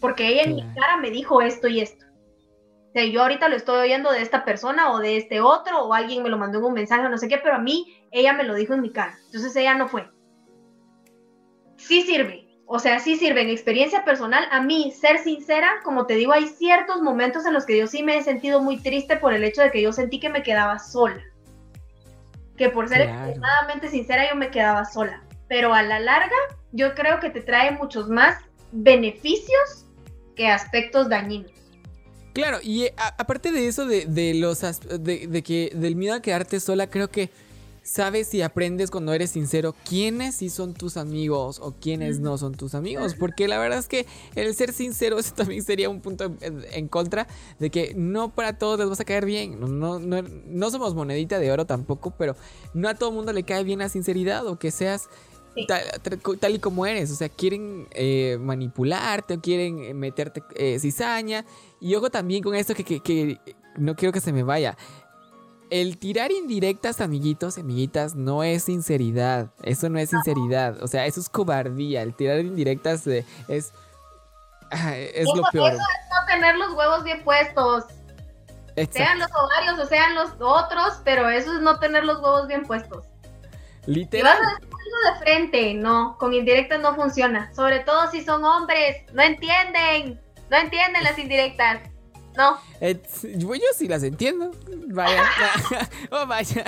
Porque 0.00 0.26
ella 0.26 0.42
en 0.42 0.56
mi 0.56 0.62
cara 0.74 0.96
me 0.96 1.10
dijo 1.10 1.40
esto 1.40 1.68
y 1.68 1.80
esto. 1.80 2.04
Sea, 2.92 3.04
yo 3.06 3.22
ahorita 3.22 3.48
lo 3.48 3.56
estoy 3.56 3.80
oyendo 3.80 4.12
de 4.12 4.20
esta 4.20 4.44
persona 4.44 4.92
o 4.92 4.98
de 4.98 5.16
este 5.16 5.40
otro, 5.40 5.84
o 5.84 5.94
alguien 5.94 6.22
me 6.22 6.28
lo 6.28 6.36
mandó 6.36 6.58
en 6.58 6.64
un 6.64 6.74
mensaje 6.74 7.06
o 7.06 7.08
no 7.08 7.16
sé 7.16 7.28
qué, 7.28 7.38
pero 7.38 7.54
a 7.54 7.58
mí 7.58 8.06
ella 8.10 8.34
me 8.34 8.44
lo 8.44 8.54
dijo 8.54 8.74
en 8.74 8.82
mi 8.82 8.92
cara. 8.92 9.18
Entonces 9.26 9.56
ella 9.56 9.74
no 9.74 9.88
fue. 9.88 10.10
Sí 11.76 12.02
sirve. 12.02 12.48
O 12.66 12.78
sea, 12.78 12.98
sí 12.98 13.16
sirve. 13.16 13.42
En 13.42 13.48
experiencia 13.48 14.04
personal, 14.04 14.46
a 14.50 14.60
mí, 14.60 14.92
ser 14.92 15.18
sincera, 15.18 15.80
como 15.84 16.06
te 16.06 16.14
digo, 16.14 16.32
hay 16.32 16.48
ciertos 16.48 17.00
momentos 17.02 17.46
en 17.46 17.54
los 17.54 17.64
que 17.64 17.78
yo 17.78 17.86
sí 17.86 18.02
me 18.02 18.18
he 18.18 18.22
sentido 18.22 18.60
muy 18.60 18.78
triste 18.78 19.16
por 19.16 19.32
el 19.32 19.44
hecho 19.44 19.62
de 19.62 19.70
que 19.70 19.82
yo 19.82 19.92
sentí 19.92 20.20
que 20.20 20.28
me 20.28 20.42
quedaba 20.42 20.78
sola. 20.78 21.22
Que 22.56 22.68
por 22.68 22.88
ser 22.88 23.02
extremadamente 23.02 23.88
sincera, 23.88 24.28
yo 24.28 24.36
me 24.36 24.50
quedaba 24.50 24.84
sola. 24.84 25.22
Pero 25.48 25.72
a 25.74 25.82
la 25.82 25.98
larga, 25.98 26.36
yo 26.72 26.94
creo 26.94 27.20
que 27.20 27.30
te 27.30 27.40
trae 27.40 27.72
muchos 27.72 28.08
más 28.08 28.38
beneficios 28.70 29.86
que 30.36 30.48
aspectos 30.48 31.08
dañinos. 31.08 31.61
Claro, 32.32 32.58
y 32.62 32.84
eh, 32.84 32.94
aparte 32.96 33.52
de 33.52 33.68
eso, 33.68 33.84
de, 33.84 34.34
los 34.34 34.60
de, 34.60 35.42
que 35.42 35.72
del 35.74 35.96
miedo 35.96 36.14
a 36.14 36.20
quedarte 36.20 36.60
sola, 36.60 36.88
creo 36.88 37.10
que 37.10 37.30
sabes 37.82 38.32
y 38.32 38.42
aprendes 38.42 38.92
cuando 38.92 39.12
eres 39.12 39.30
sincero 39.30 39.74
quiénes 39.88 40.36
sí 40.36 40.50
son 40.50 40.72
tus 40.72 40.96
amigos 40.96 41.58
o 41.60 41.72
quiénes 41.72 42.20
no 42.20 42.38
son 42.38 42.54
tus 42.54 42.74
amigos. 42.74 43.14
Porque 43.14 43.48
la 43.48 43.58
verdad 43.58 43.78
es 43.78 43.88
que 43.88 44.06
el 44.34 44.54
ser 44.54 44.72
sincero 44.72 45.18
eso 45.20 45.34
también 45.34 45.62
sería 45.62 45.90
un 45.90 46.00
punto 46.00 46.34
en, 46.40 46.88
contra 46.88 47.26
de 47.58 47.70
que 47.70 47.92
no 47.94 48.30
para 48.30 48.56
todos 48.56 48.78
les 48.78 48.88
vas 48.88 49.00
a 49.00 49.04
caer 49.04 49.26
bien. 49.26 49.60
No, 49.60 49.98
no, 49.98 50.22
no 50.22 50.70
somos 50.70 50.94
monedita 50.94 51.38
de 51.38 51.52
oro 51.52 51.66
tampoco, 51.66 52.12
pero 52.16 52.36
no 52.72 52.88
a 52.88 52.94
todo 52.94 53.12
mundo 53.12 53.32
le 53.32 53.42
cae 53.42 53.64
bien 53.64 53.80
la 53.80 53.88
sinceridad 53.88 54.46
o 54.46 54.58
que 54.58 54.70
seas 54.70 55.08
Tal, 56.40 56.54
y 56.54 56.58
como 56.58 56.86
eres, 56.86 57.10
o 57.10 57.14
sea, 57.14 57.28
quieren 57.28 57.86
eh, 57.90 58.38
manipularte 58.40 59.34
o 59.34 59.40
quieren 59.40 59.84
eh, 59.84 59.94
meterte 59.94 60.42
eh, 60.54 60.78
cizaña. 60.78 61.44
Y 61.80 61.94
ojo 61.94 62.10
también 62.10 62.42
con 62.42 62.54
esto 62.54 62.74
que, 62.74 63.00
que, 63.00 63.38
no 63.76 63.94
quiero 63.94 64.12
que 64.12 64.20
se 64.20 64.32
me 64.32 64.42
vaya. 64.42 64.76
El 65.68 65.98
tirar 65.98 66.30
indirectas, 66.32 67.00
amiguitos, 67.00 67.58
amiguitas, 67.58 68.14
no 68.14 68.42
es 68.42 68.64
sinceridad. 68.64 69.50
Eso 69.62 69.88
no 69.88 69.98
es 69.98 70.10
sinceridad. 70.10 70.82
O 70.82 70.86
sea, 70.86 71.06
eso 71.06 71.20
es 71.20 71.28
cobardía. 71.28 72.02
El 72.02 72.14
tirar 72.14 72.40
indirectas 72.40 73.06
es, 73.06 73.24
es 73.48 73.72
lo 75.34 75.42
peor. 75.50 75.72
Eso 75.72 75.80
es 75.80 76.10
no 76.10 76.26
tener 76.26 76.56
los 76.56 76.72
huevos 76.74 77.04
bien 77.04 77.22
puestos. 77.24 77.84
Sean 78.90 79.18
los 79.18 79.28
ovarios 79.30 79.78
o 79.78 79.86
sean 79.86 80.14
los 80.14 80.30
otros, 80.40 81.00
pero 81.04 81.28
eso 81.28 81.54
es 81.54 81.62
no 81.62 81.78
tener 81.78 82.04
los 82.04 82.20
huevos 82.20 82.46
bien 82.48 82.64
puestos. 82.64 83.04
Literal 83.86 84.38
de 85.02 85.18
frente, 85.18 85.74
no, 85.74 86.16
con 86.18 86.32
indirectas 86.32 86.80
no 86.80 86.94
funciona. 86.94 87.52
Sobre 87.54 87.80
todo 87.80 88.10
si 88.10 88.22
son 88.22 88.44
hombres, 88.44 88.98
no 89.12 89.22
entienden, 89.22 90.20
no 90.50 90.56
entienden 90.56 91.02
las 91.02 91.18
indirectas. 91.18 91.80
No. 92.34 92.58
yo 92.80 93.66
sí 93.76 93.88
las 93.88 94.02
entiendo. 94.02 94.52
Vaya. 94.88 95.22
oh, 96.10 96.26
vaya. 96.26 96.64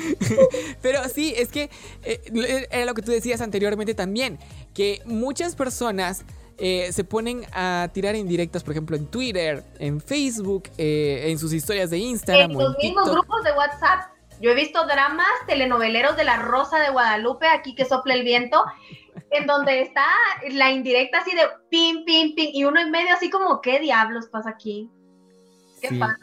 Pero 0.82 1.04
sí, 1.08 1.34
es 1.36 1.48
que 1.50 1.70
eh, 2.02 2.66
era 2.70 2.86
lo 2.86 2.94
que 2.94 3.02
tú 3.02 3.10
decías 3.10 3.40
anteriormente 3.40 3.94
también. 3.94 4.38
Que 4.72 5.02
muchas 5.04 5.56
personas 5.56 6.24
eh, 6.56 6.90
se 6.92 7.04
ponen 7.04 7.44
a 7.52 7.90
tirar 7.92 8.16
indirectas, 8.16 8.64
por 8.64 8.72
ejemplo, 8.72 8.96
en 8.96 9.06
Twitter, 9.06 9.62
en 9.78 10.00
Facebook, 10.00 10.70
eh, 10.78 11.24
en 11.26 11.38
sus 11.38 11.52
historias 11.52 11.90
de 11.90 11.98
Instagram. 11.98 12.52
En 12.52 12.58
los 12.58 12.76
mismos 12.78 13.10
grupos 13.10 13.44
de 13.44 13.52
WhatsApp. 13.52 14.17
Yo 14.40 14.50
he 14.50 14.54
visto 14.54 14.86
dramas 14.86 15.26
telenoveleros 15.46 16.16
de 16.16 16.24
la 16.24 16.36
Rosa 16.36 16.78
de 16.78 16.90
Guadalupe, 16.90 17.46
aquí 17.48 17.74
que 17.74 17.84
sopla 17.84 18.14
el 18.14 18.24
viento, 18.24 18.64
en 19.30 19.46
donde 19.46 19.82
está 19.82 20.06
la 20.50 20.70
indirecta 20.70 21.18
así 21.18 21.34
de 21.34 21.42
pim, 21.68 22.04
pim, 22.04 22.34
pim, 22.34 22.50
y 22.52 22.64
uno 22.64 22.80
en 22.80 22.90
medio 22.90 23.14
así 23.14 23.30
como, 23.30 23.60
¿qué 23.60 23.80
diablos 23.80 24.26
pasa 24.26 24.50
aquí? 24.50 24.90
¿Qué 25.80 25.90
pasa? 25.98 26.18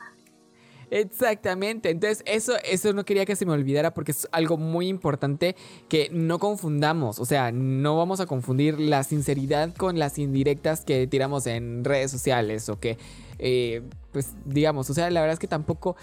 Exactamente, 0.91 1.89
entonces 1.89 2.23
eso, 2.27 2.53
eso 2.63 2.93
no 2.93 3.05
quería 3.05 3.25
que 3.25 3.35
se 3.35 3.45
me 3.45 3.53
olvidara 3.53 3.93
porque 3.93 4.11
es 4.11 4.27
algo 4.31 4.57
muy 4.57 4.87
importante 4.87 5.55
que 5.89 6.09
no 6.11 6.37
confundamos, 6.37 7.19
o 7.19 7.25
sea, 7.25 7.51
no 7.51 7.97
vamos 7.97 8.19
a 8.19 8.27
confundir 8.27 8.79
la 8.79 9.03
sinceridad 9.03 9.75
con 9.75 9.97
las 9.97 10.19
indirectas 10.19 10.85
que 10.85 11.07
tiramos 11.07 11.47
en 11.47 11.83
redes 11.83 12.11
sociales 12.11 12.69
o 12.69 12.79
que, 12.79 12.97
eh, 13.39 13.81
pues 14.11 14.33
digamos, 14.45 14.89
o 14.89 14.93
sea, 14.93 15.09
la 15.09 15.21
verdad 15.21 15.33
es 15.33 15.39
que 15.39 15.47
tampoco 15.47 15.95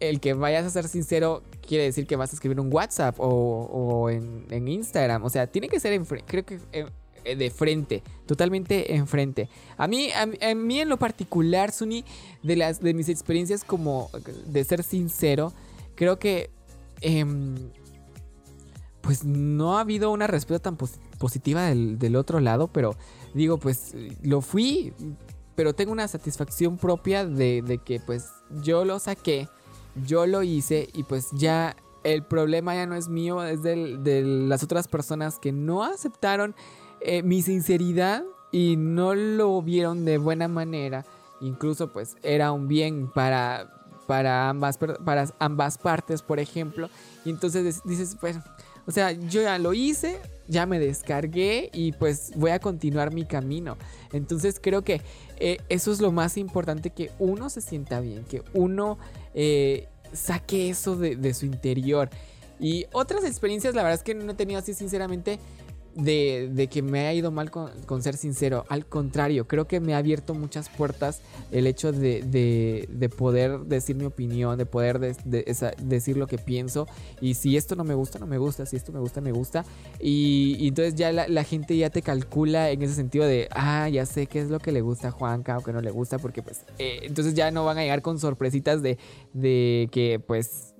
el 0.00 0.18
que 0.18 0.34
vayas 0.34 0.66
a 0.66 0.70
ser 0.70 0.88
sincero 0.88 1.42
quiere 1.66 1.84
decir 1.84 2.06
que 2.06 2.16
vas 2.16 2.32
a 2.32 2.34
escribir 2.34 2.58
un 2.58 2.72
WhatsApp 2.72 3.16
o, 3.18 4.10
en, 4.10 4.68
Instagram. 4.68 5.24
O 5.24 5.30
sea, 5.30 5.46
tiene 5.46 5.68
que 5.68 5.78
ser, 5.78 5.92
en, 5.92 6.04
creo 6.04 6.44
que 6.44 6.58
eh, 6.72 7.36
de 7.36 7.50
frente, 7.50 8.02
totalmente 8.26 8.96
enfrente. 8.96 9.48
A 9.76 9.86
mí, 9.86 10.08
a, 10.12 10.54
mí 10.54 10.80
en 10.80 10.88
lo 10.88 10.96
particular, 10.96 11.70
Suni, 11.70 12.04
de, 12.42 12.56
las, 12.56 12.80
de 12.80 12.94
mis 12.94 13.08
experiencias 13.08 13.62
como 13.62 14.10
de 14.46 14.64
ser 14.64 14.82
sincero, 14.82 15.52
creo 15.94 16.18
que... 16.18 16.50
Em, 17.02 17.54
pues 19.00 19.24
no 19.24 19.78
ha 19.78 19.80
habido 19.80 20.10
una 20.10 20.26
respuesta 20.26 20.70
tan 20.70 20.76
positiva 21.18 21.62
del, 21.62 22.16
otro 22.16 22.38
lado, 22.38 22.68
pero 22.68 22.96
digo, 23.32 23.56
pues 23.56 23.94
lo 24.22 24.42
fui, 24.42 24.92
pero 25.54 25.72
tengo 25.74 25.90
una 25.90 26.06
satisfacción 26.06 26.76
propia 26.76 27.24
de, 27.24 27.62
de 27.62 27.78
que 27.78 27.98
pues 27.98 28.28
yo 28.62 28.84
lo 28.84 28.98
saqué 28.98 29.48
yo 30.06 30.26
lo 30.26 30.42
hice 30.42 30.88
y 30.94 31.04
pues 31.04 31.28
ya 31.32 31.76
el 32.02 32.22
problema 32.22 32.74
ya 32.74 32.86
no 32.86 32.94
es 32.94 33.08
mío, 33.08 33.42
es 33.44 33.62
de 33.62 34.22
las 34.24 34.62
otras 34.62 34.88
personas 34.88 35.38
que 35.38 35.52
no 35.52 35.84
aceptaron 35.84 36.54
eh, 37.00 37.22
mi 37.22 37.42
sinceridad 37.42 38.24
y 38.52 38.76
no 38.76 39.14
lo 39.14 39.60
vieron 39.62 40.04
de 40.04 40.18
buena 40.18 40.48
manera. 40.48 41.04
Incluso 41.40 41.92
pues 41.92 42.16
era 42.22 42.52
un 42.52 42.68
bien 42.68 43.08
para, 43.08 43.84
para, 44.06 44.48
ambas, 44.48 44.78
para 44.78 45.28
ambas 45.38 45.78
partes, 45.78 46.22
por 46.22 46.38
ejemplo. 46.38 46.90
Y 47.24 47.30
entonces 47.30 47.82
dices, 47.84 48.16
pues, 48.20 48.38
O 48.86 48.92
sea, 48.92 49.12
yo 49.12 49.42
ya 49.42 49.58
lo 49.58 49.72
hice, 49.72 50.20
ya 50.50 50.66
me 50.66 50.78
descargué 50.78 51.70
y 51.72 51.92
pues 51.92 52.32
voy 52.36 52.50
a 52.50 52.58
continuar 52.58 53.14
mi 53.14 53.24
camino. 53.24 53.78
Entonces 54.12 54.58
creo 54.60 54.82
que 54.82 55.00
eh, 55.38 55.58
eso 55.68 55.92
es 55.92 56.00
lo 56.00 56.12
más 56.12 56.36
importante, 56.36 56.90
que 56.90 57.10
uno 57.18 57.48
se 57.48 57.60
sienta 57.60 58.00
bien, 58.00 58.24
que 58.24 58.42
uno 58.52 58.98
eh, 59.32 59.88
saque 60.12 60.68
eso 60.68 60.96
de, 60.96 61.16
de 61.16 61.32
su 61.32 61.46
interior. 61.46 62.10
Y 62.58 62.86
otras 62.92 63.24
experiencias, 63.24 63.74
la 63.74 63.82
verdad 63.82 63.98
es 63.98 64.04
que 64.04 64.14
no 64.14 64.32
he 64.32 64.34
tenido 64.34 64.58
así, 64.58 64.74
sinceramente, 64.74 65.38
de, 65.94 66.68
que 66.70 66.82
me 66.82 67.06
ha 67.06 67.14
ido 67.14 67.30
mal 67.30 67.50
con, 67.50 68.02
ser 68.02 68.16
sincero. 68.16 68.64
Al 68.68 68.86
contrario, 68.86 69.46
creo 69.46 69.66
que 69.66 69.80
me 69.80 69.94
ha 69.94 69.98
abierto 69.98 70.34
muchas 70.34 70.68
puertas 70.68 71.20
el 71.50 71.66
hecho 71.66 71.92
de, 71.92 73.10
poder 73.16 73.60
decir 73.60 73.96
mi 73.96 74.04
opinión, 74.04 74.58
de 74.58 74.66
poder 74.66 75.00
decir 75.00 76.16
lo 76.16 76.26
que 76.26 76.38
pienso. 76.38 76.86
Y 77.20 77.34
si 77.34 77.56
esto 77.56 77.76
no 77.76 77.84
me 77.84 77.94
gusta, 77.94 78.18
no 78.18 78.26
me 78.26 78.38
gusta. 78.38 78.66
Si 78.66 78.76
esto 78.76 78.92
me 78.92 79.00
gusta, 79.00 79.20
me 79.20 79.32
gusta. 79.32 79.64
Y, 80.00 80.68
entonces 80.68 80.94
ya 80.94 81.12
la, 81.12 81.44
gente 81.44 81.76
ya 81.76 81.90
te 81.90 82.02
calcula 82.02 82.70
en 82.70 82.82
ese 82.82 82.94
sentido 82.94 83.26
de, 83.26 83.48
ah, 83.52 83.88
ya 83.88 84.06
sé 84.06 84.26
qué 84.26 84.40
es 84.40 84.50
lo 84.50 84.58
que 84.58 84.72
le 84.72 84.80
gusta 84.80 85.08
a 85.08 85.10
Juanca 85.10 85.58
o 85.58 85.62
que 85.62 85.72
no 85.72 85.80
le 85.80 85.90
gusta. 85.90 86.18
Porque 86.18 86.42
pues, 86.42 86.64
eh, 86.78 87.00
entonces 87.02 87.34
ya 87.34 87.50
no 87.50 87.64
van 87.64 87.78
a 87.78 87.82
llegar 87.82 88.02
con 88.02 88.18
sorpresitas 88.18 88.82
de, 88.82 88.98
de 89.32 89.88
que 89.90 90.20
pues 90.24 90.74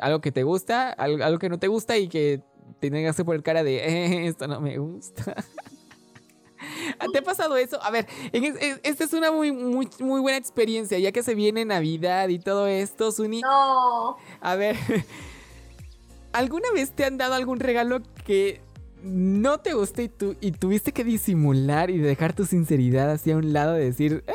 algo 0.00 0.20
que 0.20 0.32
te 0.32 0.42
gusta, 0.42 0.90
algo, 0.90 1.38
que 1.38 1.48
no 1.48 1.58
te 1.58 1.68
gusta 1.68 1.96
y 1.96 2.08
que 2.08 2.40
tengas 2.80 3.16
que 3.16 3.24
poner 3.24 3.42
cara 3.42 3.62
de 3.62 3.76
eh, 3.76 4.26
esto 4.26 4.46
no 4.48 4.60
me 4.60 4.78
gusta. 4.78 5.34
¿Te 7.12 7.18
ha 7.18 7.22
pasado 7.22 7.56
eso? 7.56 7.82
A 7.82 7.90
ver, 7.90 8.06
esta 8.32 9.04
es 9.04 9.12
una 9.12 9.32
muy, 9.32 9.52
muy, 9.52 9.88
muy 9.98 10.20
buena 10.20 10.38
experiencia, 10.38 10.98
ya 10.98 11.12
que 11.12 11.22
se 11.22 11.34
viene 11.34 11.64
Navidad 11.64 12.28
y 12.28 12.38
todo 12.38 12.66
esto, 12.66 13.10
Suni. 13.12 13.40
No. 13.40 14.16
A 14.40 14.54
ver, 14.54 14.76
¿alguna 16.32 16.70
vez 16.72 16.92
te 16.92 17.04
han 17.04 17.18
dado 17.18 17.34
algún 17.34 17.60
regalo 17.60 18.00
que 18.24 18.60
no 19.02 19.58
te 19.58 19.74
guste 19.74 20.04
y, 20.04 20.08
tú, 20.08 20.36
y 20.40 20.52
tuviste 20.52 20.92
que 20.92 21.04
disimular 21.04 21.90
y 21.90 21.98
dejar 21.98 22.32
tu 22.32 22.46
sinceridad 22.46 23.10
hacia 23.10 23.36
un 23.36 23.52
lado 23.52 23.72
de 23.74 23.84
decir, 23.84 24.24
¡eh! 24.26 24.32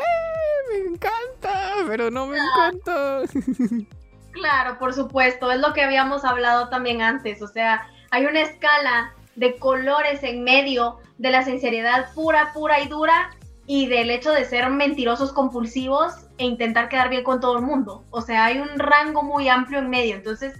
Me 0.70 0.94
encanta, 0.94 1.76
pero 1.88 2.12
no 2.12 2.28
me 2.28 2.38
encanta. 2.38 3.22
Claro, 4.34 4.78
por 4.78 4.94
supuesto, 4.94 5.52
es 5.52 5.60
lo 5.60 5.74
que 5.74 5.82
habíamos 5.82 6.24
hablado 6.24 6.70
también 6.70 7.02
antes, 7.02 7.42
o 7.42 7.48
sea, 7.48 7.88
hay 8.12 8.26
una 8.26 8.42
escala 8.42 9.14
de 9.36 9.58
colores 9.58 10.24
en 10.24 10.44
medio 10.44 10.98
de 11.18 11.32
la 11.32 11.44
sinceridad 11.44 12.14
pura, 12.14 12.52
pura 12.54 12.82
y 12.82 12.88
dura 12.88 13.32
y 13.66 13.88
del 13.88 14.10
hecho 14.10 14.32
de 14.32 14.46
ser 14.46 14.70
mentirosos 14.70 15.34
compulsivos 15.34 16.14
e 16.38 16.46
intentar 16.46 16.90
quedar 16.90 17.10
bien 17.10 17.24
con 17.24 17.40
todo 17.40 17.58
el 17.58 17.64
mundo. 17.64 18.06
O 18.12 18.22
sea, 18.22 18.46
hay 18.46 18.60
un 18.60 18.80
rango 18.80 19.24
muy 19.24 19.50
amplio 19.50 19.80
en 19.80 19.90
medio, 19.90 20.16
entonces 20.16 20.54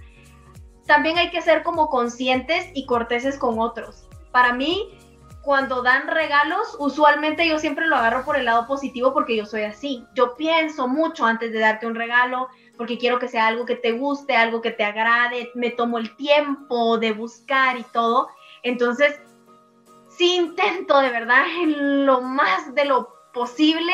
también 0.86 1.18
hay 1.18 1.30
que 1.30 1.42
ser 1.42 1.62
como 1.62 1.88
conscientes 1.88 2.66
y 2.74 2.86
corteses 2.86 3.38
con 3.38 3.58
otros. 3.58 4.08
Para 4.30 4.52
mí, 4.52 4.98
cuando 5.42 5.82
dan 5.82 6.08
regalos, 6.08 6.76
usualmente 6.78 7.48
yo 7.48 7.58
siempre 7.58 7.86
lo 7.86 7.96
agarro 7.96 8.24
por 8.24 8.36
el 8.36 8.44
lado 8.44 8.66
positivo 8.66 9.14
porque 9.14 9.36
yo 9.36 9.46
soy 9.46 9.62
así. 9.62 10.04
Yo 10.14 10.36
pienso 10.36 10.88
mucho 10.88 11.24
antes 11.24 11.52
de 11.52 11.58
darte 11.58 11.86
un 11.86 11.94
regalo, 11.94 12.48
porque 12.78 12.96
quiero 12.96 13.18
que 13.18 13.28
sea 13.28 13.48
algo 13.48 13.66
que 13.66 13.74
te 13.74 13.92
guste, 13.92 14.36
algo 14.36 14.62
que 14.62 14.70
te 14.70 14.84
agrade, 14.84 15.50
me 15.54 15.70
tomo 15.70 15.98
el 15.98 16.14
tiempo 16.16 16.96
de 16.96 17.12
buscar 17.12 17.76
y 17.76 17.82
todo. 17.92 18.28
Entonces, 18.62 19.20
sí 20.08 20.36
intento 20.36 21.00
de 21.00 21.10
verdad 21.10 21.44
en 21.60 22.06
lo 22.06 22.20
más 22.22 22.74
de 22.74 22.84
lo 22.84 23.12
posible 23.34 23.92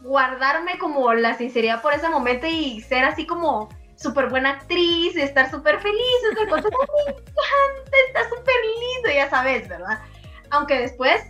guardarme 0.00 0.78
como 0.78 1.12
la 1.14 1.36
sinceridad 1.36 1.82
por 1.82 1.92
ese 1.92 2.08
momento 2.08 2.46
y 2.46 2.80
ser 2.80 3.04
así 3.04 3.26
como 3.26 3.68
súper 3.96 4.28
buena 4.28 4.50
actriz, 4.50 5.16
estar 5.16 5.50
súper 5.50 5.80
feliz, 5.80 6.24
estar 6.30 6.48
cosa, 6.48 6.68
me 7.06 7.12
encanta, 7.12 7.96
está 8.08 8.28
súper 8.28 8.54
lindo, 8.80 9.10
ya 9.14 9.28
sabes, 9.28 9.68
¿verdad? 9.68 10.00
Aunque 10.50 10.78
después 10.78 11.22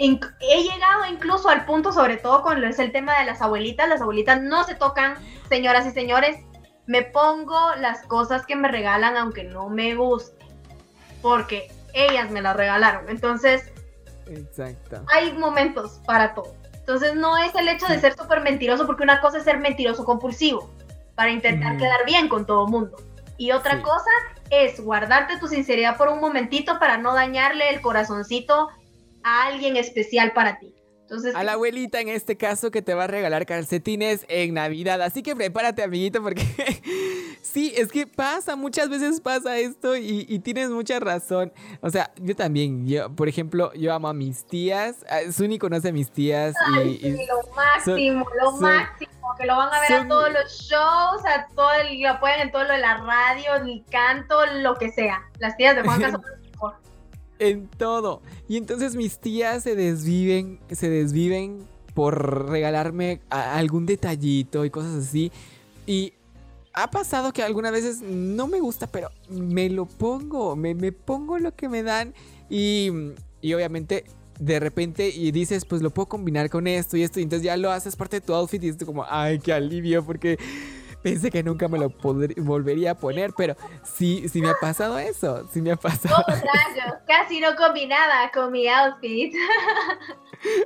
he 0.00 0.62
llegado 0.62 1.04
incluso 1.10 1.50
al 1.50 1.66
punto, 1.66 1.92
sobre 1.92 2.16
todo 2.16 2.42
con 2.42 2.64
es 2.64 2.78
el 2.78 2.90
tema 2.90 3.18
de 3.18 3.26
las 3.26 3.42
abuelitas, 3.42 3.88
las 3.88 4.00
abuelitas 4.00 4.40
no 4.40 4.64
se 4.64 4.74
tocan, 4.74 5.14
señoras 5.48 5.86
y 5.86 5.90
señores, 5.90 6.38
me 6.86 7.02
pongo 7.02 7.74
las 7.76 8.06
cosas 8.06 8.46
que 8.46 8.56
me 8.56 8.68
regalan 8.68 9.16
aunque 9.18 9.44
no 9.44 9.68
me 9.68 9.94
guste, 9.94 10.46
porque 11.20 11.70
ellas 11.92 12.30
me 12.30 12.40
las 12.40 12.56
regalaron. 12.56 13.10
Entonces, 13.10 13.70
Exacto. 14.26 15.04
hay 15.12 15.34
momentos 15.34 16.00
para 16.06 16.34
todo. 16.34 16.54
Entonces 16.72 17.14
no 17.14 17.36
es 17.36 17.54
el 17.54 17.68
hecho 17.68 17.86
de 17.86 18.00
ser 18.00 18.16
súper 18.16 18.40
mentiroso, 18.40 18.86
porque 18.86 19.02
una 19.02 19.20
cosa 19.20 19.38
es 19.38 19.44
ser 19.44 19.58
mentiroso 19.58 20.04
compulsivo, 20.06 20.70
para 21.14 21.30
intentar 21.30 21.76
quedar 21.76 22.06
bien 22.06 22.28
con 22.28 22.46
todo 22.46 22.64
el 22.64 22.70
mundo. 22.70 22.96
Y 23.36 23.52
otra 23.52 23.82
cosa 23.82 24.10
es 24.48 24.80
guardarte 24.80 25.38
tu 25.38 25.46
sinceridad 25.46 25.98
por 25.98 26.08
un 26.08 26.20
momentito 26.20 26.78
para 26.78 26.96
no 26.96 27.14
dañarle 27.14 27.68
el 27.68 27.82
corazoncito 27.82 28.70
a 29.22 29.46
alguien 29.46 29.76
especial 29.76 30.32
para 30.32 30.58
ti. 30.58 30.74
Entonces, 31.10 31.34
a 31.34 31.42
la 31.42 31.54
abuelita 31.54 32.00
en 32.00 32.08
este 32.08 32.36
caso 32.36 32.70
que 32.70 32.82
te 32.82 32.94
va 32.94 33.02
a 33.04 33.06
regalar 33.08 33.44
calcetines 33.44 34.24
en 34.28 34.54
Navidad. 34.54 35.02
Así 35.02 35.24
que 35.24 35.34
prepárate, 35.34 35.82
amiguito, 35.82 36.22
porque 36.22 36.42
sí, 37.42 37.74
es 37.76 37.90
que 37.90 38.06
pasa, 38.06 38.54
muchas 38.54 38.88
veces 38.88 39.20
pasa 39.20 39.58
esto 39.58 39.96
y, 39.96 40.38
tienes 40.38 40.70
mucha 40.70 41.00
razón. 41.00 41.52
O 41.80 41.90
sea, 41.90 42.12
yo 42.20 42.36
también, 42.36 42.86
yo, 42.86 43.12
por 43.12 43.28
ejemplo, 43.28 43.72
yo 43.74 43.92
amo 43.92 44.06
a 44.06 44.14
mis 44.14 44.46
tías. 44.46 45.04
Suni 45.32 45.58
conoce 45.58 45.88
a 45.88 45.92
mis 45.92 46.12
tías. 46.12 46.54
y, 46.84 47.10
lo 47.26 47.42
máximo, 47.56 48.24
lo 48.40 48.52
máximo. 48.52 49.10
Que 49.36 49.46
lo 49.46 49.56
van 49.56 49.72
a 49.72 49.80
ver 49.80 49.92
a 49.92 50.08
todos 50.08 50.32
los 50.32 50.52
shows, 50.52 51.24
a 51.24 51.48
todo 51.56 51.72
el, 51.72 52.00
lo 52.00 52.20
pueden 52.20 52.40
en 52.40 52.52
todo 52.52 52.62
lo 52.64 52.72
de 52.72 52.78
la 52.78 52.98
radio, 52.98 53.56
el 53.56 53.84
canto, 53.90 54.46
lo 54.60 54.76
que 54.76 54.92
sea. 54.92 55.28
Las 55.40 55.56
tías 55.56 55.74
de 55.74 55.82
Juan 55.82 56.00
son 56.00 56.22
en 57.40 57.66
todo. 57.66 58.22
Y 58.48 58.56
entonces 58.56 58.94
mis 58.94 59.18
tías 59.18 59.64
se 59.64 59.74
desviven, 59.74 60.60
se 60.70 60.88
desviven 60.88 61.58
por 61.94 62.48
regalarme 62.48 63.20
algún 63.28 63.86
detallito 63.86 64.64
y 64.64 64.70
cosas 64.70 65.06
así. 65.06 65.32
Y 65.86 66.12
ha 66.72 66.90
pasado 66.90 67.32
que 67.32 67.42
algunas 67.42 67.72
veces 67.72 68.00
no 68.00 68.46
me 68.46 68.60
gusta, 68.60 68.86
pero 68.86 69.10
me 69.28 69.68
lo 69.68 69.86
pongo, 69.86 70.54
me, 70.54 70.74
me 70.74 70.92
pongo 70.92 71.38
lo 71.38 71.54
que 71.54 71.68
me 71.68 71.82
dan 71.82 72.14
y, 72.48 72.90
y 73.40 73.54
obviamente 73.54 74.04
de 74.38 74.58
repente 74.60 75.08
y 75.08 75.32
dices, 75.32 75.64
pues 75.64 75.82
lo 75.82 75.90
puedo 75.90 76.06
combinar 76.06 76.48
con 76.48 76.66
esto 76.66 76.96
y 76.96 77.02
esto, 77.02 77.20
y 77.20 77.24
entonces 77.24 77.44
ya 77.44 77.56
lo 77.56 77.70
haces 77.70 77.96
parte 77.96 78.16
de 78.16 78.20
tu 78.22 78.32
outfit 78.34 78.62
y 78.62 78.68
es 78.68 78.76
como, 78.76 79.04
ay, 79.08 79.38
qué 79.38 79.52
alivio, 79.52 80.04
porque 80.04 80.38
pensé 81.02 81.30
que 81.30 81.42
nunca 81.42 81.68
me 81.68 81.78
lo 81.78 81.90
volvería 81.90 82.92
a 82.92 82.94
poner, 82.94 83.32
pero 83.36 83.56
sí, 83.82 84.28
sí 84.28 84.40
me 84.40 84.50
ha 84.50 84.54
pasado 84.60 84.98
eso, 84.98 85.48
sí 85.52 85.62
me 85.62 85.72
ha 85.72 85.76
pasado. 85.76 86.16
Oh, 86.26 86.30
rayos, 86.30 86.94
casi 87.06 87.40
no 87.40 87.54
combinaba 87.56 88.30
con 88.32 88.52
mi 88.52 88.68
outfit. 88.68 89.34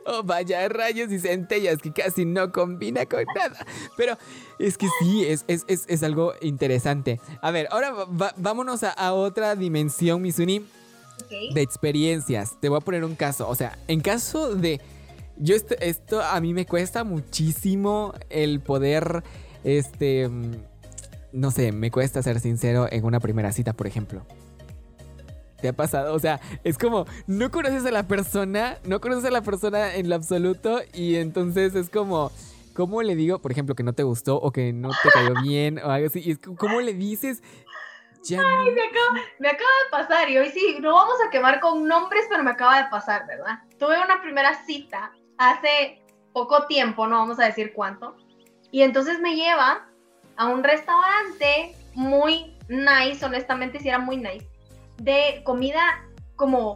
Oh, 0.06 0.22
vaya 0.22 0.68
rayos 0.68 1.10
y 1.10 1.18
centellas 1.18 1.78
que 1.78 1.92
casi 1.92 2.24
no 2.24 2.52
combina 2.52 3.06
con 3.06 3.24
nada. 3.34 3.66
Pero 3.96 4.16
es 4.60 4.78
que 4.78 4.86
sí, 5.00 5.24
es, 5.24 5.44
es, 5.48 6.02
algo 6.04 6.32
interesante. 6.40 7.20
A 7.42 7.50
ver, 7.50 7.66
ahora 7.72 7.92
vámonos 8.36 8.84
a, 8.84 9.12
otra 9.12 9.56
dimensión, 9.56 10.22
Misuni. 10.22 10.64
De 11.52 11.60
experiencias. 11.60 12.56
Te 12.60 12.68
voy 12.68 12.78
a 12.78 12.80
poner 12.80 13.04
un 13.04 13.16
caso. 13.16 13.48
O 13.48 13.54
sea, 13.56 13.76
en 13.88 14.00
caso 14.00 14.54
de. 14.54 14.80
Yo 15.36 15.56
esto, 15.56 15.74
esto 15.80 16.22
a 16.22 16.40
mí 16.40 16.54
me 16.54 16.66
cuesta 16.66 17.02
muchísimo 17.02 18.14
el 18.30 18.60
poder 18.60 19.24
este, 19.64 20.28
mm, 20.28 20.52
no 21.32 21.50
sé, 21.50 21.72
me 21.72 21.90
cuesta 21.90 22.22
ser 22.22 22.40
sincero 22.40 22.86
en 22.90 23.04
una 23.04 23.20
primera 23.20 23.50
cita, 23.52 23.72
por 23.72 23.86
ejemplo. 23.86 24.24
¿Te 25.60 25.68
ha 25.68 25.72
pasado? 25.72 26.14
O 26.14 26.18
sea, 26.18 26.40
es 26.62 26.78
como, 26.78 27.06
no 27.26 27.50
conoces 27.50 27.84
a 27.86 27.90
la 27.90 28.06
persona, 28.06 28.78
no 28.84 29.00
conoces 29.00 29.24
a 29.24 29.30
la 29.30 29.42
persona 29.42 29.94
en 29.94 30.08
lo 30.08 30.14
absoluto 30.14 30.80
y 30.92 31.16
entonces 31.16 31.74
es 31.74 31.88
como, 31.88 32.30
¿cómo 32.74 33.02
le 33.02 33.16
digo, 33.16 33.40
por 33.40 33.50
ejemplo, 33.50 33.74
que 33.74 33.82
no 33.82 33.94
te 33.94 34.02
gustó 34.02 34.36
o 34.36 34.52
que 34.52 34.72
no 34.72 34.90
te 34.90 35.08
cayó 35.10 35.34
bien 35.42 35.78
o 35.78 35.90
algo 35.90 36.06
así? 36.06 36.20
Y 36.22 36.32
es 36.32 36.38
¿cómo 36.38 36.80
le 36.80 36.92
dices? 36.92 37.42
Ya 38.24 38.40
Ay, 38.40 38.72
me, 38.72 38.82
acaba, 38.82 39.26
me 39.38 39.48
acaba 39.48 39.70
de 39.84 39.90
pasar 39.90 40.30
y 40.30 40.38
hoy 40.38 40.50
sí, 40.50 40.78
no 40.80 40.94
vamos 40.94 41.16
a 41.26 41.30
quemar 41.30 41.60
con 41.60 41.86
nombres, 41.86 42.24
pero 42.28 42.42
me 42.42 42.50
acaba 42.50 42.82
de 42.82 42.88
pasar, 42.90 43.26
¿verdad? 43.26 43.58
Tuve 43.78 44.02
una 44.02 44.20
primera 44.22 44.54
cita 44.64 45.12
hace 45.36 46.02
poco 46.32 46.66
tiempo, 46.66 47.06
no 47.06 47.18
vamos 47.18 47.38
a 47.38 47.44
decir 47.44 47.72
cuánto, 47.74 48.16
y 48.74 48.82
entonces 48.82 49.20
me 49.20 49.36
lleva 49.36 49.86
a 50.36 50.46
un 50.46 50.64
restaurante 50.64 51.76
muy 51.94 52.56
nice, 52.66 53.24
honestamente 53.24 53.78
sí 53.78 53.86
era 53.88 54.00
muy 54.00 54.16
nice, 54.16 54.50
de 54.96 55.42
comida 55.44 55.80
como, 56.34 56.74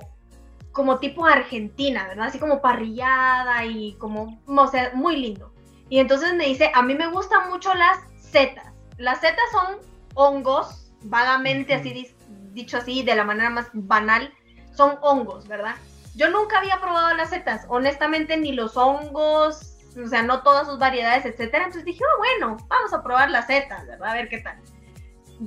como 0.71 1.01
tipo 1.01 1.27
argentina, 1.27 2.07
¿verdad? 2.07 2.27
Así 2.27 2.39
como 2.39 2.63
parrillada 2.63 3.65
y 3.65 3.95
como, 3.95 4.41
o 4.47 4.67
sea, 4.69 4.93
muy 4.95 5.17
lindo. 5.17 5.53
Y 5.89 5.99
entonces 5.99 6.35
me 6.35 6.47
dice, 6.47 6.71
a 6.73 6.83
mí 6.83 6.95
me 6.95 7.09
gustan 7.09 7.51
mucho 7.51 7.75
las 7.75 7.99
setas. 8.21 8.73
Las 8.97 9.21
setas 9.21 9.51
son 9.51 9.79
hongos, 10.15 10.93
vagamente 11.03 11.75
así 11.75 12.15
dicho 12.53 12.77
así, 12.77 13.03
de 13.03 13.17
la 13.17 13.25
manera 13.25 13.51
más 13.51 13.71
banal, 13.73 14.33
son 14.73 14.99
hongos, 15.03 15.49
¿verdad? 15.49 15.75
Yo 16.15 16.31
nunca 16.31 16.59
había 16.59 16.81
probado 16.81 17.13
las 17.17 17.31
setas, 17.31 17.67
honestamente 17.69 18.37
ni 18.37 18.53
los 18.53 18.77
hongos 18.77 19.78
o 20.05 20.07
sea, 20.07 20.23
no 20.23 20.43
todas 20.43 20.67
sus 20.67 20.79
variedades, 20.79 21.25
etcétera. 21.25 21.65
Entonces 21.65 21.85
dije, 21.85 22.05
oh, 22.05 22.19
bueno, 22.19 22.57
vamos 22.69 22.93
a 22.93 23.03
probar 23.03 23.31
las 23.31 23.47
setas, 23.47 23.87
¿verdad? 23.87 24.11
A 24.11 24.15
ver 24.15 24.29
qué 24.29 24.39
tal. 24.39 24.61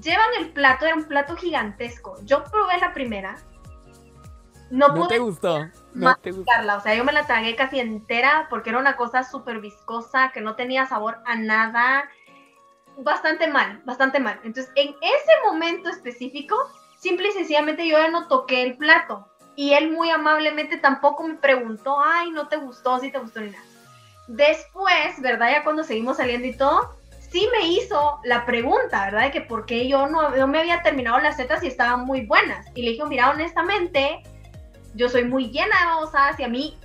llevan 0.02 0.30
el 0.40 0.52
plato, 0.52 0.86
era 0.86 0.96
un 0.96 1.06
plato 1.06 1.36
gigantesco. 1.36 2.18
Yo 2.24 2.44
probé 2.46 2.78
la 2.80 2.94
primera. 2.94 3.38
No, 4.70 4.88
no 4.90 5.08
te 5.08 5.20
gustó. 5.20 5.68
No 5.94 6.16
te 6.16 6.32
gustó. 6.32 6.52
O 6.78 6.80
sea, 6.80 6.96
yo 6.96 7.04
me 7.04 7.12
la 7.12 7.26
tragué 7.26 7.56
casi 7.56 7.80
entera 7.80 8.48
porque 8.50 8.70
era 8.70 8.80
una 8.80 8.96
cosa 8.96 9.24
súper 9.24 9.60
viscosa, 9.60 10.32
que 10.34 10.40
no 10.40 10.56
tenía 10.56 10.86
sabor 10.86 11.20
a 11.26 11.36
nada. 11.36 12.10
Bastante 12.98 13.48
mal, 13.48 13.82
bastante 13.86 14.20
mal. 14.20 14.40
Entonces, 14.44 14.72
en 14.76 14.90
ese 15.02 15.32
momento 15.46 15.90
específico, 15.90 16.56
simple 16.98 17.30
y 17.30 17.32
sencillamente 17.32 17.88
yo 17.88 17.98
ya 17.98 18.10
no 18.10 18.28
toqué 18.28 18.64
el 18.64 18.78
plato. 18.78 19.28
Y 19.58 19.74
él 19.74 19.92
muy 19.92 20.10
amablemente 20.10 20.78
tampoco 20.78 21.28
me 21.28 21.36
preguntó, 21.36 22.02
ay, 22.02 22.32
no 22.32 22.48
te 22.48 22.56
gustó, 22.56 23.00
si 23.00 23.12
te 23.12 23.20
gustó 23.20 23.42
ni 23.42 23.50
nada. 23.50 23.66
Después, 24.32 25.20
¿verdad? 25.20 25.52
Ya 25.52 25.64
cuando 25.64 25.84
seguimos 25.84 26.18
saliendo 26.18 26.48
y 26.48 26.54
todo, 26.54 26.96
sí 27.20 27.50
me 27.52 27.68
hizo 27.68 28.20
la 28.24 28.46
pregunta, 28.46 29.06
¿verdad? 29.06 29.24
De 29.24 29.32
que 29.32 29.42
por 29.42 29.66
qué 29.66 29.90
yo 29.90 30.08
no, 30.08 30.30
me 30.48 30.60
había 30.60 30.82
terminado 30.84 31.20
las 31.20 31.36
setas 31.36 31.62
y 31.64 31.68
estaban 31.68 32.06
muy 32.06 32.26
buenas. 32.26 32.66
Y 32.74 32.84
le 32.84 32.92
dije, 32.92 33.06
mira, 33.06 33.30
honestamente, 33.30 34.24
yo 34.94 35.10
soy 35.10 35.26
muy 35.26 35.50
llena 35.50 35.78
de 35.80 35.86
babosadas 35.86 36.40
y 36.40 36.44
a 36.44 36.48
mí 36.48 36.78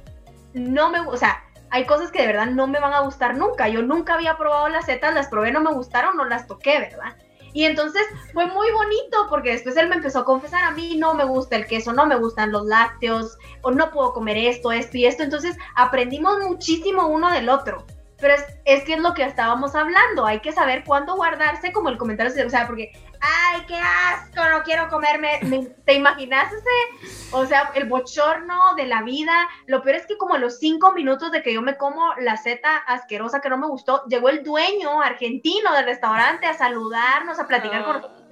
no 0.54 0.90
me, 0.90 1.00
o 1.00 1.16
sea, 1.16 1.44
hay 1.70 1.84
cosas 1.84 2.10
que 2.10 2.22
de 2.22 2.28
verdad 2.28 2.46
no 2.46 2.66
me 2.66 2.80
van 2.80 2.94
a 2.94 3.00
gustar 3.00 3.36
nunca. 3.36 3.68
Yo 3.68 3.80
nunca 3.82 4.14
había 4.14 4.36
probado 4.36 4.68
las 4.68 4.86
setas, 4.86 5.14
las 5.14 5.28
probé, 5.28 5.52
no 5.52 5.60
me 5.60 5.72
gustaron, 5.72 6.16
no 6.16 6.24
las 6.24 6.48
toqué, 6.48 6.80
¿verdad? 6.80 7.16
Y 7.56 7.64
entonces 7.64 8.02
fue 8.34 8.44
muy 8.48 8.70
bonito 8.70 9.28
porque 9.30 9.52
después 9.52 9.78
él 9.78 9.88
me 9.88 9.94
empezó 9.94 10.18
a 10.18 10.24
confesar, 10.26 10.62
a 10.62 10.72
mí 10.72 10.96
no 10.98 11.14
me 11.14 11.24
gusta 11.24 11.56
el 11.56 11.66
queso, 11.66 11.90
no 11.94 12.04
me 12.04 12.14
gustan 12.14 12.52
los 12.52 12.66
lácteos, 12.66 13.38
o 13.62 13.70
no 13.70 13.90
puedo 13.90 14.12
comer 14.12 14.36
esto, 14.36 14.72
esto 14.72 14.98
y 14.98 15.06
esto. 15.06 15.22
Entonces 15.22 15.56
aprendimos 15.74 16.38
muchísimo 16.40 17.06
uno 17.06 17.32
del 17.32 17.48
otro. 17.48 17.86
Pero 18.18 18.34
es, 18.34 18.44
es 18.66 18.84
que 18.84 18.92
es 18.92 19.00
lo 19.00 19.14
que 19.14 19.24
estábamos 19.24 19.74
hablando, 19.74 20.26
hay 20.26 20.40
que 20.40 20.52
saber 20.52 20.84
cuándo 20.84 21.16
guardarse 21.16 21.72
como 21.72 21.88
el 21.88 21.96
comentario, 21.96 22.46
o 22.46 22.50
sea, 22.50 22.66
porque, 22.66 22.92
ay, 23.26 23.62
qué 23.66 23.76
asco, 23.76 24.48
no 24.50 24.62
quiero 24.62 24.88
comerme, 24.88 25.40
¿te 25.84 25.94
imaginas 25.94 26.52
ese? 26.52 27.26
O 27.32 27.46
sea, 27.46 27.72
el 27.74 27.88
bochorno 27.88 28.74
de 28.76 28.86
la 28.86 29.02
vida, 29.02 29.48
lo 29.66 29.82
peor 29.82 29.96
es 29.96 30.06
que 30.06 30.16
como 30.16 30.34
a 30.34 30.38
los 30.38 30.58
cinco 30.58 30.92
minutos 30.92 31.32
de 31.32 31.42
que 31.42 31.52
yo 31.52 31.62
me 31.62 31.76
como 31.76 32.14
la 32.20 32.36
seta 32.36 32.76
asquerosa 32.76 33.40
que 33.40 33.48
no 33.48 33.58
me 33.58 33.66
gustó, 33.66 34.04
llegó 34.06 34.28
el 34.28 34.42
dueño 34.42 35.00
argentino 35.00 35.72
del 35.74 35.84
restaurante 35.84 36.46
a 36.46 36.54
saludarnos, 36.54 37.38
a 37.38 37.46
platicar 37.46 37.84
con 37.84 37.96
nosotros, 37.96 38.22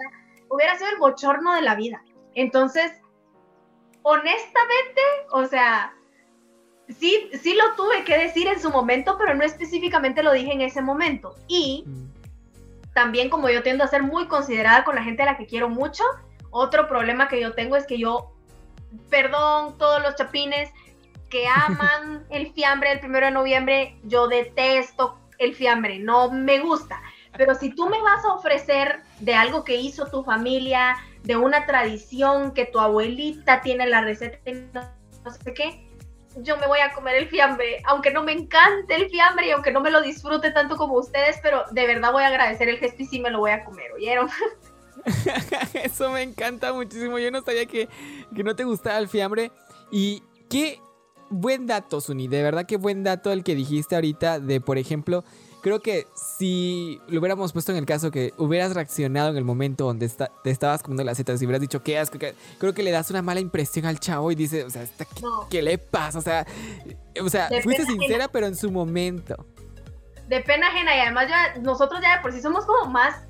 hubiera 0.49 0.77
sido 0.77 0.91
el 0.91 0.99
bochorno 0.99 1.55
de 1.55 1.63
la 1.63 1.75
vida. 1.75 2.03
Entonces, 2.35 2.93
honestamente, 4.03 5.01
o 5.31 5.47
sea, 5.47 5.95
sí, 6.89 7.31
sí 7.41 7.55
lo 7.55 7.75
tuve 7.75 8.05
que 8.05 8.19
decir 8.19 8.47
en 8.47 8.61
su 8.61 8.71
momento, 8.71 9.17
pero 9.19 9.35
no 9.35 9.45
específicamente 9.45 10.23
lo 10.23 10.33
dije 10.33 10.53
en 10.53 10.61
ese 10.61 10.83
momento. 10.83 11.35
Y 11.49 11.85
mm. 11.87 12.14
También 12.95 13.29
como 13.29 13.51
yo 13.51 13.63
tiendo 13.63 13.85
a 13.85 13.89
ser 13.89 14.03
muy 14.03 14.27
considerada 14.27 14.85
con 14.85 14.95
la 14.95 15.03
gente 15.03 15.23
a 15.23 15.27
la 15.27 15.37
que 15.37 15.47
quiero 15.47 15.69
mucho, 15.69 16.05
otro 16.51 16.87
problema 16.87 17.29
que 17.29 17.41
yo 17.41 17.53
tengo 17.53 17.77
es 17.77 17.87
que 17.87 17.99
yo, 17.99 18.33
perdón, 19.11 19.77
todos 19.77 20.01
los 20.03 20.15
chapines 20.15 20.71
que 21.29 21.47
aman 21.67 22.25
el 22.31 22.53
fiambre 22.53 22.91
del 22.91 23.01
primero 23.01 23.27
de 23.27 23.33
noviembre, 23.33 23.99
yo 24.05 24.29
detesto 24.29 25.19
el 25.39 25.55
fiambre, 25.55 25.99
no 25.99 26.31
me 26.31 26.61
gusta. 26.61 27.03
Pero 27.37 27.57
si 27.57 27.75
tú 27.75 27.89
me 27.89 28.01
vas 28.01 28.25
a 28.25 28.35
ofrecer 28.35 29.03
de 29.19 29.35
algo 29.35 29.65
que 29.65 29.75
hizo 29.75 30.07
tu 30.07 30.23
familia, 30.23 30.97
de 31.25 31.37
una 31.37 31.67
tradición 31.67 32.53
que 32.53 32.67
tu 32.67 32.79
abuelita 32.79 33.61
tiene 33.61 33.89
la 33.89 34.03
receta, 34.03 34.95
no 35.25 35.31
sé 35.33 35.53
qué, 35.53 35.84
yo 36.43 36.57
me 36.57 36.67
voy 36.67 36.81
a 36.81 36.93
comer 36.93 37.17
el 37.17 37.29
fiambre, 37.29 37.83
aunque 37.87 38.11
no 38.11 38.23
me 38.23 38.33
encante 38.33 38.95
el 38.95 39.09
fiambre 39.09 39.49
y 39.49 39.51
aunque 39.51 39.73
no 39.73 39.81
me 39.81 39.91
lo 39.91 40.01
disfrute 40.03 40.51
tanto 40.51 40.77
como 40.77 40.95
ustedes, 40.95 41.39
pero 41.43 41.65
de 41.71 41.87
verdad 41.87 42.13
voy 42.13 42.23
a 42.23 42.29
agradecer 42.29 42.69
el 42.69 42.79
gesto 42.79 43.03
y 43.03 43.07
sí 43.07 43.21
me 43.21 43.31
lo 43.31 43.41
voy 43.41 43.51
a 43.51 43.65
comer, 43.65 43.93
¿oyeron? 43.93 44.29
Eso 45.75 46.11
me 46.11 46.23
encanta 46.23 46.73
muchísimo. 46.73 47.19
Yo 47.19 47.31
no 47.31 47.43
sabía 47.43 47.67
que, 47.67 47.89
que 48.35 48.45
no 48.45 48.57
te 48.57 48.65
gustaba 48.65 48.99
el 48.99 49.09
fiambre. 49.09 49.53
Y 49.91 50.23
qué 50.49 50.81
buen 51.31 51.67
dato, 51.67 52.01
Suni. 52.01 52.29
De 52.29 52.43
verdad, 52.43 52.67
qué 52.67 52.77
buen 52.77 53.05
dato 53.05 53.33
el 53.33 53.45
que 53.45 53.55
dijiste 53.55 53.95
ahorita 53.95 54.41
de, 54.41 54.61
por 54.61 54.79
ejemplo, 54.79 55.25
creo 55.65 55.81
que 55.81 56.07
si 56.15 57.01
lo 57.09 57.21
hubiéramos 57.21 57.55
puesto 57.55 57.73
en 57.73 57.79
el 57.79 57.87
caso 57.87 58.11
que 58.11 58.35
hubieras 58.37 58.75
reaccionado 58.75 59.31
en 59.31 59.39
el 59.39 59.45
momento 59.45 59.87
donde 59.87 60.11
te 60.11 60.51
estabas 60.51 60.83
comiendo 60.83 61.05
las 61.05 61.17
setas 61.17 61.41
y 61.41 61.47
hubieras 61.47 61.63
dicho 61.63 61.83
qué 61.83 61.99
asco, 61.99 62.19
creo 62.59 62.75
que 62.75 62.83
le 62.83 62.91
das 62.91 63.09
una 63.09 63.23
mala 63.23 63.41
impresión 63.41 63.87
al 63.87 63.99
chavo 63.99 64.31
y 64.31 64.35
dice, 64.35 64.65
o 64.65 64.69
sea, 64.69 64.85
¿qué, 65.49 65.63
le 65.63 65.79
pasa? 65.79 66.19
O 66.19 66.21
sea, 66.21 66.47
o 67.19 67.31
sea 67.31 67.49
fuiste 67.63 67.87
sincera, 67.87 68.29
pero 68.29 68.47
en 68.47 68.57
su 68.57 68.71
momento. 68.71 69.47
De 70.29 70.43
pena 70.43 70.69
ajena 70.69 70.97
y 70.97 71.01
además 71.01 71.29
ya 71.31 71.55
nosotros 71.63 71.99
ya 72.03 72.17
de 72.17 72.23
por 72.23 72.35
sí 72.35 72.43
somos 72.43 72.67
como 72.67 72.91
más 72.91 73.23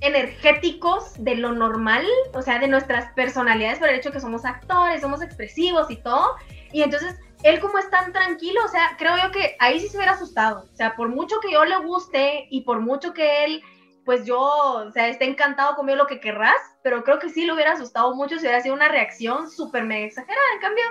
energéticos 0.00 1.12
de 1.18 1.34
lo 1.34 1.54
normal, 1.54 2.06
o 2.34 2.42
sea, 2.42 2.60
de 2.60 2.68
nuestras 2.68 3.12
personalidades 3.14 3.80
por 3.80 3.88
el 3.88 3.96
hecho 3.96 4.12
que 4.12 4.20
somos 4.20 4.44
actores, 4.44 5.00
somos 5.00 5.22
expresivos 5.22 5.90
y 5.90 5.96
todo. 5.96 6.36
Y 6.70 6.82
entonces 6.82 7.16
él 7.42 7.60
como 7.60 7.78
es 7.78 7.88
tan 7.90 8.12
tranquilo, 8.12 8.60
o 8.64 8.68
sea, 8.68 8.96
creo 8.98 9.16
yo 9.16 9.30
que 9.30 9.56
ahí 9.60 9.80
sí 9.80 9.88
se 9.88 9.96
hubiera 9.96 10.12
asustado. 10.12 10.64
O 10.72 10.76
sea, 10.76 10.96
por 10.96 11.08
mucho 11.08 11.40
que 11.40 11.52
yo 11.52 11.64
le 11.64 11.76
guste 11.78 12.46
y 12.50 12.62
por 12.62 12.80
mucho 12.80 13.12
que 13.12 13.44
él, 13.44 13.62
pues 14.04 14.24
yo, 14.24 14.40
o 14.40 14.90
sea, 14.90 15.08
esté 15.08 15.26
encantado 15.26 15.76
conmigo 15.76 15.98
lo 15.98 16.06
que 16.06 16.20
querrás, 16.20 16.60
pero 16.82 17.04
creo 17.04 17.18
que 17.18 17.28
sí 17.28 17.44
le 17.44 17.52
hubiera 17.52 17.72
asustado 17.72 18.14
mucho 18.14 18.36
si 18.36 18.42
hubiera 18.42 18.60
sido 18.60 18.74
una 18.74 18.88
reacción 18.88 19.50
súper 19.50 19.84
mega 19.84 20.06
exagerada. 20.06 20.46
En 20.54 20.60
cambio, 20.60 20.84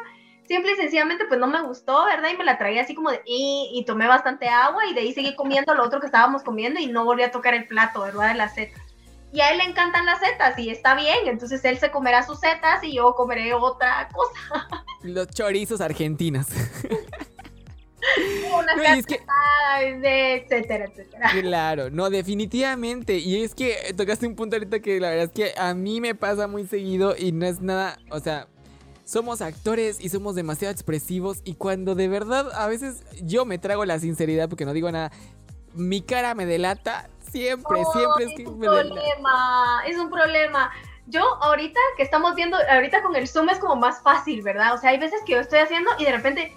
simple 0.48 0.72
y 0.72 0.76
sencillamente, 0.76 1.26
pues 1.26 1.40
no 1.40 1.48
me 1.48 1.62
gustó, 1.62 2.06
¿verdad? 2.06 2.30
Y 2.34 2.38
me 2.38 2.46
la 2.46 2.58
traía 2.58 2.82
así 2.82 2.96
como 2.96 3.12
de, 3.12 3.22
y, 3.26 3.72
y 3.74 3.86
tomé 3.86 4.08
bastante 4.08 4.48
agua 4.48 4.86
y 4.86 4.94
de 4.94 5.02
ahí 5.02 5.14
seguí 5.14 5.36
comiendo 5.36 5.74
lo 5.74 5.84
otro 5.84 6.00
que 6.00 6.06
estábamos 6.06 6.44
comiendo 6.44 6.80
y 6.80 6.88
no 6.88 7.04
volví 7.04 7.24
a 7.24 7.32
tocar 7.32 7.54
el 7.54 7.68
plato, 7.68 8.02
¿verdad? 8.02 8.30
De 8.30 8.36
la 8.36 8.50
seta 8.50 8.80
y 9.38 9.42
a 9.42 9.52
él 9.52 9.60
le 9.60 9.66
encantan 9.66 10.08
las 10.08 10.20
setas 10.20 10.58
y 10.58 10.72
está 10.72 10.96
bien, 10.96 11.28
entonces 11.28 11.64
él 11.64 11.78
se 11.78 11.92
comerá 11.92 12.26
sus 12.26 12.40
setas 12.40 12.84
y 12.84 12.96
yo 12.96 13.14
comeré 13.14 13.54
otra 13.54 14.10
cosa. 14.12 14.68
Los 15.04 15.28
chorizos 15.28 15.80
argentinos. 15.80 16.48
Una 18.52 18.76
no, 18.76 18.82
etcétera, 18.82 20.86
etcétera. 20.86 21.30
Claro, 21.40 21.92
no, 21.92 22.10
definitivamente. 22.10 23.20
Y 23.20 23.44
es 23.44 23.54
que 23.54 23.94
tocaste 23.96 24.26
un 24.26 24.36
punto 24.36 24.56
ahorita 24.56 24.80
que 24.80 25.00
la 25.00 25.12
verdad 25.12 25.26
es 25.26 25.32
que 25.32 25.54
a 25.56 25.76
mí 25.76 26.02
me 26.02 26.16
pasa 26.16 26.48
muy 26.48 26.66
seguido 26.66 27.16
y 27.16 27.32
no 27.32 27.46
es 27.46 27.62
nada, 27.62 28.00
o 28.10 28.20
sea, 28.20 28.48
somos 29.06 29.44
actores 29.44 30.00
y 30.02 30.10
somos 30.10 30.34
demasiado 30.34 30.72
expresivos 30.72 31.42
y 31.44 31.54
cuando 31.54 31.94
de 31.94 32.08
verdad 32.08 32.50
a 32.56 32.66
veces 32.66 33.04
yo 33.22 33.46
me 33.46 33.60
trago 33.60 33.86
la 33.86 34.00
sinceridad 34.00 34.50
porque 34.50 34.66
no 34.66 34.74
digo 34.74 34.92
nada, 34.92 35.12
mi 35.76 36.02
cara 36.02 36.34
me 36.34 36.48
delata, 36.48 37.12
Siempre, 37.38 37.84
siempre 37.94 38.26
es, 38.26 38.34
que 38.36 38.48
un 38.48 38.60
problema, 38.60 39.84
es 39.86 39.98
un 39.98 40.10
problema. 40.10 40.72
Yo 41.06 41.22
ahorita 41.42 41.80
que 41.96 42.04
estamos 42.04 42.36
viendo, 42.36 42.58
ahorita 42.70 43.02
con 43.02 43.16
el 43.16 43.28
Zoom 43.28 43.50
es 43.50 43.60
como 43.60 43.76
más 43.76 44.02
fácil, 44.02 44.42
¿verdad? 44.42 44.74
O 44.74 44.78
sea, 44.78 44.90
hay 44.90 44.98
veces 44.98 45.22
que 45.26 45.34
yo 45.34 45.40
estoy 45.40 45.60
haciendo 45.60 45.92
y 46.00 46.06
de 46.06 46.12
repente 46.12 46.52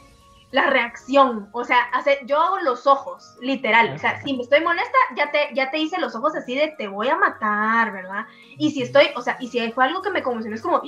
la 0.51 0.69
reacción, 0.69 1.49
o 1.53 1.65
sea, 1.65 1.79
hace, 1.93 2.19
yo 2.27 2.41
hago 2.41 2.59
los 2.61 2.87
ojos, 2.87 3.37
literal, 3.41 3.93
o 3.95 3.99
sea, 3.99 4.21
si 4.23 4.33
me 4.33 4.43
estoy 4.43 4.61
molesta, 4.61 4.99
ya 5.17 5.31
te, 5.31 5.49
ya 5.55 5.71
te 5.71 5.79
hice 5.79 6.01
los 6.01 6.17
ojos 6.17 6.35
así 6.35 6.57
de 6.57 6.75
te 6.77 6.89
voy 6.89 7.09
a 7.09 7.17
matar, 7.17 7.93
¿verdad? 7.93 8.27
Y 8.59 8.73
si 8.73 8.83
estoy, 8.83 9.11
o 9.15 9.23
sea, 9.23 9.37
y 9.39 9.47
si 9.47 9.71
fue 9.71 9.85
algo 9.85 10.03
que 10.03 10.11
me 10.11 10.23
conmocionó, 10.23 10.57
es 10.57 10.63
como, 10.63 10.83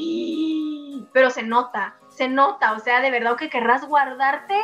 pero 1.13 1.31
se 1.31 1.45
nota, 1.45 1.95
se 2.09 2.29
nota, 2.29 2.73
o 2.73 2.81
sea, 2.81 3.01
de 3.01 3.13
verdad 3.13 3.37
que 3.37 3.49
querrás 3.49 3.87
guardarte 3.87 4.57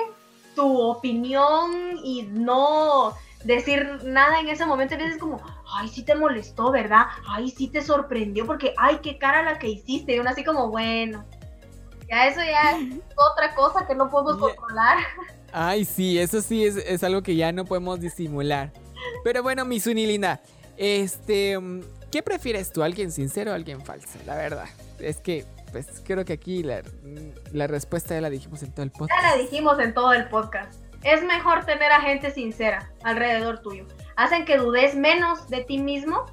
tu 0.57 0.81
opinión 0.81 1.97
y 2.03 2.22
no, 2.22 3.14
decir 3.45 4.01
nada 4.05 4.41
en 4.41 4.49
ese 4.49 4.66
momento 4.66 4.95
y 4.95 4.99
veces 4.99 5.18
como, 5.18 5.41
ay, 5.74 5.89
sí 5.89 6.03
te 6.03 6.14
molestó, 6.14 6.70
¿verdad? 6.70 7.07
Ay, 7.28 7.51
sí 7.51 7.68
te 7.68 7.82
sorprendió 7.82 8.47
porque, 8.47 8.74
ay, 8.76 8.99
qué 9.03 9.18
cara 9.18 9.43
la 9.43 9.59
que 9.59 9.68
hiciste. 9.68 10.14
Y 10.14 10.18
uno 10.18 10.30
así 10.30 10.45
como, 10.45 10.70
bueno, 10.70 11.24
ya 12.09 12.26
eso 12.26 12.41
ya 12.41 12.78
es 12.78 12.95
otra 13.16 13.55
cosa 13.55 13.86
que 13.86 13.95
no 13.95 14.11
podemos 14.11 14.39
controlar. 14.39 14.99
Ay, 15.53 15.84
sí, 15.84 16.18
eso 16.18 16.43
sí 16.43 16.64
es, 16.64 17.03
algo 17.03 17.22
que 17.22 17.36
ya 17.36 17.53
no 17.53 17.64
podemos 17.64 18.01
disimular. 18.01 18.72
Pero 19.24 19.43
bueno, 19.43 19.64
mi 19.64 19.78
Linda, 19.80 20.41
este, 20.76 21.59
¿qué 22.11 22.22
prefieres 22.22 22.72
tú, 22.72 22.82
alguien 22.82 23.12
sincero 23.12 23.53
o 23.53 23.55
alguien 23.55 23.84
falso? 23.84 24.18
La 24.26 24.36
verdad, 24.36 24.66
es 24.99 25.18
que 25.18 25.47
pues 25.72 26.03
creo 26.05 26.24
que 26.24 26.32
aquí 26.32 26.62
la, 26.62 26.82
la 27.53 27.66
respuesta 27.66 28.14
ya 28.14 28.22
la 28.22 28.30
dijimos 28.30 28.62
en 28.62 28.72
todo 28.72 28.82
el 28.84 28.91
podcast. 28.91 29.22
Ya 29.22 29.36
la 29.36 29.43
dijimos 29.43 29.78
en 29.78 29.95
todo 29.95 30.12
el 30.12 30.28
podcast. 30.28 30.88
Es 31.03 31.22
mejor 31.22 31.64
tener 31.64 31.92
a 31.92 32.01
gente 32.01 32.30
sincera 32.30 32.90
alrededor 33.05 33.61
tuyo. 33.61 33.86
Hacen 34.16 34.44
que 34.44 34.57
dudes 34.57 34.96
menos 34.96 35.49
de 35.49 35.62
ti 35.62 35.78
mismo, 35.78 36.26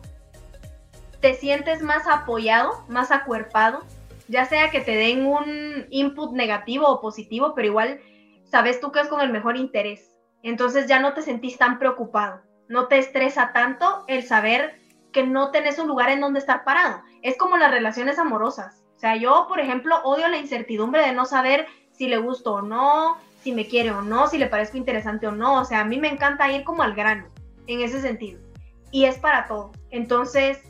te 1.21 1.33
sientes 1.35 1.81
más 1.81 2.07
apoyado, 2.07 2.83
más 2.87 3.11
acuerpado, 3.11 3.83
ya 4.27 4.45
sea 4.45 4.71
que 4.71 4.81
te 4.81 4.95
den 4.95 5.25
un 5.25 5.85
input 5.89 6.33
negativo 6.33 6.87
o 6.87 7.01
positivo, 7.01 7.53
pero 7.55 7.67
igual 7.67 7.99
sabes 8.43 8.79
tú 8.79 8.91
que 8.91 9.01
es 9.01 9.07
con 9.07 9.21
el 9.21 9.31
mejor 9.31 9.57
interés. 9.57 10.11
Entonces 10.41 10.87
ya 10.87 10.99
no 10.99 11.13
te 11.13 11.21
sentís 11.21 11.57
tan 11.57 11.79
preocupado, 11.79 12.41
no 12.67 12.87
te 12.87 12.97
estresa 12.97 13.51
tanto 13.53 14.03
el 14.07 14.23
saber 14.23 14.79
que 15.11 15.23
no 15.25 15.51
tenés 15.51 15.79
un 15.79 15.87
lugar 15.87 16.09
en 16.09 16.21
donde 16.21 16.39
estar 16.39 16.63
parado. 16.63 17.01
Es 17.21 17.37
como 17.37 17.57
las 17.57 17.71
relaciones 17.71 18.19
amorosas. 18.19 18.83
O 18.95 18.99
sea, 18.99 19.15
yo, 19.15 19.45
por 19.47 19.59
ejemplo, 19.59 20.01
odio 20.03 20.27
la 20.27 20.37
incertidumbre 20.37 21.01
de 21.01 21.13
no 21.13 21.25
saber 21.25 21.67
si 21.91 22.07
le 22.07 22.17
gusto 22.17 22.55
o 22.55 22.61
no, 22.61 23.17
si 23.45 23.51
me 23.51 23.67
quiere 23.67 23.91
o 23.91 24.01
no, 24.01 24.27
si 24.27 24.39
le 24.39 24.47
parezco 24.47 24.75
interesante 24.75 25.27
o 25.27 25.31
no. 25.31 25.61
O 25.61 25.65
sea, 25.65 25.81
a 25.81 25.85
mí 25.85 25.99
me 25.99 26.07
encanta 26.07 26.51
ir 26.51 26.63
como 26.63 26.81
al 26.81 26.95
grano, 26.95 27.27
en 27.67 27.81
ese 27.81 28.01
sentido. 28.01 28.41
Y 28.89 29.05
es 29.05 29.19
para 29.19 29.45
todo. 29.45 29.71
Entonces, 29.91 30.63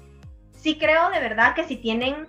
sí 0.51 0.77
creo 0.77 1.09
de 1.09 1.21
verdad 1.21 1.55
que 1.55 1.63
si 1.63 1.77
tienen 1.77 2.27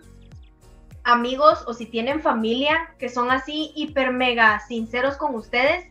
amigos 1.03 1.65
o 1.67 1.75
si 1.75 1.87
tienen 1.87 2.23
familia 2.23 2.95
que 2.97 3.09
son 3.09 3.33
así 3.33 3.73
hiper 3.75 4.13
mega 4.13 4.61
sinceros 4.61 5.17
con 5.17 5.35
ustedes, 5.35 5.85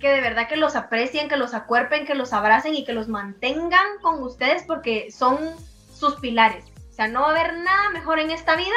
que 0.00 0.08
de 0.08 0.22
verdad 0.22 0.48
que 0.48 0.56
los 0.56 0.76
aprecien, 0.76 1.28
que 1.28 1.36
los 1.36 1.52
acuerpen, 1.52 2.06
que 2.06 2.14
los 2.14 2.32
abracen 2.32 2.74
y 2.74 2.86
que 2.86 2.94
los 2.94 3.08
mantengan 3.08 3.98
con 4.00 4.22
ustedes 4.22 4.62
porque 4.66 5.10
son 5.10 5.38
sus 5.92 6.14
pilares. 6.16 6.64
O 6.88 6.92
sea, 6.94 7.06
no 7.08 7.20
va 7.20 7.26
a 7.26 7.30
haber 7.32 7.58
nada 7.58 7.90
mejor 7.90 8.18
en 8.18 8.30
esta 8.30 8.56
vida 8.56 8.72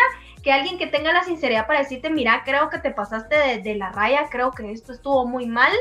que 0.47 0.53
alguien 0.53 0.77
que 0.77 0.87
tenga 0.87 1.11
la 1.11 1.25
sinceridad 1.25 1.67
para 1.67 1.79
decirte, 1.79 2.09
mira, 2.09 2.43
creo 2.45 2.69
que 2.69 2.79
te 2.79 2.91
pasaste 2.91 3.59
de, 3.61 3.75
la 3.75 3.91
raya, 3.91 4.29
creo 4.31 4.51
que 4.51 4.71
esto 4.71 4.93
estuvo 4.93 5.27
muy 5.27 5.45
mal. 5.45 5.73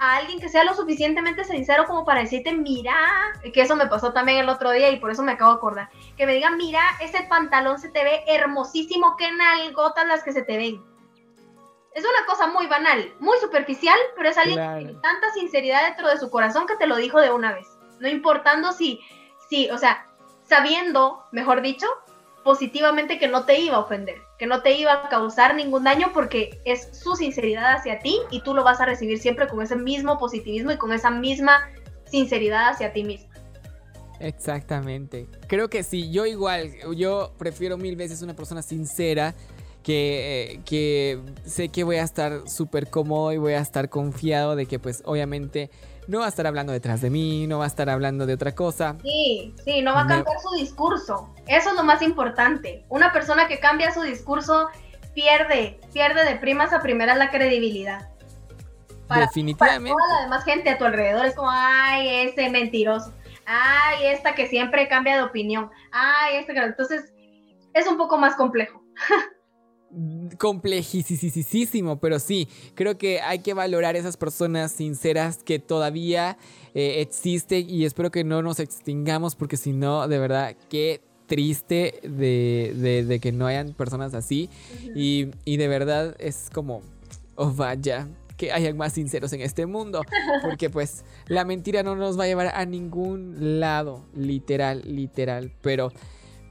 A 0.00 0.16
alguien 0.16 0.40
que 0.40 0.48
sea 0.48 0.64
lo 0.64 0.74
suficientemente 0.74 1.44
sincero 1.44 1.84
como 1.86 2.04
para 2.04 2.22
decirte, 2.22 2.52
mira, 2.52 2.96
que 3.52 3.60
eso 3.60 3.76
me 3.76 3.86
pasó 3.86 4.12
también 4.12 4.38
el 4.38 4.48
otro 4.48 4.72
día 4.72 4.90
y 4.90 4.98
por 4.98 5.12
eso 5.12 5.22
me 5.22 5.30
acabo 5.30 5.52
de 5.52 5.58
acordar. 5.58 5.90
Que 6.16 6.26
me 6.26 6.34
diga, 6.34 6.50
mira, 6.50 6.80
ese 7.00 7.22
pantalón 7.28 7.78
se 7.78 7.88
te 7.88 8.02
ve 8.02 8.24
hermosísimo, 8.26 9.14
qué 9.16 9.30
nalgotas 9.30 10.08
las 10.08 10.24
que 10.24 10.32
se 10.32 10.42
te 10.42 10.56
ven. 10.56 10.82
Es 11.94 12.02
una 12.02 12.26
cosa 12.26 12.48
muy 12.48 12.66
banal, 12.66 13.14
muy 13.20 13.38
superficial, 13.38 13.98
pero 14.16 14.28
es 14.28 14.36
alguien 14.36 14.58
que 14.58 14.84
tiene 14.86 15.00
tanta 15.02 15.30
sinceridad 15.34 15.84
dentro 15.84 16.08
de 16.08 16.18
su 16.18 16.30
corazón 16.30 16.66
que 16.66 16.74
te 16.74 16.88
lo 16.88 16.96
dijo 16.96 17.20
de 17.20 17.30
una 17.30 17.52
vez. 17.52 17.68
No 18.00 18.08
importando 18.08 18.72
si, 18.72 18.98
si, 19.48 19.70
o 19.70 19.78
sea, 19.78 20.04
sabiendo, 20.42 21.22
mejor 21.30 21.62
dicho, 21.62 21.86
positivamente 22.44 23.18
que 23.18 23.26
no 23.26 23.44
te 23.44 23.58
iba 23.58 23.76
a 23.76 23.80
ofender, 23.80 24.16
que 24.38 24.46
no 24.46 24.62
te 24.62 24.78
iba 24.78 24.92
a 24.92 25.08
causar 25.08 25.54
ningún 25.54 25.84
daño 25.84 26.10
porque 26.12 26.60
es 26.64 26.88
su 26.92 27.16
sinceridad 27.16 27.74
hacia 27.74 27.98
ti 28.00 28.20
y 28.30 28.42
tú 28.42 28.54
lo 28.54 28.62
vas 28.62 28.80
a 28.80 28.84
recibir 28.84 29.18
siempre 29.18 29.48
con 29.48 29.62
ese 29.62 29.76
mismo 29.76 30.18
positivismo 30.18 30.70
y 30.70 30.76
con 30.76 30.92
esa 30.92 31.10
misma 31.10 31.70
sinceridad 32.04 32.68
hacia 32.68 32.92
ti 32.92 33.02
mismo. 33.02 33.28
Exactamente. 34.20 35.26
Creo 35.48 35.68
que 35.68 35.82
sí, 35.82 36.10
yo 36.12 36.26
igual, 36.26 36.70
yo 36.96 37.32
prefiero 37.38 37.76
mil 37.76 37.96
veces 37.96 38.22
una 38.22 38.34
persona 38.34 38.62
sincera 38.62 39.34
que, 39.82 40.60
que 40.64 41.20
sé 41.44 41.68
que 41.68 41.82
voy 41.82 41.96
a 41.96 42.02
estar 42.02 42.48
súper 42.48 42.88
cómodo 42.88 43.32
y 43.32 43.38
voy 43.38 43.54
a 43.54 43.60
estar 43.60 43.88
confiado 43.88 44.54
de 44.54 44.66
que 44.66 44.78
pues 44.78 45.02
obviamente 45.04 45.70
no 46.06 46.20
va 46.20 46.26
a 46.26 46.28
estar 46.28 46.46
hablando 46.46 46.72
detrás 46.72 47.00
de 47.00 47.10
mí, 47.10 47.46
no 47.46 47.58
va 47.58 47.64
a 47.64 47.68
estar 47.68 47.88
hablando 47.88 48.26
de 48.26 48.34
otra 48.34 48.54
cosa. 48.54 48.96
Sí, 49.02 49.54
sí, 49.64 49.82
no 49.82 49.94
va 49.94 50.02
a 50.02 50.06
cambiar 50.06 50.36
su 50.40 50.54
discurso. 50.56 51.34
Eso 51.46 51.70
es 51.70 51.74
lo 51.76 51.84
más 51.84 52.02
importante. 52.02 52.84
Una 52.88 53.12
persona 53.12 53.48
que 53.48 53.60
cambia 53.60 53.92
su 53.92 54.02
discurso 54.02 54.68
pierde, 55.14 55.80
pierde 55.92 56.24
de 56.24 56.36
primas 56.36 56.72
a 56.72 56.80
primeras 56.80 57.16
la 57.16 57.30
credibilidad. 57.30 58.08
Definitivamente. 59.08 59.94
Para 59.94 60.06
toda 60.06 60.16
la 60.16 60.24
demás 60.24 60.44
gente 60.44 60.70
a 60.70 60.78
tu 60.78 60.84
alrededor 60.84 61.26
es 61.26 61.34
como, 61.34 61.50
ay, 61.50 62.28
ese 62.28 62.48
mentiroso. 62.50 63.12
Ay, 63.46 64.06
esta 64.06 64.34
que 64.34 64.46
siempre 64.48 64.88
cambia 64.88 65.16
de 65.16 65.22
opinión. 65.22 65.70
Ay, 65.92 66.36
este 66.36 66.54
que... 66.54 66.60
Entonces, 66.60 67.12
es 67.74 67.86
un 67.86 67.96
poco 67.96 68.18
más 68.18 68.34
complejo. 68.36 68.82
complejísimo, 70.38 71.98
pero 71.98 72.18
sí, 72.18 72.48
creo 72.74 72.98
que 72.98 73.20
hay 73.20 73.40
que 73.40 73.54
valorar 73.54 73.96
esas 73.96 74.16
personas 74.16 74.72
sinceras 74.72 75.38
que 75.38 75.58
todavía 75.58 76.36
eh, 76.74 77.00
existen 77.00 77.68
y 77.68 77.84
espero 77.84 78.10
que 78.10 78.24
no 78.24 78.42
nos 78.42 78.60
extingamos 78.60 79.34
porque 79.34 79.56
si 79.56 79.72
no, 79.72 80.08
de 80.08 80.18
verdad, 80.18 80.56
qué 80.68 81.00
triste 81.26 82.00
de, 82.02 83.18
que 83.20 83.32
no 83.32 83.46
hayan 83.46 83.72
personas 83.72 84.14
así. 84.14 84.50
Y, 84.94 85.26
de 85.56 85.68
verdad 85.68 86.14
es 86.18 86.50
como, 86.52 86.82
oh 87.36 87.52
vaya, 87.52 88.08
que 88.36 88.52
hayan 88.52 88.76
más 88.76 88.94
sinceros 88.94 89.32
en 89.32 89.40
este 89.40 89.66
mundo, 89.66 90.02
porque 90.42 90.70
pues 90.70 91.04
la 91.26 91.44
mentira 91.44 91.82
no 91.82 91.94
nos 91.96 92.18
va 92.18 92.24
a 92.24 92.26
llevar 92.26 92.52
a 92.54 92.64
ningún 92.66 93.60
lado, 93.60 94.04
literal, 94.14 94.82
literal, 94.84 95.52
pero... 95.60 95.92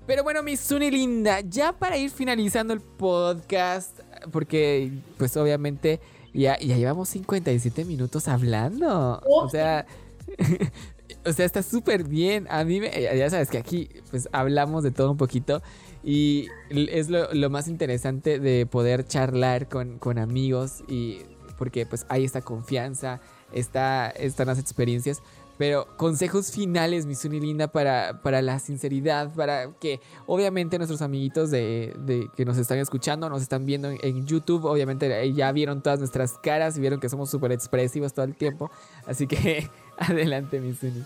Pero 0.06 0.24
bueno, 0.24 0.43
mi 0.43 0.58
Suni 0.58 0.91
linda, 0.91 1.39
ya 1.41 1.72
para 1.72 1.97
ir 1.97 2.10
finalizando 2.10 2.74
el 2.74 2.82
podcast, 2.82 3.99
porque 4.32 4.91
pues 5.18 5.38
obviamente 5.38 6.01
ya, 6.34 6.60
ya 6.60 6.76
llevamos 6.76 7.08
57 7.10 7.86
minutos 7.86 8.28
hablando. 8.28 9.22
O 9.26 9.49
sea, 9.49 9.86
o 11.26 11.32
sea, 11.32 11.45
está 11.45 11.64
súper 11.64 12.04
bien. 12.04 12.47
A 12.49 12.66
mí, 12.66 12.82
me, 12.82 12.91
ya 12.91 13.30
sabes 13.30 13.49
que 13.49 13.58
aquí 13.58 13.89
pues 14.10 14.28
hablamos 14.34 14.84
de 14.84 14.91
todo 14.91 15.10
un 15.10 15.18
poquito 15.18 15.62
y 16.04 16.47
es 16.70 17.10
lo, 17.10 17.49
más 17.49 17.70
interesante 17.70 18.39
de 18.39 18.66
poder 18.66 19.06
charlar 19.06 19.70
con, 19.70 19.99
con, 19.99 20.18
amigos 20.18 20.84
y 20.88 21.20
porque 21.58 21.86
pues 21.86 22.06
hay 22.10 22.26
esta 22.26 22.41
confianza, 22.41 23.22
está, 23.54 24.10
están 24.10 24.47
las 24.47 24.60
experiencias. 24.60 25.22
Pero 25.58 25.88
consejos 25.97 26.51
finales, 26.51 27.06
mi 27.06 27.16
Suni 27.16 27.39
linda, 27.39 27.68
para, 27.68 28.22
para 28.22 28.41
la 28.41 28.60
sinceridad, 28.60 29.34
para 29.34 29.68
que 29.80 29.99
obviamente 30.26 30.78
nuestros 30.78 31.01
amiguitos 31.01 31.51
de, 31.51 32.30
que 32.36 32.45
nos 32.45 32.58
están 32.58 32.80
escuchando, 32.80 33.30
nos 33.30 33.41
están 33.41 33.66
viendo 33.66 33.89
en, 33.89 34.26
YouTube, 34.26 34.66
obviamente 34.66 35.32
ya 35.34 35.51
vieron 35.51 35.82
todas 35.82 35.99
nuestras 35.99 36.38
caras 36.39 36.78
y 36.78 36.82
vieron 36.82 36.99
que 36.99 37.10
somos 37.10 37.30
súper 37.30 37.51
expresivos 37.51 38.14
todo 38.14 38.26
el 38.26 38.36
tiempo. 38.36 38.72
Así 39.06 39.28
que 39.28 39.70
adelante, 39.97 40.60
mi 40.60 40.74
Suni. 40.74 41.04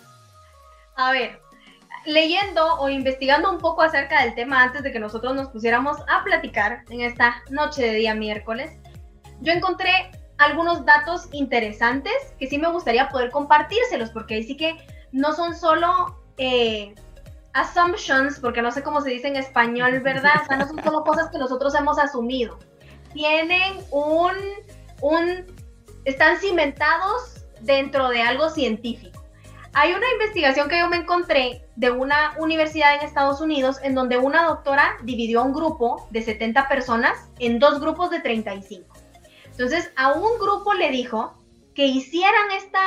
A 0.95 1.11
ver, 1.11 1.41
leyendo 2.05 2.75
o 2.79 2.89
investigando 2.89 3.51
un 3.51 3.57
poco 3.57 3.81
acerca 3.81 4.23
del 4.23 4.33
tema 4.33 4.63
antes 4.63 4.81
de 4.81 4.91
que 4.91 4.99
nosotros 4.99 5.35
nos 5.35 5.49
pusiéramos 5.49 5.97
a 6.07 6.23
platicar 6.23 6.83
en 6.89 7.01
esta 7.01 7.43
noche 7.49 7.83
de 7.83 7.93
día 7.95 8.15
miércoles, 8.15 8.71
yo 9.41 9.51
encontré 9.51 9.91
algunos 10.37 10.85
datos 10.85 11.27
interesantes 11.31 12.13
que 12.39 12.47
sí 12.47 12.57
me 12.57 12.69
gustaría 12.69 13.09
poder 13.09 13.31
compartírselos, 13.31 14.11
porque 14.11 14.35
ahí 14.35 14.43
sí 14.43 14.55
que 14.55 14.75
no 15.11 15.33
son 15.33 15.55
solo 15.55 16.19
eh, 16.37 16.93
assumptions, 17.53 18.39
porque 18.39 18.61
no 18.61 18.71
sé 18.71 18.83
cómo 18.83 19.01
se 19.01 19.09
dice 19.09 19.27
en 19.27 19.35
español, 19.35 19.99
¿verdad? 20.01 20.33
O 20.43 20.45
sea, 20.45 20.57
no 20.57 20.67
son 20.67 20.83
solo 20.83 21.03
cosas 21.03 21.29
que 21.31 21.39
nosotros 21.39 21.73
hemos 21.75 21.97
asumido. 21.97 22.59
Tienen 23.13 23.77
un, 23.89 24.33
un, 25.01 25.45
están 26.05 26.37
cimentados 26.37 27.45
dentro 27.61 28.09
de 28.09 28.21
algo 28.21 28.49
científico. 28.49 29.23
Hay 29.73 29.93
una 29.93 30.11
investigación 30.11 30.69
que 30.69 30.79
yo 30.79 30.89
me 30.89 30.97
encontré 30.97 31.63
de 31.75 31.91
una 31.91 32.33
universidad 32.39 32.95
en 32.95 33.01
Estados 33.01 33.41
Unidos 33.41 33.77
en 33.83 33.93
donde 33.93 34.17
una 34.17 34.43
doctora 34.43 34.97
dividió 35.03 35.43
un 35.43 35.53
grupo 35.53 36.07
de 36.09 36.23
70 36.23 36.67
personas 36.67 37.29
en 37.39 37.59
dos 37.59 37.79
grupos 37.79 38.09
de 38.09 38.19
35. 38.19 38.96
Entonces, 39.57 39.91
a 39.95 40.13
un 40.13 40.37
grupo 40.37 40.75
le 40.75 40.91
dijo 40.91 41.43
que 41.73 41.87
hicieran 41.87 42.51
esta 42.55 42.79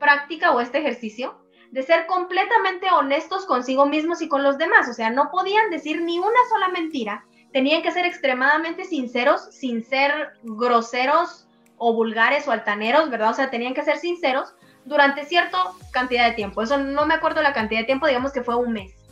práctica 0.00 0.50
o 0.50 0.60
este 0.60 0.78
ejercicio 0.78 1.38
de 1.70 1.84
ser 1.84 2.06
completamente 2.06 2.90
honestos 2.90 3.46
consigo 3.46 3.86
mismos 3.86 4.20
y 4.20 4.26
con 4.26 4.42
los 4.42 4.58
demás. 4.58 4.88
O 4.88 4.92
sea, 4.92 5.10
no 5.10 5.30
podían 5.30 5.70
decir 5.70 6.02
ni 6.02 6.18
una 6.18 6.40
sola 6.50 6.66
mentira. 6.70 7.24
Tenían 7.52 7.82
que 7.82 7.92
ser 7.92 8.06
extremadamente 8.06 8.84
sinceros, 8.84 9.46
sin 9.52 9.84
ser 9.84 10.32
groseros 10.42 11.46
o 11.76 11.94
vulgares 11.94 12.48
o 12.48 12.50
altaneros, 12.50 13.08
¿verdad? 13.08 13.30
O 13.30 13.34
sea, 13.34 13.50
tenían 13.50 13.74
que 13.74 13.84
ser 13.84 13.98
sinceros 13.98 14.52
durante 14.84 15.24
cierta 15.24 15.58
cantidad 15.92 16.28
de 16.28 16.34
tiempo. 16.34 16.60
Eso 16.60 16.76
no 16.76 17.06
me 17.06 17.14
acuerdo 17.14 17.40
la 17.40 17.52
cantidad 17.52 17.82
de 17.82 17.86
tiempo, 17.86 18.08
digamos 18.08 18.32
que 18.32 18.42
fue 18.42 18.56
un 18.56 18.72
mes. 18.72 19.03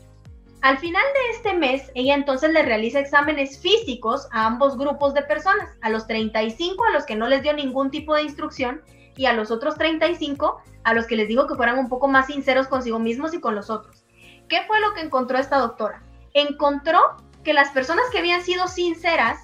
Al 0.62 0.78
final 0.78 1.02
de 1.02 1.36
este 1.36 1.54
mes, 1.54 1.90
ella 1.96 2.14
entonces 2.14 2.52
le 2.52 2.62
realiza 2.62 3.00
exámenes 3.00 3.58
físicos 3.58 4.28
a 4.30 4.46
ambos 4.46 4.78
grupos 4.78 5.12
de 5.12 5.22
personas, 5.22 5.76
a 5.80 5.90
los 5.90 6.06
35 6.06 6.84
a 6.84 6.92
los 6.92 7.04
que 7.04 7.16
no 7.16 7.26
les 7.26 7.42
dio 7.42 7.52
ningún 7.52 7.90
tipo 7.90 8.14
de 8.14 8.22
instrucción 8.22 8.80
y 9.16 9.26
a 9.26 9.32
los 9.32 9.50
otros 9.50 9.74
35 9.74 10.62
a 10.84 10.94
los 10.94 11.08
que 11.08 11.16
les 11.16 11.26
dijo 11.26 11.48
que 11.48 11.56
fueran 11.56 11.80
un 11.80 11.88
poco 11.88 12.06
más 12.06 12.28
sinceros 12.28 12.68
consigo 12.68 13.00
mismos 13.00 13.34
y 13.34 13.40
con 13.40 13.56
los 13.56 13.70
otros. 13.70 14.04
¿Qué 14.48 14.62
fue 14.68 14.80
lo 14.80 14.94
que 14.94 15.00
encontró 15.00 15.36
esta 15.36 15.58
doctora? 15.58 16.04
Encontró 16.32 17.00
que 17.42 17.54
las 17.54 17.70
personas 17.70 18.04
que 18.12 18.18
habían 18.18 18.42
sido 18.42 18.68
sinceras 18.68 19.40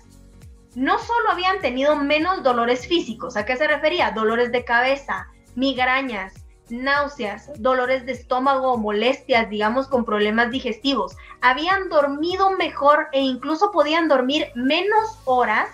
no 0.76 1.00
solo 1.00 1.30
habían 1.32 1.58
tenido 1.60 1.96
menos 1.96 2.44
dolores 2.44 2.86
físicos, 2.86 3.36
¿a 3.36 3.44
qué 3.44 3.56
se 3.56 3.66
refería? 3.66 4.12
Dolores 4.12 4.52
de 4.52 4.64
cabeza, 4.64 5.26
migrañas, 5.56 6.46
náuseas, 6.70 7.50
dolores 7.60 8.06
de 8.06 8.12
estómago, 8.12 8.76
molestias, 8.76 9.48
digamos, 9.50 9.88
con 9.88 10.04
problemas 10.04 10.50
digestivos. 10.50 11.16
Habían 11.40 11.88
dormido 11.88 12.50
mejor 12.50 13.08
e 13.12 13.20
incluso 13.20 13.70
podían 13.72 14.08
dormir 14.08 14.48
menos 14.54 15.18
horas 15.24 15.68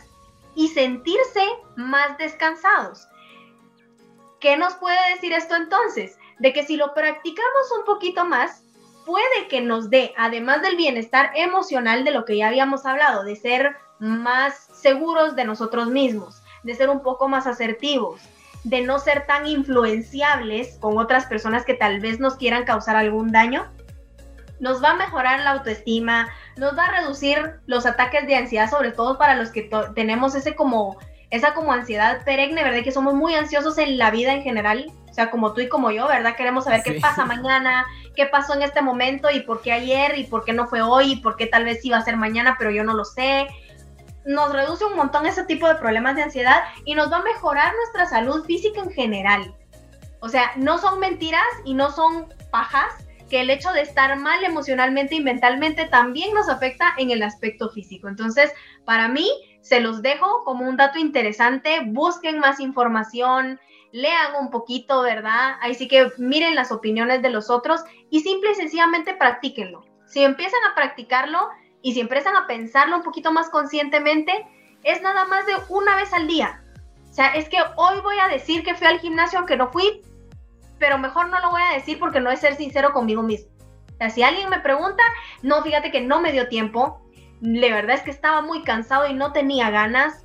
y 0.54 0.68
sentirse 0.68 1.42
más 1.76 2.16
descansados. 2.18 3.06
¿Qué 4.40 4.56
nos 4.56 4.74
puede 4.74 4.98
decir 5.14 5.32
esto 5.32 5.56
entonces? 5.56 6.18
De 6.38 6.52
que 6.52 6.64
si 6.64 6.76
lo 6.76 6.94
practicamos 6.94 7.72
un 7.78 7.84
poquito 7.84 8.24
más, 8.24 8.62
puede 9.06 9.48
que 9.48 9.60
nos 9.60 9.90
dé, 9.90 10.12
además 10.16 10.62
del 10.62 10.76
bienestar 10.76 11.32
emocional 11.34 12.04
de 12.04 12.10
lo 12.10 12.24
que 12.24 12.36
ya 12.36 12.48
habíamos 12.48 12.86
hablado, 12.86 13.24
de 13.24 13.36
ser 13.36 13.76
más 13.98 14.68
seguros 14.74 15.36
de 15.36 15.44
nosotros 15.44 15.88
mismos, 15.88 16.42
de 16.62 16.74
ser 16.74 16.90
un 16.90 17.02
poco 17.02 17.28
más 17.28 17.46
asertivos, 17.46 18.20
de 18.64 18.80
no 18.80 18.98
ser 18.98 19.26
tan 19.26 19.46
influenciables 19.46 20.78
con 20.80 20.98
otras 20.98 21.26
personas 21.26 21.64
que 21.64 21.74
tal 21.74 22.00
vez 22.00 22.18
nos 22.18 22.36
quieran 22.36 22.64
causar 22.64 22.96
algún 22.96 23.30
daño, 23.30 23.70
nos 24.58 24.82
va 24.82 24.90
a 24.90 24.96
mejorar 24.96 25.40
la 25.40 25.50
autoestima, 25.52 26.28
nos 26.56 26.76
va 26.76 26.86
a 26.86 27.00
reducir 27.00 27.60
los 27.66 27.86
ataques 27.86 28.26
de 28.26 28.36
ansiedad, 28.36 28.70
sobre 28.70 28.92
todo 28.92 29.18
para 29.18 29.34
los 29.34 29.50
que 29.50 29.70
tenemos 29.94 30.34
ese 30.34 30.54
como 30.54 30.98
esa 31.30 31.52
como 31.52 31.72
ansiedad 31.72 32.24
perenne, 32.24 32.62
¿verdad? 32.62 32.84
Que 32.84 32.92
somos 32.92 33.14
muy 33.14 33.34
ansiosos 33.34 33.76
en 33.78 33.98
la 33.98 34.12
vida 34.12 34.32
en 34.32 34.42
general, 34.42 34.86
O 35.10 35.12
sea, 35.12 35.30
como 35.30 35.52
tú 35.52 35.62
y 35.62 35.68
como 35.68 35.90
yo, 35.90 36.06
¿verdad? 36.06 36.36
Queremos 36.36 36.64
saber 36.64 36.82
qué 36.82 37.00
pasa 37.00 37.24
mañana, 37.24 37.84
qué 38.14 38.26
pasó 38.26 38.54
en 38.54 38.62
este 38.62 38.82
momento 38.82 39.30
y 39.30 39.40
por 39.40 39.60
qué 39.60 39.72
ayer 39.72 40.16
y 40.18 40.24
por 40.24 40.44
qué 40.44 40.52
no 40.52 40.68
fue 40.68 40.82
hoy 40.82 41.12
y 41.12 41.16
por 41.16 41.36
qué 41.36 41.46
tal 41.46 41.64
vez 41.64 41.84
iba 41.84 41.96
a 41.96 42.04
ser 42.04 42.16
mañana, 42.16 42.56
pero 42.58 42.70
yo 42.70 42.84
no 42.84 42.94
lo 42.94 43.04
sé. 43.04 43.48
Nos 44.24 44.52
reduce 44.52 44.84
un 44.84 44.96
montón 44.96 45.26
ese 45.26 45.44
tipo 45.44 45.68
de 45.68 45.74
problemas 45.76 46.16
de 46.16 46.22
ansiedad 46.22 46.62
y 46.84 46.94
nos 46.94 47.10
va 47.12 47.18
a 47.18 47.22
mejorar 47.22 47.72
nuestra 47.74 48.06
salud 48.06 48.44
física 48.44 48.80
en 48.80 48.90
general. 48.90 49.54
O 50.20 50.28
sea, 50.28 50.52
no 50.56 50.78
son 50.78 51.00
mentiras 51.00 51.44
y 51.64 51.74
no 51.74 51.90
son 51.90 52.32
pajas 52.50 52.92
que 53.28 53.40
el 53.40 53.50
hecho 53.50 53.72
de 53.72 53.82
estar 53.82 54.16
mal 54.18 54.42
emocionalmente 54.44 55.14
y 55.14 55.20
mentalmente 55.20 55.86
también 55.86 56.32
nos 56.34 56.48
afecta 56.48 56.94
en 56.98 57.10
el 57.10 57.22
aspecto 57.22 57.68
físico. 57.70 58.08
Entonces, 58.08 58.52
para 58.84 59.08
mí, 59.08 59.28
se 59.60 59.80
los 59.80 60.02
dejo 60.02 60.44
como 60.44 60.68
un 60.68 60.76
dato 60.76 60.98
interesante. 60.98 61.80
Busquen 61.86 62.38
más 62.38 62.60
información, 62.60 63.58
lean 63.92 64.34
un 64.40 64.50
poquito, 64.50 65.02
¿verdad? 65.02 65.56
Ahí 65.60 65.74
sí 65.74 65.88
que 65.88 66.10
miren 66.18 66.54
las 66.54 66.70
opiniones 66.70 67.22
de 67.22 67.30
los 67.30 67.50
otros 67.50 67.82
y 68.10 68.20
simple 68.20 68.52
y 68.52 68.54
sencillamente 68.54 69.14
practíquenlo. 69.14 69.84
Si 70.06 70.22
empiezan 70.22 70.60
a 70.70 70.74
practicarlo 70.74 71.48
y 71.84 71.92
si 71.92 72.00
empiezan 72.00 72.34
a 72.34 72.46
pensarlo 72.46 72.96
un 72.96 73.02
poquito 73.02 73.30
más 73.30 73.50
conscientemente, 73.50 74.32
es 74.84 75.02
nada 75.02 75.26
más 75.26 75.44
de 75.44 75.52
una 75.68 75.94
vez 75.96 76.14
al 76.14 76.26
día. 76.26 76.64
O 77.10 77.12
sea, 77.12 77.34
es 77.34 77.46
que 77.50 77.58
hoy 77.76 78.00
voy 78.02 78.16
a 78.18 78.28
decir 78.28 78.64
que 78.64 78.74
fui 78.74 78.86
al 78.86 79.00
gimnasio 79.00 79.38
aunque 79.38 79.58
no 79.58 79.70
fui, 79.70 80.00
pero 80.78 80.96
mejor 80.96 81.28
no 81.28 81.38
lo 81.40 81.50
voy 81.50 81.60
a 81.60 81.74
decir 81.74 81.98
porque 81.98 82.20
no 82.20 82.30
es 82.30 82.40
ser 82.40 82.56
sincero 82.56 82.94
conmigo 82.94 83.22
mismo. 83.22 83.52
O 83.92 83.96
sea, 83.98 84.08
si 84.08 84.22
alguien 84.22 84.48
me 84.48 84.60
pregunta, 84.60 85.02
no, 85.42 85.62
fíjate 85.62 85.92
que 85.92 86.00
no 86.00 86.22
me 86.22 86.32
dio 86.32 86.48
tiempo, 86.48 87.02
la 87.42 87.68
verdad 87.68 87.96
es 87.96 88.02
que 88.02 88.10
estaba 88.10 88.40
muy 88.40 88.62
cansado 88.62 89.06
y 89.06 89.12
no 89.12 89.32
tenía 89.32 89.68
ganas, 89.68 90.24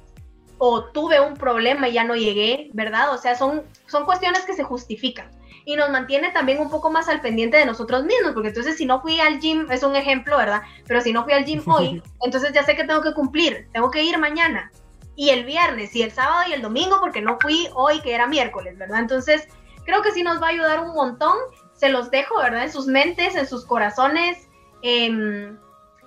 o 0.60 0.86
tuve 0.86 1.20
un 1.20 1.34
problema 1.34 1.90
y 1.90 1.94
ya 1.94 2.06
no 2.06 2.16
llegué, 2.16 2.70
¿verdad? 2.74 3.14
O 3.14 3.18
sea, 3.18 3.36
son, 3.36 3.64
son 3.88 4.06
cuestiones 4.06 4.46
que 4.46 4.54
se 4.54 4.64
justifican 4.64 5.30
y 5.66 5.76
nos 5.76 5.90
mantiene 5.90 6.32
también 6.32 6.60
un 6.60 6.70
poco 6.70 6.90
más 6.90 7.08
al 7.10 7.22
pendiente 7.22 7.58
de 7.58 7.66
nosotros 7.66 8.04
mismos, 8.04 8.34
porque 8.34 8.50
entonces 8.50 8.78
si 8.78 8.86
no 8.86 9.02
fui 9.02 9.20
al 9.20 9.40
gym, 9.40 9.70
es 9.72 9.84
un 9.84 9.96
ejemplo, 9.96 10.38
¿verdad? 10.38 10.62
Pero 10.88 11.02
si 11.02 11.14
no 11.14 11.24
fui 11.24 11.34
al 11.34 11.46
gym 11.46 11.62
hoy, 11.68 12.02
entonces 12.24 12.52
ya 12.54 12.64
sé 12.64 12.76
que 12.76 12.84
tengo 12.84 13.02
que 13.02 13.14
cumplir, 13.14 13.68
tengo 13.74 13.92
que 13.92 14.04
ir 14.04 14.18
mañana 14.18 14.72
y 15.16 15.30
el 15.32 15.44
viernes 15.44 15.96
y 15.96 16.02
el 16.02 16.12
sábado 16.12 16.44
y 16.50 16.54
el 16.54 16.62
domingo 16.62 16.98
porque 17.02 17.22
no 17.22 17.38
fui 17.40 17.68
hoy 17.74 18.00
que 18.02 18.14
era 18.16 18.28
miércoles, 18.28 18.78
¿verdad? 18.78 19.00
Entonces 19.00 19.48
creo 19.86 20.02
que 20.02 20.12
sí 20.12 20.24
nos 20.24 20.42
va 20.42 20.48
a 20.48 20.52
ayudar 20.52 20.80
un 20.80 20.94
montón, 20.94 21.36
se 21.74 21.90
los 21.90 22.10
dejo, 22.12 22.38
¿verdad? 22.38 22.64
En 22.64 22.72
sus 22.72 22.88
mentes, 22.88 23.36
en 23.36 23.48
sus 23.48 23.66
corazones. 23.66 24.48
Eh, 24.82 25.52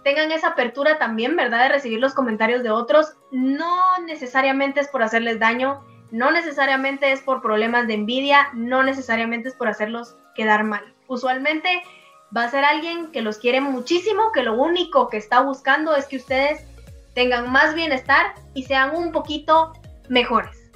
tengan 0.03 0.33
esa 0.33 0.49
apertura 0.49 0.99
también, 0.99 1.37
¿verdad? 1.37 1.65
De 1.65 1.69
recibir 1.69 2.01
los 2.01 2.15
comentarios 2.15 2.63
de 2.63 2.71
otros. 2.71 3.15
No 3.31 3.83
necesariamente 4.07 4.81
es 4.81 4.89
por 4.89 5.03
hacerles 5.03 5.39
daño, 5.39 5.85
no 6.13 6.31
necesariamente 6.31 7.11
es 7.11 7.23
por 7.23 7.43
problemas 7.43 7.89
de 7.89 7.95
envidia, 7.95 8.51
no 8.53 8.83
necesariamente 8.83 9.49
es 9.49 9.55
por 9.55 9.67
hacerlos 9.67 10.15
quedar 10.35 10.63
mal. 10.63 10.95
Usualmente 11.09 11.83
va 12.37 12.45
a 12.45 12.51
ser 12.51 12.65
alguien 12.65 13.11
que 13.11 13.23
los 13.23 13.39
quiere 13.39 13.61
muchísimo, 13.61 14.31
que 14.33 14.43
lo 14.43 14.55
único 14.55 15.09
que 15.09 15.17
está 15.17 15.41
buscando 15.41 15.97
es 15.97 16.07
que 16.07 16.17
ustedes 16.17 16.65
tengan 17.15 17.51
más 17.51 17.75
bienestar 17.75 18.35
y 18.55 18.65
sean 18.65 18.95
un 18.95 19.11
poquito 19.11 19.73
mejores, 20.09 20.71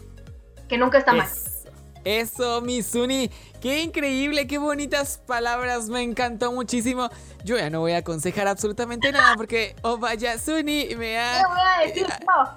que 0.69 0.79
nunca 0.79 0.99
está 0.99 1.13
mal. 1.13 1.29
Eso, 2.05 2.63
Mizuni. 2.63 3.31
Qué 3.61 3.83
increíble, 3.83 4.47
qué 4.47 4.59
bonitas 4.59 5.21
palabras. 5.27 5.89
Me 5.89 6.03
encantó 6.03 6.53
muchísimo. 6.53 7.09
Yo 7.45 7.57
ya 7.57 7.71
no 7.71 7.81
voy 7.81 7.93
a 7.93 7.99
aconsejar 7.99 8.49
absolutamente 8.49 9.11
nada 9.13 9.35
porque 9.37 9.75
oh 9.83 9.99
vaya 9.99 10.39
Suni 10.39 10.95
me 10.97 11.19
ha. 11.19 11.43
voy 11.49 11.59
a 11.59 11.87
decir 11.87 12.07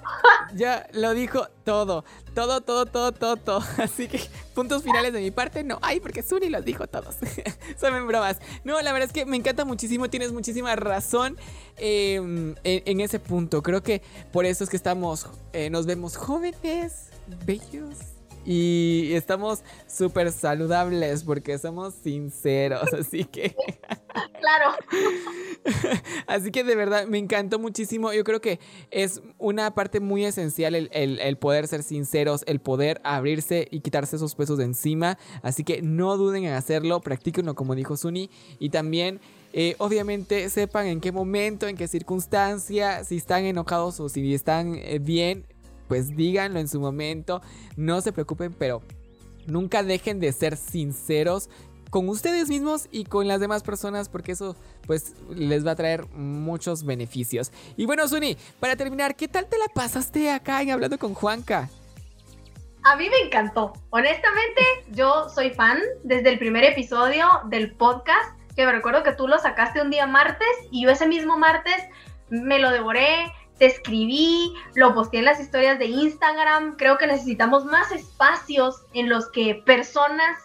Ya 0.54 0.86
lo 0.92 1.14
dijo 1.14 1.46
todo. 1.64 2.04
Todo, 2.34 2.60
todo, 2.60 2.86
todo, 2.86 3.12
todo, 3.12 3.36
todo. 3.36 3.62
Así 3.78 4.08
que 4.08 4.20
puntos 4.54 4.82
finales 4.82 5.12
de 5.12 5.20
mi 5.20 5.30
parte 5.30 5.64
no 5.64 5.78
hay 5.82 6.00
porque 6.00 6.22
Suni 6.22 6.48
los 6.48 6.64
dijo 6.64 6.86
todos. 6.86 7.16
Son 7.80 8.06
bromas. 8.06 8.38
No, 8.64 8.80
la 8.82 8.92
verdad 8.92 9.06
es 9.06 9.12
que 9.12 9.24
me 9.24 9.36
encanta 9.36 9.64
muchísimo. 9.64 10.10
Tienes 10.10 10.32
muchísima 10.32 10.76
razón 10.76 11.36
em, 11.78 12.54
en, 12.64 13.00
ese 13.00 13.18
punto. 13.18 13.62
Creo 13.62 13.82
que 13.82 14.02
por 14.32 14.44
eso 14.44 14.64
es 14.64 14.70
que 14.70 14.76
estamos. 14.76 15.26
Eh, 15.52 15.70
nos 15.70 15.86
vemos 15.86 16.16
jóvenes, 16.16 17.08
bellos 17.46 18.09
y 18.44 19.10
estamos 19.12 19.62
súper 19.86 20.32
saludables 20.32 21.24
porque 21.24 21.58
somos 21.58 21.94
sinceros, 21.94 22.92
así 22.98 23.24
que... 23.24 23.54
claro. 24.40 24.76
así 26.26 26.50
que 26.50 26.64
de 26.64 26.74
verdad 26.74 27.06
me 27.06 27.18
encantó 27.18 27.58
muchísimo. 27.58 28.12
Yo 28.12 28.24
creo 28.24 28.40
que 28.40 28.58
es 28.90 29.20
una 29.38 29.74
parte 29.74 30.00
muy 30.00 30.24
esencial 30.24 30.74
el, 30.74 31.36
poder 31.36 31.68
ser 31.68 31.82
sinceros, 31.82 32.44
el 32.46 32.60
poder 32.60 33.00
abrirse 33.04 33.68
y 33.70 33.80
quitarse 33.80 34.16
esos 34.16 34.34
pesos 34.34 34.58
de 34.58 34.64
encima. 34.64 35.18
Así 35.42 35.64
que 35.64 35.82
no 35.82 36.16
duden 36.16 36.44
en 36.44 36.54
hacerlo, 36.54 37.00
practíquenlo 37.00 37.54
como 37.54 37.74
dijo 37.74 37.96
Suni. 37.96 38.30
Y 38.58 38.70
también... 38.70 39.20
Eh, 39.52 39.74
obviamente 39.78 40.48
sepan 40.48 40.86
en 40.86 41.00
qué 41.00 41.10
momento, 41.10 41.66
en 41.66 41.76
qué 41.76 41.88
circunstancia, 41.88 43.02
si 43.02 43.16
están 43.16 43.44
enojados 43.44 43.98
o 43.98 44.08
si 44.08 44.32
están 44.32 44.76
eh, 44.76 45.00
bien, 45.00 45.44
pues 45.90 46.14
díganlo 46.14 46.60
en 46.60 46.68
su 46.68 46.78
momento, 46.78 47.42
no 47.76 48.00
se 48.00 48.12
preocupen, 48.12 48.52
pero 48.52 48.80
nunca 49.48 49.82
dejen 49.82 50.20
de 50.20 50.30
ser 50.30 50.56
sinceros 50.56 51.50
con 51.90 52.08
ustedes 52.08 52.48
mismos 52.48 52.86
y 52.92 53.02
con 53.02 53.26
las 53.26 53.40
demás 53.40 53.64
personas 53.64 54.08
porque 54.08 54.30
eso 54.30 54.54
pues 54.86 55.14
les 55.34 55.66
va 55.66 55.72
a 55.72 55.74
traer 55.74 56.06
muchos 56.10 56.84
beneficios. 56.84 57.50
Y 57.76 57.86
bueno, 57.86 58.06
Suni, 58.06 58.36
para 58.60 58.76
terminar, 58.76 59.16
¿qué 59.16 59.26
tal 59.26 59.48
te 59.48 59.58
la 59.58 59.66
pasaste 59.66 60.30
acá 60.30 60.62
en 60.62 60.70
hablando 60.70 60.96
con 60.96 61.12
Juanca? 61.12 61.68
A 62.84 62.94
mí 62.94 63.10
me 63.10 63.26
encantó. 63.26 63.72
Honestamente, 63.90 64.62
yo 64.90 65.28
soy 65.28 65.50
fan 65.50 65.80
desde 66.04 66.28
el 66.28 66.38
primer 66.38 66.62
episodio 66.62 67.26
del 67.46 67.74
podcast, 67.74 68.38
que 68.54 68.64
me 68.64 68.70
recuerdo 68.70 69.02
que 69.02 69.14
tú 69.14 69.26
lo 69.26 69.40
sacaste 69.40 69.82
un 69.82 69.90
día 69.90 70.06
martes 70.06 70.46
y 70.70 70.84
yo 70.84 70.90
ese 70.90 71.08
mismo 71.08 71.36
martes 71.36 71.82
me 72.28 72.60
lo 72.60 72.70
devoré, 72.70 73.32
te 73.60 73.66
escribí, 73.66 74.54
lo 74.74 74.94
posteé 74.94 75.20
en 75.20 75.26
las 75.26 75.38
historias 75.38 75.78
de 75.78 75.84
Instagram. 75.84 76.76
Creo 76.76 76.96
que 76.96 77.06
necesitamos 77.06 77.66
más 77.66 77.92
espacios 77.92 78.86
en 78.94 79.10
los 79.10 79.30
que 79.30 79.62
personas 79.66 80.38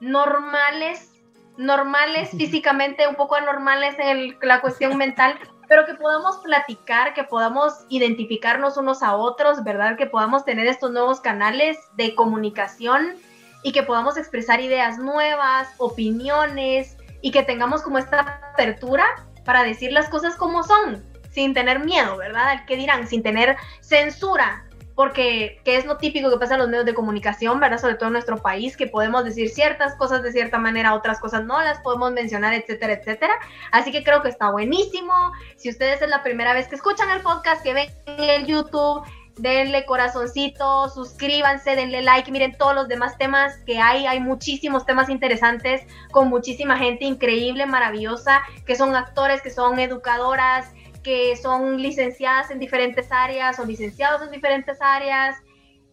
normales, 0.00 1.12
normales 1.58 2.30
físicamente, 2.30 3.06
un 3.06 3.16
poco 3.16 3.34
anormales 3.34 3.96
en 3.98 4.38
la 4.40 4.62
cuestión 4.62 4.96
mental, 4.96 5.38
pero 5.68 5.84
que 5.84 5.92
podamos 5.92 6.38
platicar, 6.38 7.12
que 7.12 7.24
podamos 7.24 7.84
identificarnos 7.90 8.78
unos 8.78 9.02
a 9.02 9.14
otros, 9.14 9.62
¿verdad? 9.62 9.98
Que 9.98 10.06
podamos 10.06 10.46
tener 10.46 10.66
estos 10.68 10.90
nuevos 10.90 11.20
canales 11.20 11.76
de 11.96 12.14
comunicación 12.14 13.16
y 13.62 13.72
que 13.72 13.82
podamos 13.82 14.16
expresar 14.16 14.62
ideas 14.62 14.96
nuevas, 14.96 15.68
opiniones 15.76 16.96
y 17.20 17.30
que 17.30 17.42
tengamos 17.42 17.82
como 17.82 17.98
esta 17.98 18.40
apertura 18.54 19.04
para 19.44 19.64
decir 19.64 19.92
las 19.92 20.08
cosas 20.08 20.34
como 20.36 20.62
son, 20.62 21.04
sin 21.38 21.54
tener 21.54 21.78
miedo, 21.84 22.16
¿verdad? 22.16 22.64
Que 22.66 22.74
dirán, 22.74 23.06
sin 23.06 23.22
tener 23.22 23.56
censura, 23.80 24.64
porque 24.96 25.60
que 25.64 25.76
es 25.76 25.86
lo 25.86 25.96
típico 25.96 26.30
que 26.30 26.36
pasa 26.36 26.54
en 26.54 26.58
los 26.58 26.68
medios 26.68 26.84
de 26.84 26.94
comunicación, 26.94 27.60
¿verdad? 27.60 27.78
Sobre 27.78 27.94
todo 27.94 28.08
en 28.08 28.14
nuestro 28.14 28.38
país, 28.38 28.76
que 28.76 28.88
podemos 28.88 29.24
decir 29.24 29.48
ciertas 29.48 29.94
cosas 29.94 30.24
de 30.24 30.32
cierta 30.32 30.58
manera, 30.58 30.94
otras 30.94 31.20
cosas 31.20 31.44
no 31.44 31.60
las 31.60 31.78
podemos 31.78 32.10
mencionar, 32.10 32.54
etcétera, 32.54 32.94
etcétera. 32.94 33.34
Así 33.70 33.92
que 33.92 34.02
creo 34.02 34.20
que 34.20 34.30
está 34.30 34.50
buenísimo. 34.50 35.12
Si 35.56 35.70
ustedes 35.70 36.02
es 36.02 36.08
la 36.08 36.24
primera 36.24 36.54
vez 36.54 36.66
que 36.66 36.74
escuchan 36.74 37.08
el 37.10 37.20
podcast, 37.20 37.62
que 37.62 37.72
ven 37.72 37.88
el 38.06 38.46
YouTube, 38.46 39.04
denle 39.36 39.86
corazoncito, 39.86 40.88
suscríbanse, 40.88 41.76
denle 41.76 42.02
like, 42.02 42.32
miren 42.32 42.58
todos 42.58 42.74
los 42.74 42.88
demás 42.88 43.16
temas 43.16 43.56
que 43.58 43.78
hay, 43.78 44.06
hay 44.06 44.18
muchísimos 44.18 44.84
temas 44.84 45.08
interesantes 45.08 45.82
con 46.10 46.28
muchísima 46.28 46.76
gente 46.76 47.04
increíble, 47.04 47.64
maravillosa, 47.66 48.42
que 48.66 48.74
son 48.74 48.96
actores, 48.96 49.40
que 49.40 49.50
son 49.50 49.78
educadoras, 49.78 50.72
que 51.08 51.36
son 51.36 51.80
licenciadas 51.80 52.50
en 52.50 52.58
diferentes 52.58 53.10
áreas 53.10 53.58
o 53.58 53.64
licenciados 53.64 54.20
en 54.20 54.30
diferentes 54.30 54.76
áreas. 54.82 55.36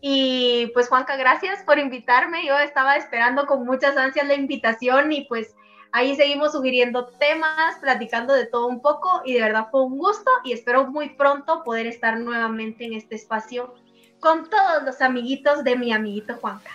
Y 0.01 0.69
pues 0.73 0.89
Juanca, 0.89 1.15
gracias 1.15 1.63
por 1.63 1.79
invitarme. 1.79 2.45
Yo 2.45 2.59
estaba 2.59 2.97
esperando 2.97 3.45
con 3.45 3.65
muchas 3.65 3.95
ansias 3.95 4.27
la 4.27 4.33
invitación 4.33 5.13
y 5.13 5.21
pues 5.21 5.55
ahí 5.93 6.17
seguimos 6.17 6.51
sugiriendo 6.51 7.05
temas, 7.17 7.77
platicando 7.79 8.33
de 8.33 8.45
todo 8.45 8.67
un 8.67 8.81
poco 8.81 9.21
y 9.23 9.35
de 9.35 9.39
verdad 9.39 9.69
fue 9.71 9.85
un 9.85 9.97
gusto 9.97 10.29
y 10.43 10.51
espero 10.51 10.87
muy 10.87 11.11
pronto 11.11 11.63
poder 11.63 11.87
estar 11.87 12.19
nuevamente 12.19 12.83
en 12.83 12.91
este 12.91 13.15
espacio 13.15 13.73
con 14.19 14.49
todos 14.49 14.83
los 14.83 14.99
amiguitos 14.99 15.63
de 15.63 15.77
mi 15.77 15.93
amiguito 15.93 16.35
Juanca. 16.41 16.71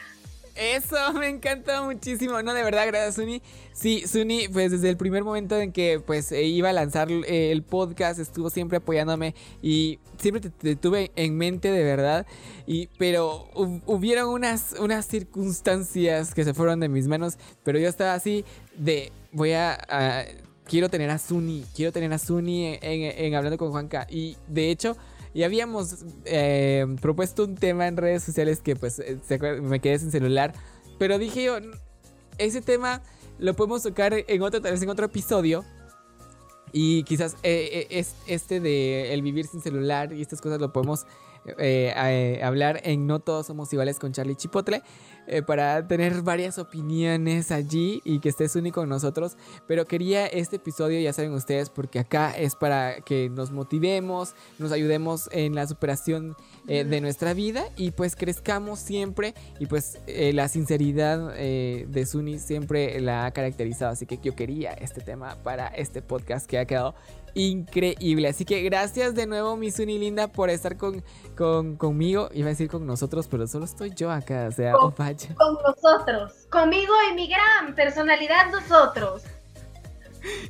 Eso, 0.55 0.97
me 1.15 1.29
encanta 1.29 1.83
muchísimo. 1.83 2.43
No, 2.43 2.55
de 2.55 2.63
verdad, 2.63 2.87
gracias, 2.87 3.17
Suni. 3.17 3.43
Sí, 3.73 4.05
Suni, 4.07 4.49
pues 4.49 4.71
desde 4.73 4.91
el 4.91 4.97
primer 4.97 5.25
momento 5.25 5.59
en 5.59 5.73
que 5.73 6.01
pues 6.05 6.33
eh, 6.33 6.45
iba 6.45 6.71
a 6.71 6.73
lanzar 6.73 7.11
eh, 7.11 7.51
el 7.51 7.63
podcast, 7.63 8.19
estuvo 8.19 8.51
siempre 8.51 8.79
apoyándome 8.79 9.35
y 9.63 9.99
siempre 10.19 10.51
te, 10.51 10.77
tuve 10.77 11.13
en 11.17 11.37
mente 11.37 11.71
de 11.71 11.85
verdad. 11.85 12.27
Y, 12.67 12.89
pero 12.99 13.49
hubieron 13.87 14.29
unas, 14.29 14.75
unas 14.79 15.07
circunstancias 15.07 16.35
que 16.35 16.45
se 16.45 16.55
fueron 16.55 16.81
de 16.81 16.89
mis 16.89 17.09
manos, 17.09 17.39
pero 17.65 17.79
yo 17.79 17.89
estaba 17.89 18.15
así 18.15 18.45
de, 18.77 19.13
voy 19.33 19.53
a... 19.53 20.27
quiero 20.65 20.89
tener 20.89 21.11
a 21.11 21.19
Suni, 21.19 21.65
quiero 21.75 21.93
tener 21.93 22.13
a 22.13 22.19
Suni 22.19 22.79
en 22.81 23.35
Hablando 23.35 23.59
con 23.59 23.71
Juanca. 23.71 24.07
Y 24.11 24.37
de 24.47 24.71
hecho 24.71 24.97
y 25.33 25.43
habíamos 25.45 26.05
eh, 26.25 26.87
propuesto 27.01 27.45
un 27.45 27.55
tema 27.55 27.87
en 27.87 27.97
redes 27.97 28.25
sociales 28.25 28.61
que 28.61 28.77
pues 28.77 28.99
eh, 28.99 29.19
me 29.63 29.81
quedé 29.81 29.99
sin 29.99 30.11
celular. 30.11 30.53
pero 30.99 31.19
dije 31.19 31.45
yo, 31.45 31.59
ese 32.39 32.61
tema 32.61 33.03
lo 33.39 33.55
podemos 33.55 33.83
tocar 33.83 34.13
en 34.15 34.43
otro, 34.43 34.61
tal 34.61 34.73
vez 34.73 34.83
en 34.83 34.91
otro 34.91 35.07
episodio. 35.07 35.65
Y 36.73 37.03
quizás 37.03 37.37
eh, 37.43 37.89
es 37.91 38.15
este 38.29 38.61
de 38.61 39.13
el 39.13 39.23
vivir 39.23 39.47
sin 39.47 39.61
celular 39.61 40.13
y 40.13 40.23
estas 40.23 40.41
cosas 40.41 40.61
lo 40.61 40.73
podemos 40.73 41.05
eh, 41.59 42.41
hablar 42.43 42.81
en 42.85 43.07
No 43.07 43.21
Todos 43.21 43.47
Somos 43.47 43.73
Iguales 43.73 43.99
con 43.99 44.13
Charlie 44.13 44.37
Chipotle. 44.37 44.83
Eh, 45.33 45.43
para 45.43 45.87
tener 45.87 46.23
varias 46.23 46.59
opiniones 46.59 47.53
allí 47.53 48.01
y 48.05 48.19
que 48.19 48.31
estés 48.31 48.57
único 48.57 48.81
con 48.81 48.89
nosotros. 48.89 49.37
Pero 49.69 49.85
quería 49.85 50.27
este 50.27 50.57
episodio, 50.57 50.99
ya 50.99 51.13
saben 51.13 51.33
ustedes, 51.33 51.71
porque 51.71 52.01
acá 52.01 52.33
es 52.33 52.57
para 52.57 53.01
que 53.03 53.31
nos 53.31 53.53
motivemos, 53.53 54.35
nos 54.59 54.73
ayudemos 54.73 55.29
en 55.31 55.55
la 55.55 55.69
superación 55.69 56.35
eh, 56.67 56.83
de 56.83 57.01
nuestra 57.01 57.33
vida 57.33 57.63
y 57.77 57.93
pues 57.93 58.17
crezcamos 58.17 58.81
siempre. 58.81 59.35
Y 59.61 59.67
pues 59.67 60.01
eh, 60.09 60.33
la 60.33 60.49
sinceridad 60.49 61.33
de 61.37 62.07
Suni 62.07 62.41
siempre 62.41 63.01
la 63.01 63.27
ha 63.27 63.31
caracterizado. 63.31 63.93
Así 63.93 64.07
que 64.07 64.19
yo 64.21 64.35
quería 64.35 64.73
este 64.73 65.01
tema 65.01 65.37
para 65.45 65.69
este 65.69 66.03
podcast 66.03 66.47
que 66.47 66.59
ha 66.59 66.65
quedado 66.65 66.97
increíble. 67.35 68.29
Así 68.29 68.45
que 68.45 68.63
gracias 68.63 69.15
de 69.15 69.27
nuevo, 69.27 69.57
mi 69.57 69.71
Suni 69.71 69.99
linda, 69.99 70.29
por 70.29 70.51
estar 70.51 70.77
con, 70.77 71.03
con, 71.37 71.77
conmigo. 71.77 72.29
Iba 72.33 72.47
a 72.47 72.51
decir 72.51 72.69
con 72.69 72.87
nosotros, 72.87 73.29
pero 73.29 73.47
solo 73.47 73.65
estoy 73.65 73.93
yo 73.95 74.11
acá. 74.11 74.47
O 74.49 74.53
sea, 74.53 74.73
con, 74.73 74.93
con 74.93 75.59
nosotros. 75.67 76.47
Conmigo 76.51 76.93
y 77.11 77.15
mi 77.15 77.29
gran 77.29 77.75
personalidad, 77.75 78.51
nosotros. 78.51 79.23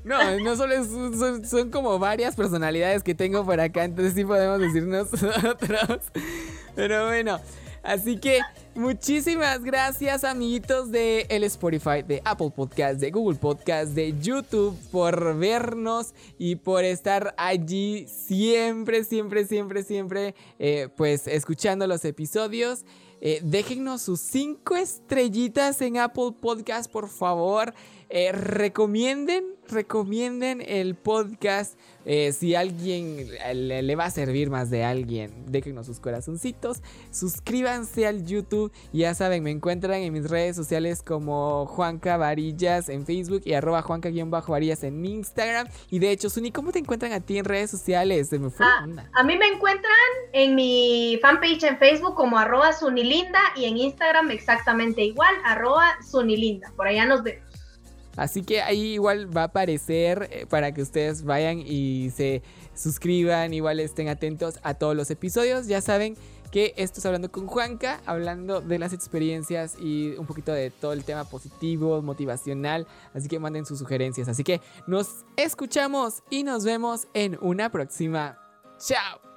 No, 0.04 0.18
no 0.40 0.56
solo 0.56 0.74
es, 0.74 1.48
son, 1.48 1.70
como 1.70 1.98
varias 1.98 2.34
personalidades 2.34 3.02
que 3.02 3.14
tengo 3.14 3.44
por 3.44 3.60
acá, 3.60 3.84
entonces 3.84 4.14
sí 4.14 4.24
podemos 4.24 4.58
decir 4.58 4.84
nosotros. 4.84 6.00
Pero 6.74 7.06
bueno, 7.06 7.40
así 7.82 8.18
que 8.18 8.40
muchísimas 8.74 9.62
gracias 9.62 10.24
amiguitos 10.24 10.90
de 10.90 11.26
el 11.28 11.44
Spotify, 11.44 12.02
de 12.06 12.22
Apple 12.24 12.50
Podcast, 12.54 13.00
de 13.00 13.10
Google 13.10 13.38
Podcast, 13.38 13.92
de 13.92 14.14
YouTube 14.20 14.76
por 14.90 15.36
vernos 15.36 16.14
y 16.38 16.56
por 16.56 16.84
estar 16.84 17.34
allí 17.36 18.06
siempre, 18.08 19.04
siempre, 19.04 19.46
siempre, 19.46 19.82
siempre, 19.82 20.34
eh, 20.58 20.88
pues 20.96 21.26
escuchando 21.26 21.86
los 21.86 22.04
episodios. 22.04 22.84
Eh, 23.22 23.40
déjennos 23.42 24.02
sus 24.02 24.20
5 24.20 24.76
estrellitas 24.76 25.80
en 25.82 25.98
Apple 25.98 26.32
Podcast, 26.40 26.90
por 26.90 27.08
favor. 27.08 27.74
Eh, 28.12 28.32
recomienden, 28.32 29.44
recomienden 29.68 30.60
el 30.66 30.96
podcast. 30.96 31.78
Eh, 32.04 32.32
si 32.32 32.56
alguien 32.56 33.28
le, 33.54 33.94
va 33.94 34.06
a 34.06 34.10
servir 34.10 34.50
más 34.50 34.68
de 34.68 34.82
alguien, 34.82 35.44
déjenos 35.46 35.86
sus 35.86 36.00
corazoncitos. 36.00 36.82
Suscríbanse 37.12 38.08
al 38.08 38.26
YouTube. 38.26 38.72
Ya 38.92 39.14
saben, 39.14 39.44
me 39.44 39.52
encuentran 39.52 40.00
en 40.00 40.12
mis 40.12 40.28
redes 40.28 40.56
sociales 40.56 41.02
como 41.02 41.66
Juanca 41.66 42.16
Varillas 42.16 42.88
en 42.88 43.06
Facebook 43.06 43.42
y 43.44 43.52
arroba 43.52 43.82
Juanca-Varillas 43.82 44.82
en 44.82 45.06
Instagram. 45.06 45.68
Y 45.88 46.00
de 46.00 46.10
hecho, 46.10 46.30
Suni, 46.30 46.50
¿cómo 46.50 46.72
te 46.72 46.80
encuentran 46.80 47.12
a 47.12 47.20
ti 47.20 47.38
en 47.38 47.44
redes 47.44 47.70
sociales? 47.70 48.28
Se 48.30 48.40
me 48.40 48.50
fue 48.50 48.66
ah, 48.66 48.84
A 49.12 49.22
mí 49.22 49.36
me 49.36 49.46
encuentran 49.46 49.92
en 50.32 50.56
mi 50.56 51.16
fanpage 51.22 51.62
en 51.62 51.78
Facebook 51.78 52.16
como 52.16 52.38
arroba 52.38 52.72
Sunilinda 52.72 53.40
y 53.54 53.66
en 53.66 53.76
Instagram 53.76 54.32
exactamente 54.32 55.02
igual, 55.02 55.34
arroba 55.44 55.96
Sunilinda. 56.02 56.72
Por 56.74 56.88
allá 56.88 57.06
nos 57.06 57.22
vemos. 57.22 57.49
Así 58.20 58.42
que 58.42 58.60
ahí 58.60 58.92
igual 58.92 59.34
va 59.34 59.40
a 59.40 59.44
aparecer 59.44 60.28
eh, 60.30 60.44
para 60.46 60.74
que 60.74 60.82
ustedes 60.82 61.24
vayan 61.24 61.58
y 61.58 62.10
se 62.10 62.42
suscriban, 62.74 63.54
igual 63.54 63.80
estén 63.80 64.08
atentos 64.08 64.60
a 64.62 64.74
todos 64.74 64.94
los 64.94 65.10
episodios. 65.10 65.68
Ya 65.68 65.80
saben 65.80 66.18
que 66.52 66.74
esto 66.76 67.00
es 67.00 67.06
hablando 67.06 67.32
con 67.32 67.46
Juanca, 67.46 68.02
hablando 68.04 68.60
de 68.60 68.78
las 68.78 68.92
experiencias 68.92 69.74
y 69.80 70.10
un 70.18 70.26
poquito 70.26 70.52
de 70.52 70.70
todo 70.70 70.92
el 70.92 71.02
tema 71.02 71.24
positivo, 71.24 72.02
motivacional. 72.02 72.86
Así 73.14 73.26
que 73.26 73.38
manden 73.38 73.64
sus 73.64 73.78
sugerencias. 73.78 74.28
Así 74.28 74.44
que 74.44 74.60
nos 74.86 75.24
escuchamos 75.38 76.22
y 76.28 76.42
nos 76.42 76.66
vemos 76.66 77.08
en 77.14 77.38
una 77.40 77.70
próxima. 77.70 78.38
Chao. 78.78 79.29